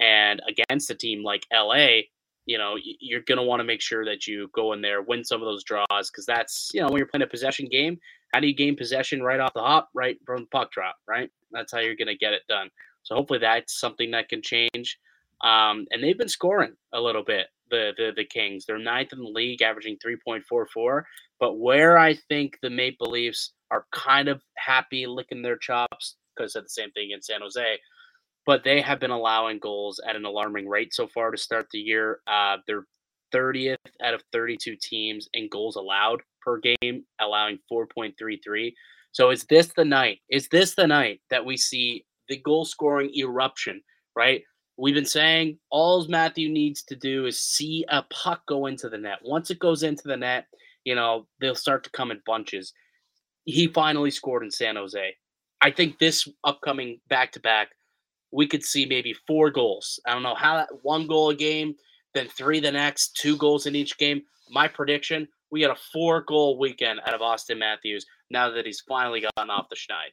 And 0.00 0.40
against 0.48 0.90
a 0.90 0.94
team 0.94 1.22
like 1.22 1.46
LA, 1.52 2.00
you 2.46 2.56
know, 2.56 2.76
you're 2.82 3.20
going 3.22 3.36
to 3.36 3.44
want 3.44 3.60
to 3.60 3.64
make 3.64 3.82
sure 3.82 4.04
that 4.06 4.26
you 4.26 4.48
go 4.54 4.72
in 4.72 4.80
there, 4.80 5.02
win 5.02 5.24
some 5.24 5.42
of 5.42 5.46
those 5.46 5.64
draws, 5.64 6.10
because 6.10 6.24
that's, 6.26 6.70
you 6.72 6.80
know, 6.80 6.88
when 6.88 6.96
you're 6.96 7.08
playing 7.08 7.24
a 7.24 7.26
possession 7.26 7.66
game, 7.70 7.98
how 8.32 8.40
do 8.40 8.46
you 8.46 8.54
gain 8.54 8.76
possession 8.76 9.22
right 9.22 9.40
off 9.40 9.52
the 9.54 9.60
hop, 9.60 9.90
right 9.94 10.16
from 10.24 10.42
the 10.42 10.46
puck 10.46 10.70
drop, 10.70 10.96
right? 11.06 11.28
That's 11.50 11.72
how 11.72 11.80
you're 11.80 11.96
going 11.96 12.06
to 12.08 12.16
get 12.16 12.32
it 12.32 12.42
done. 12.48 12.70
So 13.06 13.14
hopefully 13.14 13.38
that's 13.38 13.78
something 13.78 14.10
that 14.10 14.28
can 14.28 14.42
change. 14.42 14.98
Um, 15.44 15.86
and 15.90 16.02
they've 16.02 16.18
been 16.18 16.28
scoring 16.28 16.72
a 16.92 17.00
little 17.00 17.22
bit, 17.22 17.46
the, 17.70 17.92
the 17.96 18.12
the 18.16 18.24
Kings. 18.24 18.64
They're 18.66 18.78
ninth 18.78 19.12
in 19.12 19.20
the 19.20 19.28
league, 19.28 19.62
averaging 19.62 19.98
3.44. 20.04 21.02
But 21.38 21.58
where 21.58 21.98
I 21.98 22.14
think 22.28 22.58
the 22.62 22.70
Maple 22.70 23.10
Leafs 23.10 23.52
are 23.70 23.86
kind 23.92 24.28
of 24.28 24.42
happy 24.56 25.06
licking 25.06 25.42
their 25.42 25.56
chops, 25.56 26.16
because 26.34 26.52
I 26.52 26.60
said 26.60 26.64
the 26.64 26.70
same 26.70 26.90
thing 26.92 27.12
in 27.12 27.22
San 27.22 27.42
Jose, 27.42 27.78
but 28.44 28.64
they 28.64 28.80
have 28.80 28.98
been 28.98 29.10
allowing 29.10 29.60
goals 29.60 30.00
at 30.08 30.16
an 30.16 30.24
alarming 30.24 30.68
rate 30.68 30.92
so 30.92 31.06
far 31.06 31.30
to 31.30 31.38
start 31.38 31.66
the 31.70 31.78
year. 31.78 32.20
Uh, 32.26 32.56
they're 32.66 32.86
30th 33.32 33.76
out 34.02 34.14
of 34.14 34.22
32 34.32 34.76
teams 34.82 35.28
in 35.34 35.48
goals 35.48 35.76
allowed 35.76 36.22
per 36.40 36.58
game, 36.58 37.04
allowing 37.20 37.58
4.33. 37.70 38.72
So 39.12 39.30
is 39.30 39.44
this 39.44 39.72
the 39.76 39.84
night? 39.84 40.20
Is 40.30 40.48
this 40.48 40.74
the 40.74 40.86
night 40.86 41.20
that 41.30 41.44
we 41.44 41.56
see 41.56 42.04
the 42.28 42.38
goal 42.38 42.64
scoring 42.64 43.12
eruption, 43.16 43.82
right? 44.14 44.42
We've 44.78 44.94
been 44.94 45.06
saying 45.06 45.58
all 45.70 46.06
Matthew 46.06 46.48
needs 46.50 46.82
to 46.84 46.96
do 46.96 47.26
is 47.26 47.40
see 47.40 47.84
a 47.88 48.02
puck 48.02 48.42
go 48.46 48.66
into 48.66 48.88
the 48.88 48.98
net. 48.98 49.18
Once 49.22 49.50
it 49.50 49.58
goes 49.58 49.82
into 49.82 50.06
the 50.06 50.16
net, 50.16 50.46
you 50.84 50.94
know, 50.94 51.26
they'll 51.40 51.54
start 51.54 51.82
to 51.84 51.90
come 51.90 52.10
in 52.10 52.20
bunches. 52.26 52.72
He 53.44 53.68
finally 53.68 54.10
scored 54.10 54.42
in 54.42 54.50
San 54.50 54.76
Jose. 54.76 55.14
I 55.62 55.70
think 55.70 55.98
this 55.98 56.28
upcoming 56.44 57.00
back 57.08 57.32
to 57.32 57.40
back, 57.40 57.70
we 58.32 58.46
could 58.46 58.64
see 58.64 58.84
maybe 58.84 59.14
four 59.26 59.50
goals. 59.50 59.98
I 60.06 60.12
don't 60.12 60.22
know 60.22 60.34
how 60.34 60.56
that 60.56 60.68
one 60.82 61.06
goal 61.06 61.30
a 61.30 61.34
game, 61.34 61.74
then 62.12 62.28
three 62.28 62.60
the 62.60 62.72
next, 62.72 63.16
two 63.16 63.36
goals 63.36 63.66
in 63.66 63.74
each 63.74 63.96
game. 63.98 64.22
My 64.50 64.68
prediction, 64.68 65.26
we 65.50 65.60
get 65.60 65.70
a 65.70 65.76
four 65.92 66.22
goal 66.22 66.58
weekend 66.58 67.00
out 67.06 67.14
of 67.14 67.20
Auston 67.20 67.58
Matthews 67.58 68.04
now 68.30 68.50
that 68.50 68.66
he's 68.66 68.82
finally 68.86 69.22
gotten 69.22 69.50
off 69.50 69.68
the 69.70 69.76
schneid. 69.76 70.12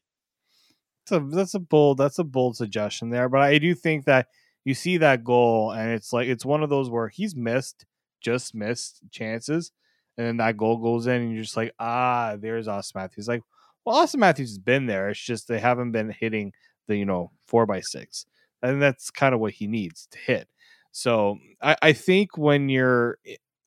So 1.06 1.20
that's 1.20 1.54
a 1.54 1.60
bold 1.60 1.98
that's 1.98 2.20
a 2.20 2.24
bold 2.24 2.56
suggestion 2.58 3.10
there, 3.10 3.30
but 3.30 3.42
I 3.42 3.58
do 3.58 3.76
think 3.76 4.06
that 4.06 4.28
you 4.66 4.74
see 4.74 4.98
that 4.98 5.24
goal 5.24 5.72
and 5.72 5.92
it's 5.92 6.14
like 6.14 6.28
it's 6.28 6.46
one 6.46 6.64
of 6.64 6.70
those 6.70 6.90
where 6.90 7.10
he's 7.10 7.36
missed 7.36 7.86
just 8.22 8.56
missed 8.56 9.02
chances, 9.12 9.72
and 10.18 10.26
then 10.26 10.38
that 10.38 10.58
goal 10.58 10.78
goes 10.78 11.08
in, 11.08 11.22
and 11.22 11.34
you're 11.34 11.44
just 11.44 11.58
like, 11.58 11.74
ah, 11.80 12.36
there's 12.40 12.68
Auston 12.68 12.96
Matthews. 12.96 13.28
Like, 13.28 13.42
well, 13.86 14.04
Auston 14.04 14.18
Matthews 14.18 14.52
has 14.52 14.58
been 14.58 14.86
there. 14.88 15.10
It's 15.10 15.20
just 15.20 15.48
they 15.48 15.60
haven't 15.60 15.92
been 15.92 16.10
hitting 16.10 16.54
the 16.88 16.96
you 16.98 17.06
know 17.06 17.32
four 17.48 17.66
by 17.66 17.82
six, 17.82 18.26
and 18.62 18.82
that's 18.82 19.12
kind 19.12 19.36
of 19.36 19.42
what 19.42 19.54
he 19.54 19.68
needs 19.68 20.08
to 20.12 20.18
hit. 20.20 20.48
So 20.92 21.38
I, 21.62 21.76
I 21.82 21.94
think 21.94 22.38
when 22.38 22.70
you're, 22.70 23.18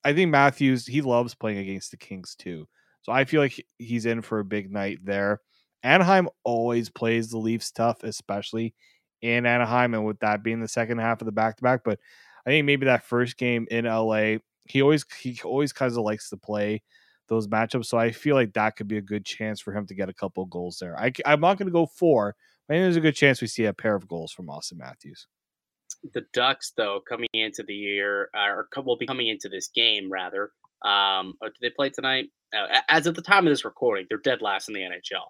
I 0.05 0.15
think 0.15 0.31
Matthews 0.31 0.87
he 0.87 1.03
loves 1.03 1.35
playing 1.35 1.59
against 1.59 1.91
the 1.91 1.97
Kings 1.97 2.35
too. 2.37 2.69
So 3.03 3.13
I 3.13 3.25
feel 3.25 3.41
like 3.41 3.65
he's 3.79 4.07
in 4.07 4.23
for 4.23 4.41
a 4.41 4.45
big 4.45 4.73
night 4.73 4.99
there. 5.05 5.41
Anaheim 5.87 6.29
always 6.45 6.91
plays 6.91 7.31
the 7.31 7.39
Leafs 7.39 7.71
tough, 7.71 8.03
especially 8.03 8.75
in 9.23 9.47
Anaheim, 9.47 9.95
and 9.95 10.05
with 10.05 10.19
that 10.21 10.43
being 10.43 10.61
the 10.61 10.69
second 10.69 10.99
half 10.99 11.21
of 11.21 11.27
the 11.27 11.33
back 11.33 11.57
to 11.57 11.63
back. 11.63 11.83
But 11.85 12.01
I 12.45 12.51
think 12.51 12.67
maybe 12.67 12.87
that 12.87 13.05
first 13.05 13.37
game 13.37 13.67
in 13.71 13.85
LA, 13.85 14.37
he 14.65 14.83
always 14.83 15.05
he 15.21 15.41
always 15.45 15.73
kind 15.73 15.91
of 15.91 15.99
likes 15.99 16.29
to 16.31 16.37
play 16.37 16.83
those 17.29 17.47
matchups. 17.47 17.87
So 17.87 17.99
I 17.99 18.11
feel 18.11 18.35
like 18.35 18.53
that 18.55 18.77
could 18.77 18.89
be 18.89 18.99
a 18.99 19.03
good 19.03 19.25
chance 19.25 19.61
for 19.61 19.73
him 19.73 19.87
to 19.87 19.95
get 19.95 20.09
a 20.09 20.15
couple 20.15 20.45
goals 20.47 20.79
there. 20.81 20.99
I, 20.99 21.13
am 21.25 21.41
not 21.41 21.57
going 21.57 21.67
to 21.67 21.73
go 21.73 21.87
four. 21.87 22.35
I 22.69 22.73
think 22.73 22.83
there's 22.83 22.97
a 22.97 23.01
good 23.01 23.15
chance 23.15 23.41
we 23.41 23.47
see 23.47 23.65
a 23.67 23.73
pair 23.73 23.95
of 23.95 24.09
goals 24.09 24.33
from 24.33 24.47
Auston 24.47 24.79
Matthews. 24.79 25.27
The 26.15 26.25
Ducks, 26.33 26.73
though, 26.77 27.01
coming 27.09 27.29
into 27.33 27.63
the 27.63 27.75
year, 27.75 28.29
uh, 28.35 28.49
or 28.49 28.69
will 28.83 28.97
be 28.97 29.07
coming 29.07 29.29
into 29.29 29.49
this 29.49 29.69
game 29.69 30.11
rather. 30.11 30.51
Um, 30.85 31.35
or 31.41 31.49
do 31.49 31.55
they 31.61 31.71
play 31.71 31.91
tonight? 31.91 32.27
Uh, 32.57 32.81
as 32.89 33.07
of 33.07 33.15
the 33.15 33.23
time 33.23 33.47
of 33.47 33.53
this 33.53 33.65
recording, 33.65 34.07
they're 34.09 34.19
dead 34.19 34.43
last 34.43 34.69
in 34.69 34.75
the 34.75 34.81
NHL. 34.81 35.27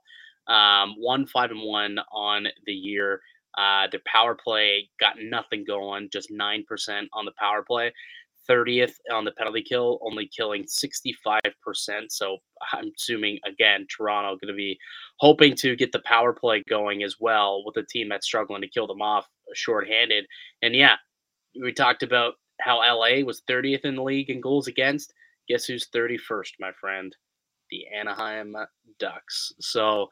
Um, 0.48 0.94
one 0.98 1.26
five 1.26 1.50
and 1.50 1.62
one 1.62 1.98
on 2.12 2.46
the 2.66 2.72
year. 2.72 3.20
Uh, 3.56 3.86
their 3.90 4.02
power 4.04 4.34
play 4.34 4.88
got 5.00 5.14
nothing 5.20 5.64
going, 5.64 6.08
just 6.12 6.30
nine 6.30 6.64
percent 6.68 7.08
on 7.12 7.24
the 7.24 7.32
power 7.38 7.62
play. 7.62 7.92
30th 8.48 8.94
on 9.12 9.24
the 9.24 9.32
penalty 9.32 9.62
kill, 9.62 9.98
only 10.02 10.28
killing 10.28 10.64
65%. 10.64 11.40
So 12.08 12.38
I'm 12.72 12.92
assuming 12.96 13.38
again 13.44 13.86
Toronto 13.88 14.36
going 14.36 14.52
to 14.52 14.56
be 14.56 14.78
hoping 15.18 15.54
to 15.56 15.76
get 15.76 15.92
the 15.92 16.02
power 16.04 16.32
play 16.32 16.62
going 16.68 17.02
as 17.02 17.16
well 17.18 17.64
with 17.64 17.76
a 17.76 17.86
team 17.86 18.08
that's 18.08 18.26
struggling 18.26 18.62
to 18.62 18.68
kill 18.68 18.86
them 18.86 19.02
off 19.02 19.26
shorthanded. 19.54 20.26
And 20.62 20.74
yeah, 20.74 20.96
we 21.60 21.72
talked 21.72 22.02
about 22.02 22.34
how 22.60 22.78
LA 22.78 23.24
was 23.24 23.42
30th 23.48 23.84
in 23.84 23.96
the 23.96 24.02
league 24.02 24.30
in 24.30 24.40
goals 24.40 24.68
against. 24.68 25.12
Guess 25.48 25.66
who's 25.66 25.88
31st, 25.94 26.52
my 26.58 26.72
friend? 26.80 27.14
The 27.70 27.84
Anaheim 27.94 28.54
Ducks. 28.98 29.52
So 29.60 30.08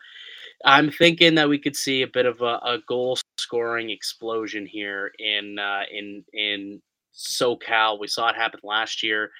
I'm 0.64 0.90
thinking 0.90 1.34
that 1.36 1.48
we 1.48 1.58
could 1.58 1.76
see 1.76 2.02
a 2.02 2.08
bit 2.08 2.26
of 2.26 2.40
a, 2.40 2.58
a 2.64 2.78
goal 2.86 3.18
scoring 3.38 3.90
explosion 3.90 4.66
here 4.66 5.12
in 5.18 5.58
uh, 5.58 5.82
in 5.90 6.24
in 6.32 6.82
SoCal. 7.14 8.00
We 8.00 8.08
saw 8.08 8.28
it 8.28 8.36
happen 8.36 8.60
last 8.62 9.02
year. 9.02 9.30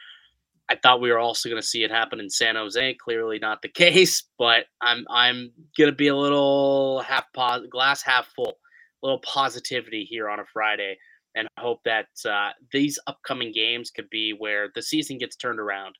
I 0.69 0.77
thought 0.77 1.01
we 1.01 1.11
were 1.11 1.19
also 1.19 1.49
going 1.49 1.61
to 1.61 1.67
see 1.67 1.85
it 1.85 1.91
happen 1.91 2.21
in 2.21 2.31
San 2.31 2.57
Jose. 2.57 2.95
Clearly 2.95 3.39
not 3.39 3.63
the 3.63 3.69
case, 3.85 4.25
but 4.39 4.65
I'm 4.81 5.05
I'm 5.11 5.51
going 5.77 5.91
to 5.91 5.97
be 5.97 6.09
a 6.09 6.17
little 6.17 7.01
half 7.01 7.25
pos- 7.35 7.67
glass 7.71 8.03
half 8.03 8.29
full, 8.35 8.55
a 9.03 9.07
little 9.07 9.21
positivity 9.21 10.05
here 10.05 10.29
on 10.29 10.41
a 10.41 10.45
Friday, 10.53 10.97
and 11.35 11.49
hope 11.59 11.81
that 11.85 12.07
uh, 12.29 12.51
these 12.73 12.99
upcoming 13.07 13.53
games 13.53 13.91
could 13.91 14.09
be 14.11 14.35
where 14.37 14.69
the 14.75 14.83
season 14.83 15.19
gets 15.19 15.37
turned 15.37 15.61
around. 15.61 15.97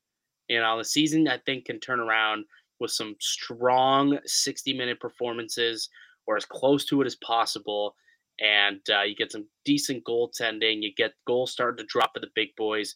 You 0.47 0.61
know, 0.61 0.77
the 0.77 0.85
season 0.85 1.27
I 1.27 1.39
think 1.45 1.65
can 1.65 1.79
turn 1.79 1.99
around 1.99 2.45
with 2.79 2.91
some 2.91 3.15
strong 3.19 4.19
60 4.25 4.73
minute 4.73 4.99
performances 4.99 5.89
or 6.27 6.37
as 6.37 6.45
close 6.45 6.85
to 6.85 7.01
it 7.01 7.07
as 7.07 7.15
possible. 7.15 7.95
And 8.39 8.81
uh, 8.89 9.03
you 9.03 9.15
get 9.15 9.31
some 9.31 9.47
decent 9.63 10.03
goaltending. 10.03 10.81
You 10.81 10.91
get 10.95 11.13
goals 11.25 11.51
starting 11.51 11.77
to 11.77 11.89
drop 11.91 12.11
at 12.15 12.21
the 12.21 12.29
big 12.35 12.49
boys. 12.57 12.95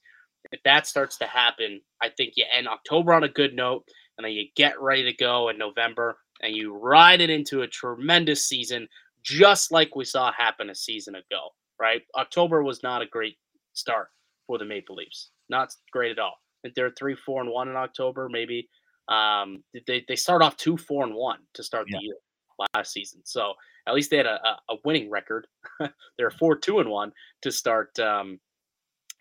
If 0.51 0.61
that 0.63 0.87
starts 0.87 1.17
to 1.17 1.25
happen, 1.25 1.81
I 2.01 2.09
think 2.09 2.33
you 2.35 2.45
end 2.51 2.67
October 2.67 3.13
on 3.13 3.23
a 3.23 3.29
good 3.29 3.53
note, 3.53 3.83
and 4.17 4.25
then 4.25 4.33
you 4.33 4.45
get 4.55 4.81
ready 4.81 5.03
to 5.03 5.15
go 5.15 5.49
in 5.49 5.57
November, 5.57 6.17
and 6.41 6.55
you 6.55 6.75
ride 6.75 7.21
it 7.21 7.29
into 7.29 7.61
a 7.61 7.67
tremendous 7.67 8.45
season, 8.45 8.87
just 9.21 9.71
like 9.71 9.95
we 9.95 10.05
saw 10.05 10.31
happen 10.31 10.69
a 10.69 10.75
season 10.75 11.15
ago. 11.15 11.49
Right? 11.79 12.01
October 12.17 12.63
was 12.63 12.83
not 12.83 13.01
a 13.01 13.05
great 13.05 13.37
start 13.73 14.07
for 14.47 14.57
the 14.57 14.65
Maple 14.65 14.95
Leafs. 14.95 15.31
Not 15.49 15.73
great 15.91 16.11
at 16.11 16.19
all 16.19 16.35
think 16.61 16.75
they're 16.75 16.91
three, 16.91 17.15
four, 17.15 17.41
and 17.41 17.49
one 17.49 17.69
in 17.69 17.75
October. 17.75 18.29
Maybe 18.29 18.69
um, 19.07 19.63
they 19.87 20.03
they 20.07 20.15
start 20.15 20.41
off 20.41 20.57
two, 20.57 20.77
four, 20.77 21.03
and 21.03 21.15
one 21.15 21.39
to 21.53 21.63
start 21.63 21.87
yeah. 21.89 21.97
the 21.97 22.05
year 22.05 22.15
last 22.75 22.91
season. 22.93 23.21
So 23.23 23.53
at 23.87 23.93
least 23.93 24.11
they 24.11 24.17
had 24.17 24.25
a, 24.25 24.39
a 24.69 24.75
winning 24.85 25.09
record. 25.09 25.47
they're 26.17 26.31
four, 26.31 26.55
two, 26.57 26.79
and 26.79 26.89
one 26.89 27.11
to 27.41 27.51
start 27.51 27.97
um, 27.99 28.39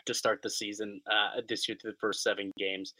to 0.06 0.14
start 0.14 0.40
the 0.42 0.50
season 0.50 1.00
uh, 1.10 1.40
this 1.48 1.68
year 1.68 1.76
through 1.80 1.92
the 1.92 1.98
first 2.00 2.22
seven 2.22 2.52
games. 2.58 2.94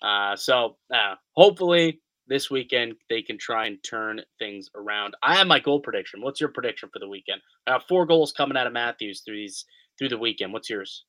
Uh, 0.00 0.34
so 0.34 0.76
uh, 0.92 1.14
hopefully 1.32 2.00
this 2.26 2.50
weekend 2.50 2.94
they 3.08 3.22
can 3.22 3.38
try 3.38 3.66
and 3.66 3.78
turn 3.82 4.20
things 4.38 4.68
around. 4.74 5.14
I 5.22 5.36
have 5.36 5.46
my 5.46 5.60
goal 5.60 5.80
prediction. 5.80 6.22
What's 6.22 6.40
your 6.40 6.50
prediction 6.50 6.88
for 6.92 6.98
the 6.98 7.08
weekend? 7.08 7.40
I 7.66 7.72
have 7.72 7.84
four 7.88 8.06
goals 8.06 8.32
coming 8.32 8.56
out 8.56 8.66
of 8.66 8.72
Matthews 8.72 9.20
through 9.20 9.36
these 9.36 9.64
through 9.98 10.08
the 10.08 10.18
weekend. 10.18 10.52
What's 10.52 10.70
yours? 10.70 11.04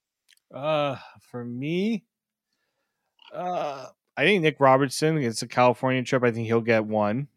Uh, 0.54 0.98
for 1.32 1.46
me, 1.46 2.04
uh, 3.34 3.88
I 4.16 4.24
think 4.24 4.44
Nick 4.44 4.60
Robertson. 4.60 5.18
It's 5.18 5.42
a 5.42 5.48
California 5.48 6.04
trip. 6.04 6.24
I 6.24 6.32
think 6.32 6.48
he'll 6.48 6.62
get 6.62 6.86
one. 6.86 7.28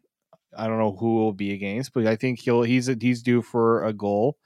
I 0.55 0.67
don't 0.67 0.79
know 0.79 0.95
who 0.95 1.15
will 1.15 1.33
be 1.33 1.53
against, 1.53 1.93
but 1.93 2.07
I 2.07 2.15
think 2.15 2.39
he'll 2.39 2.63
he's 2.63 2.89
a, 2.89 2.97
he's 2.99 3.21
due 3.21 3.41
for 3.41 3.85
a 3.85 3.93
goal. 3.93 4.37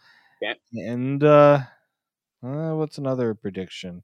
Yeah. 0.41 0.53
And 0.73 1.23
uh, 1.23 1.61
uh, 2.43 2.71
what's 2.73 2.97
another 2.97 3.33
prediction? 3.33 4.03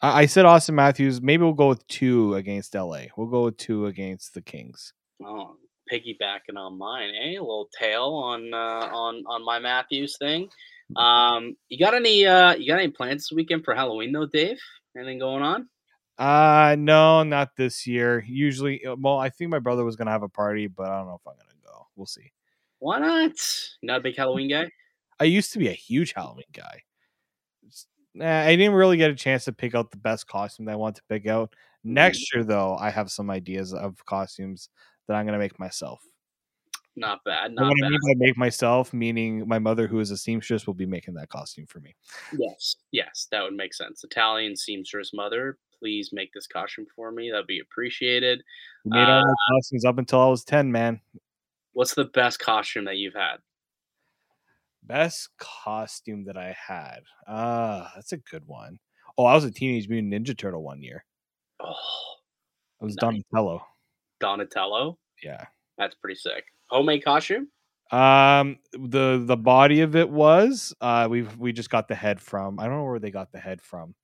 I, 0.00 0.22
I 0.22 0.26
said 0.26 0.44
Auston 0.44 0.74
Matthews. 0.74 1.20
Maybe 1.20 1.42
we'll 1.42 1.52
go 1.52 1.68
with 1.68 1.86
two 1.86 2.34
against 2.34 2.74
LA. 2.74 3.04
We'll 3.16 3.28
go 3.28 3.44
with 3.44 3.56
two 3.56 3.86
against 3.86 4.34
the 4.34 4.42
Kings. 4.42 4.92
Oh, 5.24 5.56
piggybacking 5.92 6.56
on 6.56 6.78
mine, 6.78 7.10
eh? 7.14 7.36
A 7.36 7.40
little 7.40 7.68
tail 7.78 8.06
on 8.06 8.52
uh, 8.54 8.88
on 8.92 9.24
on 9.26 9.44
my 9.44 9.58
Matthews 9.58 10.16
thing. 10.18 10.48
Um, 10.96 11.56
you 11.68 11.78
got 11.78 11.94
any 11.94 12.26
uh, 12.26 12.54
you 12.54 12.66
got 12.66 12.78
any 12.78 12.90
plans 12.90 13.22
this 13.22 13.32
weekend 13.36 13.64
for 13.64 13.74
Halloween 13.74 14.12
though, 14.12 14.26
Dave? 14.26 14.58
Anything 14.96 15.18
going 15.18 15.42
on? 15.42 15.68
Uh 16.18 16.76
no, 16.78 17.22
not 17.24 17.56
this 17.56 17.86
year. 17.86 18.24
Usually, 18.26 18.84
uh, 18.84 18.94
well, 18.98 19.18
I 19.18 19.30
think 19.30 19.50
my 19.50 19.58
brother 19.58 19.84
was 19.84 19.96
gonna 19.96 20.12
have 20.12 20.22
a 20.22 20.28
party, 20.28 20.68
but 20.68 20.88
I 20.88 20.98
don't 20.98 21.08
know 21.08 21.20
if 21.20 21.26
I'm 21.26 21.34
gonna 21.36 21.60
go. 21.64 21.86
We'll 21.96 22.06
see. 22.06 22.32
Why 22.78 22.98
not? 22.98 23.32
Not 23.82 24.00
a 24.00 24.02
big 24.02 24.16
Halloween 24.16 24.48
guy? 24.48 24.70
I 25.18 25.24
used 25.24 25.52
to 25.52 25.58
be 25.58 25.68
a 25.68 25.72
huge 25.72 26.12
Halloween 26.12 26.44
guy. 26.52 26.82
Nah, 28.14 28.42
I 28.42 28.54
didn't 28.54 28.74
really 28.74 28.96
get 28.96 29.10
a 29.10 29.14
chance 29.14 29.44
to 29.46 29.52
pick 29.52 29.74
out 29.74 29.90
the 29.90 29.96
best 29.96 30.28
costume 30.28 30.66
that 30.66 30.72
I 30.72 30.76
want 30.76 30.96
to 30.96 31.02
pick 31.08 31.26
out. 31.26 31.54
Next 31.82 32.32
year, 32.32 32.44
though, 32.44 32.76
I 32.76 32.90
have 32.90 33.10
some 33.10 33.28
ideas 33.28 33.74
of 33.74 34.04
costumes 34.06 34.68
that 35.08 35.14
I'm 35.14 35.26
gonna 35.26 35.38
make 35.38 35.58
myself. 35.58 36.00
Not 36.96 37.24
bad. 37.24 37.52
Not 37.52 37.68
what 37.68 37.84
I 37.84 37.88
mean 37.88 37.98
by 38.02 38.14
make 38.24 38.36
myself, 38.36 38.92
meaning 38.92 39.48
my 39.48 39.58
mother, 39.58 39.88
who 39.88 39.98
is 39.98 40.12
a 40.12 40.16
seamstress, 40.16 40.66
will 40.66 40.74
be 40.74 40.86
making 40.86 41.14
that 41.14 41.28
costume 41.28 41.66
for 41.66 41.80
me. 41.80 41.94
Yes, 42.38 42.76
yes, 42.92 43.26
that 43.32 43.42
would 43.42 43.54
make 43.54 43.74
sense. 43.74 44.04
Italian 44.04 44.56
seamstress 44.56 45.12
mother, 45.12 45.58
please 45.84 46.14
make 46.14 46.32
this 46.32 46.46
costume 46.46 46.86
for 46.96 47.12
me. 47.12 47.30
That'd 47.30 47.46
be 47.46 47.60
appreciated. 47.60 48.42
We 48.86 48.92
made 48.92 49.06
all 49.06 49.20
Uh, 49.20 49.22
my 49.26 49.34
costumes 49.50 49.84
up 49.84 49.98
until 49.98 50.18
I 50.18 50.26
was 50.28 50.42
ten, 50.42 50.72
man. 50.72 50.98
What's 51.74 51.92
the 51.94 52.06
best 52.06 52.38
costume 52.38 52.86
that 52.86 52.96
you've 52.96 53.12
had? 53.14 53.36
Best 54.84 55.28
costume 55.38 56.24
that 56.24 56.38
I 56.38 56.56
had. 56.58 57.00
Uh, 57.26 57.86
that's 57.94 58.12
a 58.12 58.16
good 58.16 58.46
one. 58.46 58.78
Oh, 59.18 59.26
I 59.26 59.34
was 59.34 59.44
a 59.44 59.50
Teenage 59.50 59.86
Mutant 59.90 60.12
Ninja 60.14 60.36
Turtle 60.36 60.62
one 60.62 60.82
year. 60.82 61.04
Oh, 61.60 61.74
I 62.80 62.84
was 62.86 62.94
Nice. 62.94 63.00
Donatello. 63.00 63.66
Donatello. 64.20 64.98
Yeah. 65.22 65.44
That's 65.76 65.94
pretty 65.94 66.16
sick. 66.18 66.44
Homemade 66.68 67.04
costume. 67.04 67.48
Um, 67.90 68.58
the 68.72 69.22
the 69.26 69.36
body 69.36 69.82
of 69.82 69.94
it 69.96 70.08
was 70.08 70.74
uh 70.80 71.06
we 71.10 71.22
we 71.38 71.52
just 71.52 71.68
got 71.68 71.88
the 71.88 71.94
head 71.94 72.20
from. 72.22 72.58
I 72.58 72.64
don't 72.64 72.78
know 72.78 72.84
where 72.84 72.98
they 72.98 73.10
got 73.10 73.32
the 73.32 73.38
head 73.38 73.60
from, 73.60 73.94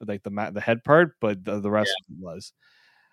like 0.00 0.22
the 0.22 0.50
the 0.52 0.60
head 0.60 0.84
part, 0.84 1.16
but 1.20 1.44
the, 1.44 1.60
the 1.60 1.70
rest 1.70 1.94
it 2.08 2.16
was. 2.18 2.52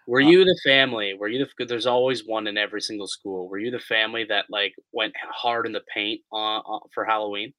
Were 0.07 0.21
Uh, 0.21 0.29
you 0.29 0.45
the 0.45 0.59
family? 0.63 1.13
Were 1.13 1.27
you 1.27 1.45
the? 1.45 1.65
There's 1.65 1.85
always 1.85 2.25
one 2.25 2.47
in 2.47 2.57
every 2.57 2.81
single 2.81 3.07
school. 3.07 3.49
Were 3.49 3.57
you 3.57 3.71
the 3.71 3.79
family 3.79 4.23
that 4.25 4.45
like 4.49 4.73
went 4.93 5.13
hard 5.31 5.65
in 5.65 5.73
the 5.73 5.83
paint 5.93 6.21
on, 6.31 6.61
on 6.65 6.81
for 6.93 7.03
Halloween? 7.05 7.53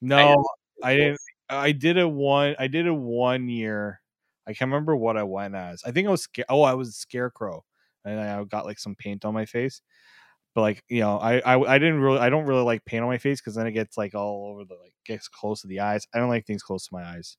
No, 0.00 0.44
I 0.82 0.96
didn't. 0.96 1.20
I 1.48 1.72
did 1.72 1.96
it 1.96 2.10
one. 2.10 2.54
I 2.58 2.66
did 2.68 2.86
it 2.86 2.92
one 2.92 3.48
year. 3.48 4.00
I 4.46 4.52
can't 4.52 4.70
remember 4.70 4.96
what 4.96 5.16
I 5.16 5.22
went 5.22 5.54
as. 5.54 5.82
I 5.84 5.90
think 5.92 6.06
I 6.08 6.10
was. 6.10 6.28
Oh, 6.48 6.62
I 6.62 6.74
was 6.74 6.88
a 6.90 6.92
scarecrow, 6.92 7.64
and 8.04 8.20
I 8.20 8.42
got 8.44 8.66
like 8.66 8.78
some 8.78 8.94
paint 8.94 9.24
on 9.24 9.34
my 9.34 9.46
face. 9.46 9.82
But 10.54 10.62
like 10.62 10.84
you 10.88 11.00
know, 11.00 11.18
I 11.18 11.40
I, 11.40 11.74
I 11.74 11.78
didn't 11.78 12.00
really. 12.00 12.18
I 12.18 12.30
don't 12.30 12.46
really 12.46 12.64
like 12.64 12.84
paint 12.84 13.02
on 13.02 13.08
my 13.08 13.18
face 13.18 13.40
because 13.40 13.54
then 13.54 13.66
it 13.66 13.72
gets 13.72 13.96
like 13.98 14.14
all 14.14 14.50
over 14.50 14.64
the 14.64 14.74
like 14.74 14.94
gets 15.04 15.28
close 15.28 15.62
to 15.62 15.68
the 15.68 15.80
eyes. 15.80 16.06
I 16.14 16.18
don't 16.18 16.28
like 16.30 16.46
things 16.46 16.62
close 16.62 16.86
to 16.86 16.94
my 16.94 17.04
eyes. 17.04 17.36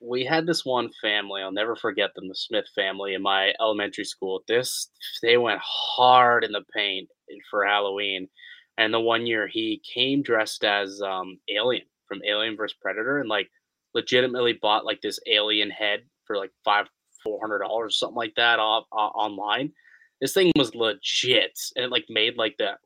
We 0.00 0.24
had 0.24 0.46
this 0.46 0.64
one 0.64 0.90
family 1.00 1.40
i'll 1.42 1.52
never 1.52 1.76
forget 1.76 2.10
them 2.14 2.28
the 2.28 2.34
smith 2.34 2.66
family 2.74 3.14
in 3.14 3.22
my 3.22 3.52
elementary 3.60 4.04
school. 4.04 4.42
This 4.48 4.90
they 5.22 5.36
went 5.36 5.60
hard 5.62 6.44
in 6.44 6.52
the 6.52 6.64
paint 6.74 7.08
for 7.50 7.64
halloween 7.64 8.28
and 8.76 8.92
the 8.92 9.00
one 9.00 9.26
year 9.26 9.46
he 9.46 9.80
came 9.94 10.22
dressed 10.22 10.64
as 10.64 11.00
um 11.02 11.38
alien 11.48 11.86
from 12.06 12.20
alien 12.26 12.56
vs. 12.56 12.76
Predator 12.80 13.18
and 13.20 13.28
like 13.28 13.48
legitimately 13.94 14.58
bought 14.60 14.84
like 14.84 15.00
this 15.00 15.18
alien 15.26 15.70
head 15.70 16.00
for 16.26 16.36
like 16.36 16.50
five 16.64 16.86
four 17.22 17.40
hundred 17.40 17.60
dollars 17.60 17.98
something 17.98 18.16
like 18.16 18.34
that 18.36 18.58
off, 18.58 18.84
uh, 18.92 18.96
online. 18.96 19.72
This 20.20 20.34
thing 20.34 20.52
was 20.56 20.74
legit 20.74 21.58
and 21.76 21.84
it 21.84 21.90
like 21.90 22.04
made 22.08 22.36
like 22.36 22.56
that 22.58 22.78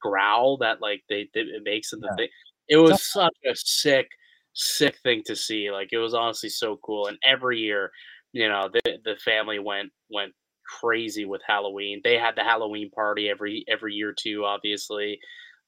growl 0.00 0.56
that 0.58 0.80
like 0.80 1.02
they, 1.08 1.28
they 1.34 1.40
it 1.40 1.62
makes 1.64 1.92
in 1.92 2.00
the 2.00 2.08
Yeah. 2.08 2.16
thing. 2.16 2.28
It 2.68 2.76
was 2.76 3.02
such 3.02 3.36
a 3.46 3.54
sick 3.56 4.08
sick 4.54 4.96
thing 5.02 5.22
to 5.26 5.36
see. 5.36 5.70
Like 5.70 5.88
it 5.92 5.98
was 5.98 6.14
honestly 6.14 6.48
so 6.48 6.78
cool. 6.84 7.06
And 7.06 7.18
every 7.24 7.58
year, 7.58 7.90
you 8.32 8.48
know, 8.48 8.68
the 8.72 8.98
the 9.04 9.16
family 9.24 9.58
went 9.58 9.90
went 10.10 10.32
crazy 10.80 11.24
with 11.24 11.42
Halloween. 11.46 12.00
They 12.04 12.18
had 12.18 12.36
the 12.36 12.44
Halloween 12.44 12.90
party 12.90 13.28
every 13.28 13.64
every 13.68 13.94
year 13.94 14.14
too, 14.16 14.44
obviously. 14.44 15.18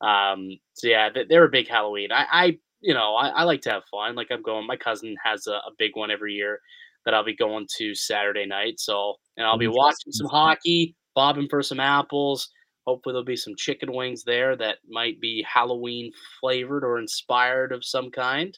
Um, 0.01 0.51
so 0.75 0.89
yeah, 0.89 1.11
they, 1.15 1.25
they're 1.29 1.45
a 1.45 1.51
big 1.51 1.69
Halloween. 1.69 2.13
I, 2.13 2.27
I 2.31 2.59
you 2.81 2.95
know, 2.95 3.15
I, 3.15 3.29
I 3.29 3.43
like 3.45 3.63
to 3.63 3.71
have 3.71 3.85
fun. 3.91 4.15
Like 4.15 4.29
I'm 4.31 4.43
going. 4.43 4.67
My 4.67 4.77
cousin 4.77 5.15
has 5.25 5.47
a, 5.47 5.53
a 5.53 5.71
big 5.79 5.93
one 5.95 6.11
every 6.11 6.35
year 6.35 6.61
that 7.05 7.15
I'll 7.15 7.25
be 7.25 7.37
going 7.37 7.67
to 7.79 7.95
Saturday 7.95 8.47
night. 8.47 8.79
So 8.79 9.15
and 9.37 9.47
I'll 9.47 9.59
be 9.59 9.69
watching 9.69 10.13
some 10.13 10.29
hockey, 10.29 10.95
bobbing 11.15 11.49
for 11.49 11.63
some 11.63 11.81
apples. 11.81 12.49
Hopefully 12.87 13.13
there'll 13.13 13.25
be 13.25 13.37
some 13.37 13.55
chicken 13.57 13.93
wings 13.93 14.25
there 14.25 14.57
that 14.57 14.79
might 14.89 15.21
be 15.21 15.45
Halloween 15.53 16.11
flavored 16.41 16.85
or 16.85 16.99
inspired 16.99 17.73
of 17.73 17.85
some 17.85 18.11
kind. 18.11 18.57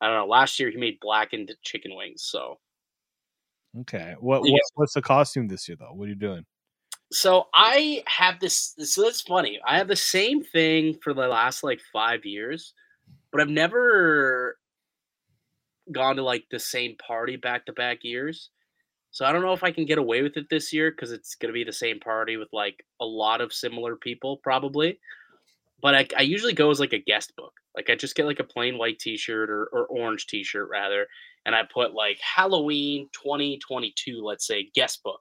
I 0.00 0.06
don't 0.06 0.16
know. 0.16 0.26
Last 0.26 0.60
year 0.60 0.70
he 0.70 0.76
made 0.76 0.98
blackened 1.00 1.54
chicken 1.62 1.94
wings. 1.96 2.22
So 2.24 2.58
Okay. 3.80 4.14
What, 4.20 4.42
what 4.42 4.60
what's 4.74 4.94
the 4.94 5.02
costume 5.02 5.48
this 5.48 5.68
year 5.68 5.76
though? 5.78 5.92
What 5.92 6.06
are 6.06 6.08
you 6.08 6.14
doing? 6.14 6.44
so 7.12 7.46
I 7.54 8.02
have 8.06 8.40
this 8.40 8.74
so 8.78 9.02
that's 9.02 9.20
funny. 9.20 9.60
I 9.66 9.78
have 9.78 9.88
the 9.88 9.96
same 9.96 10.42
thing 10.42 10.98
for 11.02 11.14
the 11.14 11.28
last 11.28 11.62
like 11.62 11.80
five 11.92 12.24
years, 12.24 12.74
but 13.30 13.40
I've 13.40 13.48
never 13.48 14.58
gone 15.92 16.16
to 16.16 16.22
like 16.22 16.44
the 16.50 16.58
same 16.58 16.96
party 16.96 17.36
back 17.36 17.66
to 17.66 17.72
back 17.72 17.98
years. 18.02 18.50
So 19.12 19.24
I 19.24 19.32
don't 19.32 19.42
know 19.42 19.52
if 19.52 19.62
I 19.62 19.70
can 19.70 19.86
get 19.86 19.98
away 19.98 20.22
with 20.22 20.36
it 20.36 20.46
this 20.50 20.72
year 20.72 20.90
because 20.90 21.12
it's 21.12 21.36
gonna 21.36 21.52
be 21.52 21.64
the 21.64 21.72
same 21.72 22.00
party 22.00 22.36
with 22.36 22.48
like 22.52 22.84
a 23.00 23.06
lot 23.06 23.40
of 23.40 23.52
similar 23.52 23.96
people 23.96 24.38
probably. 24.42 24.98
But 25.80 25.94
I, 25.94 26.06
I 26.18 26.22
usually 26.22 26.54
go 26.54 26.70
as 26.70 26.80
like 26.80 26.92
a 26.92 26.98
guest 26.98 27.36
book. 27.36 27.52
Like 27.76 27.90
I 27.90 27.94
just 27.94 28.14
get 28.14 28.26
like 28.26 28.40
a 28.40 28.44
plain 28.44 28.78
white 28.78 28.98
T-shirt 28.98 29.50
or, 29.50 29.68
or 29.72 29.86
orange 29.86 30.26
T-shirt 30.26 30.68
rather, 30.70 31.06
and 31.44 31.54
I 31.54 31.62
put 31.72 31.94
like 31.94 32.18
Halloween 32.20 33.08
2022, 33.12 34.22
let's 34.24 34.46
say 34.46 34.70
guest 34.74 35.02
book, 35.02 35.20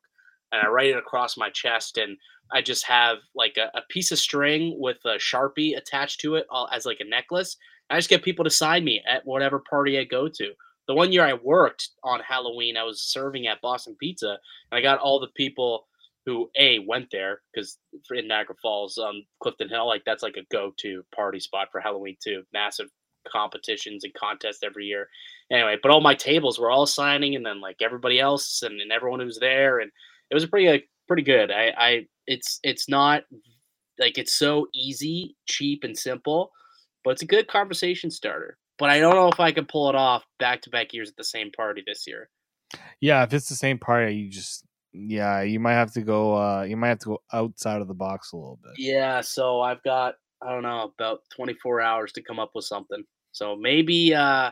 and 0.51 0.65
I 0.65 0.69
write 0.69 0.89
it 0.89 0.97
across 0.97 1.37
my 1.37 1.49
chest, 1.49 1.97
and 1.97 2.17
I 2.51 2.61
just 2.61 2.85
have 2.85 3.17
like 3.35 3.57
a, 3.57 3.77
a 3.77 3.81
piece 3.89 4.11
of 4.11 4.19
string 4.19 4.75
with 4.79 4.97
a 5.05 5.17
sharpie 5.17 5.77
attached 5.77 6.21
to 6.21 6.35
it 6.35 6.45
uh, 6.51 6.65
as 6.65 6.85
like 6.85 6.99
a 7.01 7.05
necklace. 7.05 7.57
I 7.89 7.97
just 7.97 8.09
get 8.09 8.23
people 8.23 8.45
to 8.45 8.49
sign 8.49 8.83
me 8.83 9.01
at 9.07 9.25
whatever 9.25 9.59
party 9.59 9.99
I 9.99 10.05
go 10.05 10.27
to. 10.27 10.51
The 10.87 10.93
one 10.93 11.11
year 11.11 11.25
I 11.25 11.33
worked 11.33 11.89
on 12.03 12.19
Halloween, 12.19 12.77
I 12.77 12.83
was 12.83 13.01
serving 13.01 13.47
at 13.47 13.61
Boston 13.61 13.95
Pizza, 13.99 14.37
and 14.71 14.77
I 14.77 14.81
got 14.81 14.99
all 14.99 15.19
the 15.19 15.27
people 15.35 15.87
who 16.25 16.49
a 16.57 16.79
went 16.79 17.07
there 17.11 17.41
because 17.53 17.77
in 18.11 18.27
Niagara 18.27 18.55
Falls, 18.61 18.97
um, 18.97 19.23
Clifton 19.41 19.69
Hill, 19.69 19.87
like 19.87 20.03
that's 20.05 20.23
like 20.23 20.37
a 20.37 20.45
go-to 20.51 21.03
party 21.15 21.39
spot 21.39 21.67
for 21.71 21.79
Halloween 21.79 22.17
too. 22.23 22.43
Massive 22.51 22.87
competitions 23.31 24.03
and 24.03 24.13
contests 24.13 24.63
every 24.63 24.85
year. 24.85 25.07
Anyway, 25.51 25.77
but 25.81 25.91
all 25.91 26.01
my 26.01 26.15
tables 26.15 26.59
were 26.59 26.71
all 26.71 26.85
signing, 26.85 27.35
and 27.35 27.45
then 27.45 27.61
like 27.61 27.77
everybody 27.81 28.19
else 28.19 28.63
and, 28.63 28.81
and 28.81 28.91
everyone 28.91 29.19
who 29.19 29.25
was 29.25 29.39
there, 29.39 29.79
and 29.79 29.91
it 30.31 30.33
was 30.33 30.45
pretty 30.45 30.67
like 30.67 30.89
pretty 31.07 31.23
good. 31.23 31.51
I, 31.51 31.73
I 31.77 32.07
it's 32.25 32.59
it's 32.63 32.89
not 32.89 33.23
like 33.99 34.17
it's 34.17 34.33
so 34.33 34.67
easy, 34.73 35.35
cheap, 35.45 35.83
and 35.83 35.97
simple, 35.97 36.51
but 37.03 37.11
it's 37.11 37.21
a 37.21 37.27
good 37.27 37.47
conversation 37.47 38.09
starter. 38.09 38.57
But 38.77 38.89
I 38.89 38.99
don't 38.99 39.15
know 39.15 39.29
if 39.29 39.39
I 39.39 39.51
can 39.51 39.65
pull 39.65 39.89
it 39.89 39.95
off 39.95 40.23
back 40.39 40.61
to 40.63 40.69
back 40.69 40.93
years 40.93 41.09
at 41.09 41.15
the 41.15 41.23
same 41.23 41.51
party 41.51 41.83
this 41.85 42.05
year. 42.07 42.29
Yeah, 42.99 43.23
if 43.23 43.33
it's 43.33 43.47
the 43.47 43.55
same 43.55 43.77
party, 43.77 44.15
you 44.15 44.29
just 44.29 44.65
yeah, 44.95 45.41
you 45.41 45.59
might 45.59 45.73
have 45.73 45.91
to 45.93 46.01
go. 46.01 46.35
uh 46.35 46.63
You 46.63 46.77
might 46.77 46.89
have 46.89 46.99
to 46.99 47.05
go 47.05 47.21
outside 47.33 47.81
of 47.81 47.87
the 47.87 47.93
box 47.93 48.31
a 48.31 48.37
little 48.37 48.59
bit. 48.63 48.73
Yeah, 48.77 49.21
so 49.21 49.61
I've 49.61 49.83
got 49.83 50.15
I 50.41 50.51
don't 50.51 50.63
know 50.63 50.91
about 50.97 51.21
24 51.35 51.81
hours 51.81 52.11
to 52.13 52.21
come 52.21 52.39
up 52.39 52.51
with 52.55 52.65
something. 52.65 53.03
So 53.31 53.55
maybe 53.55 54.13
uh 54.13 54.51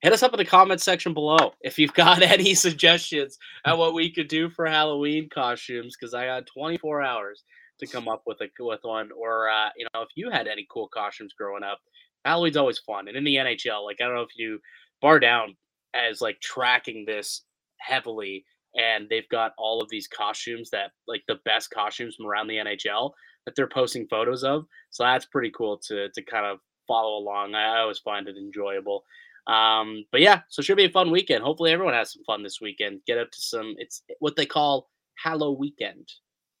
hit 0.00 0.12
us 0.12 0.22
up 0.22 0.32
in 0.32 0.38
the 0.38 0.44
comment 0.44 0.80
section 0.80 1.14
below 1.14 1.52
if 1.62 1.78
you've 1.78 1.94
got 1.94 2.22
any 2.36 2.54
suggestions 2.54 3.38
on 3.64 3.78
what 3.78 3.94
we 3.94 4.10
could 4.12 4.28
do 4.28 4.50
for 4.50 4.66
Halloween 4.66 5.28
costumes 5.32 5.96
because 5.98 6.14
I 6.14 6.26
got 6.26 6.46
24 6.46 7.02
hours 7.02 7.44
to 7.80 7.86
come 7.86 8.08
up 8.08 8.22
with 8.26 8.40
a 8.40 8.48
with 8.58 8.80
one 8.82 9.10
or 9.16 9.48
uh 9.48 9.68
you 9.76 9.86
know 9.94 10.02
if 10.02 10.08
you 10.16 10.30
had 10.30 10.46
any 10.48 10.66
cool 10.70 10.88
costumes 10.88 11.34
growing 11.38 11.62
up. 11.62 11.78
Halloween's 12.24 12.56
always 12.56 12.78
fun 12.80 13.06
and 13.06 13.16
in 13.16 13.22
the 13.24 13.36
NHL 13.36 13.84
like 13.84 13.98
I 14.00 14.04
don't 14.04 14.16
know 14.16 14.22
if 14.22 14.36
you 14.36 14.58
BarDown 15.02 15.54
as 15.94 16.20
like 16.20 16.40
tracking 16.40 17.04
this 17.06 17.42
heavily 17.78 18.44
and 18.76 19.08
they've 19.08 19.28
got 19.30 19.52
all 19.58 19.80
of 19.80 19.88
these 19.90 20.08
costumes 20.08 20.70
that 20.70 20.92
like 21.08 21.22
the 21.28 21.38
best 21.44 21.70
costumes 21.70 22.16
from 22.16 22.26
around 22.26 22.48
the 22.48 22.56
NHL 22.56 23.12
that 23.44 23.54
they're 23.56 23.68
posting 23.68 24.06
photos 24.08 24.44
of. 24.44 24.64
So 24.90 25.04
that's 25.04 25.24
pretty 25.26 25.52
cool 25.56 25.78
to 25.88 26.08
to 26.10 26.22
kind 26.22 26.46
of 26.46 26.58
follow 26.86 27.18
along. 27.18 27.54
I 27.54 27.80
always 27.80 27.98
find 27.98 28.28
it 28.28 28.36
enjoyable. 28.36 29.04
Um, 29.46 30.04
but 30.10 30.20
yeah, 30.20 30.40
so 30.48 30.60
it 30.60 30.64
should 30.64 30.76
be 30.76 30.86
a 30.86 30.90
fun 30.90 31.10
weekend. 31.10 31.44
Hopefully 31.44 31.70
everyone 31.70 31.94
has 31.94 32.12
some 32.12 32.24
fun 32.24 32.42
this 32.42 32.60
weekend. 32.60 33.00
Get 33.06 33.18
up 33.18 33.30
to 33.30 33.40
some 33.40 33.74
it's 33.78 34.02
what 34.18 34.36
they 34.36 34.46
call 34.46 34.90
Hallow 35.22 35.52
weekend 35.52 36.08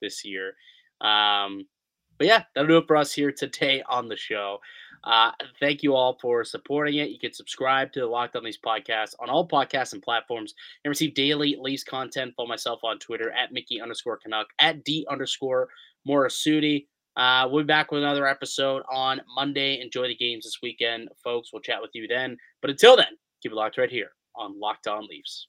this 0.00 0.24
year. 0.24 0.54
Um, 1.00 1.66
but 2.18 2.26
yeah, 2.26 2.44
that'll 2.54 2.68
do 2.68 2.78
it 2.78 2.86
for 2.86 2.96
us 2.96 3.12
here 3.12 3.32
today 3.32 3.82
on 3.88 4.08
the 4.08 4.16
show. 4.16 4.58
Uh, 5.04 5.32
thank 5.60 5.82
you 5.82 5.94
all 5.94 6.18
for 6.20 6.44
supporting 6.44 6.96
it. 6.96 7.10
You 7.10 7.18
can 7.18 7.32
subscribe 7.32 7.92
to 7.92 8.00
the 8.00 8.06
Locked 8.06 8.36
On 8.36 8.44
Leafs 8.44 8.58
podcast 8.64 9.14
on 9.20 9.30
all 9.30 9.46
podcasts 9.46 9.92
and 9.92 10.02
platforms 10.02 10.54
and 10.84 10.90
receive 10.90 11.14
daily 11.14 11.56
Leafs 11.60 11.84
content. 11.84 12.34
Follow 12.36 12.48
myself 12.48 12.80
on 12.82 12.98
Twitter 12.98 13.30
at 13.30 13.52
Mickey 13.52 13.80
underscore 13.80 14.18
Canuck, 14.18 14.48
at 14.58 14.84
D 14.84 15.06
underscore 15.10 15.68
Morassutti. 16.08 16.86
Uh, 17.16 17.48
we'll 17.50 17.62
be 17.62 17.66
back 17.66 17.90
with 17.90 18.02
another 18.02 18.26
episode 18.26 18.82
on 18.90 19.20
Monday. 19.34 19.80
Enjoy 19.80 20.06
the 20.06 20.16
games 20.16 20.44
this 20.44 20.58
weekend, 20.62 21.08
folks. 21.24 21.50
We'll 21.52 21.62
chat 21.62 21.80
with 21.80 21.92
you 21.94 22.06
then. 22.06 22.36
But 22.60 22.70
until 22.70 22.96
then, 22.96 23.16
keep 23.42 23.52
it 23.52 23.54
locked 23.54 23.78
right 23.78 23.90
here 23.90 24.10
on 24.36 24.58
Locked 24.60 24.86
On 24.86 25.06
Leafs. 25.06 25.48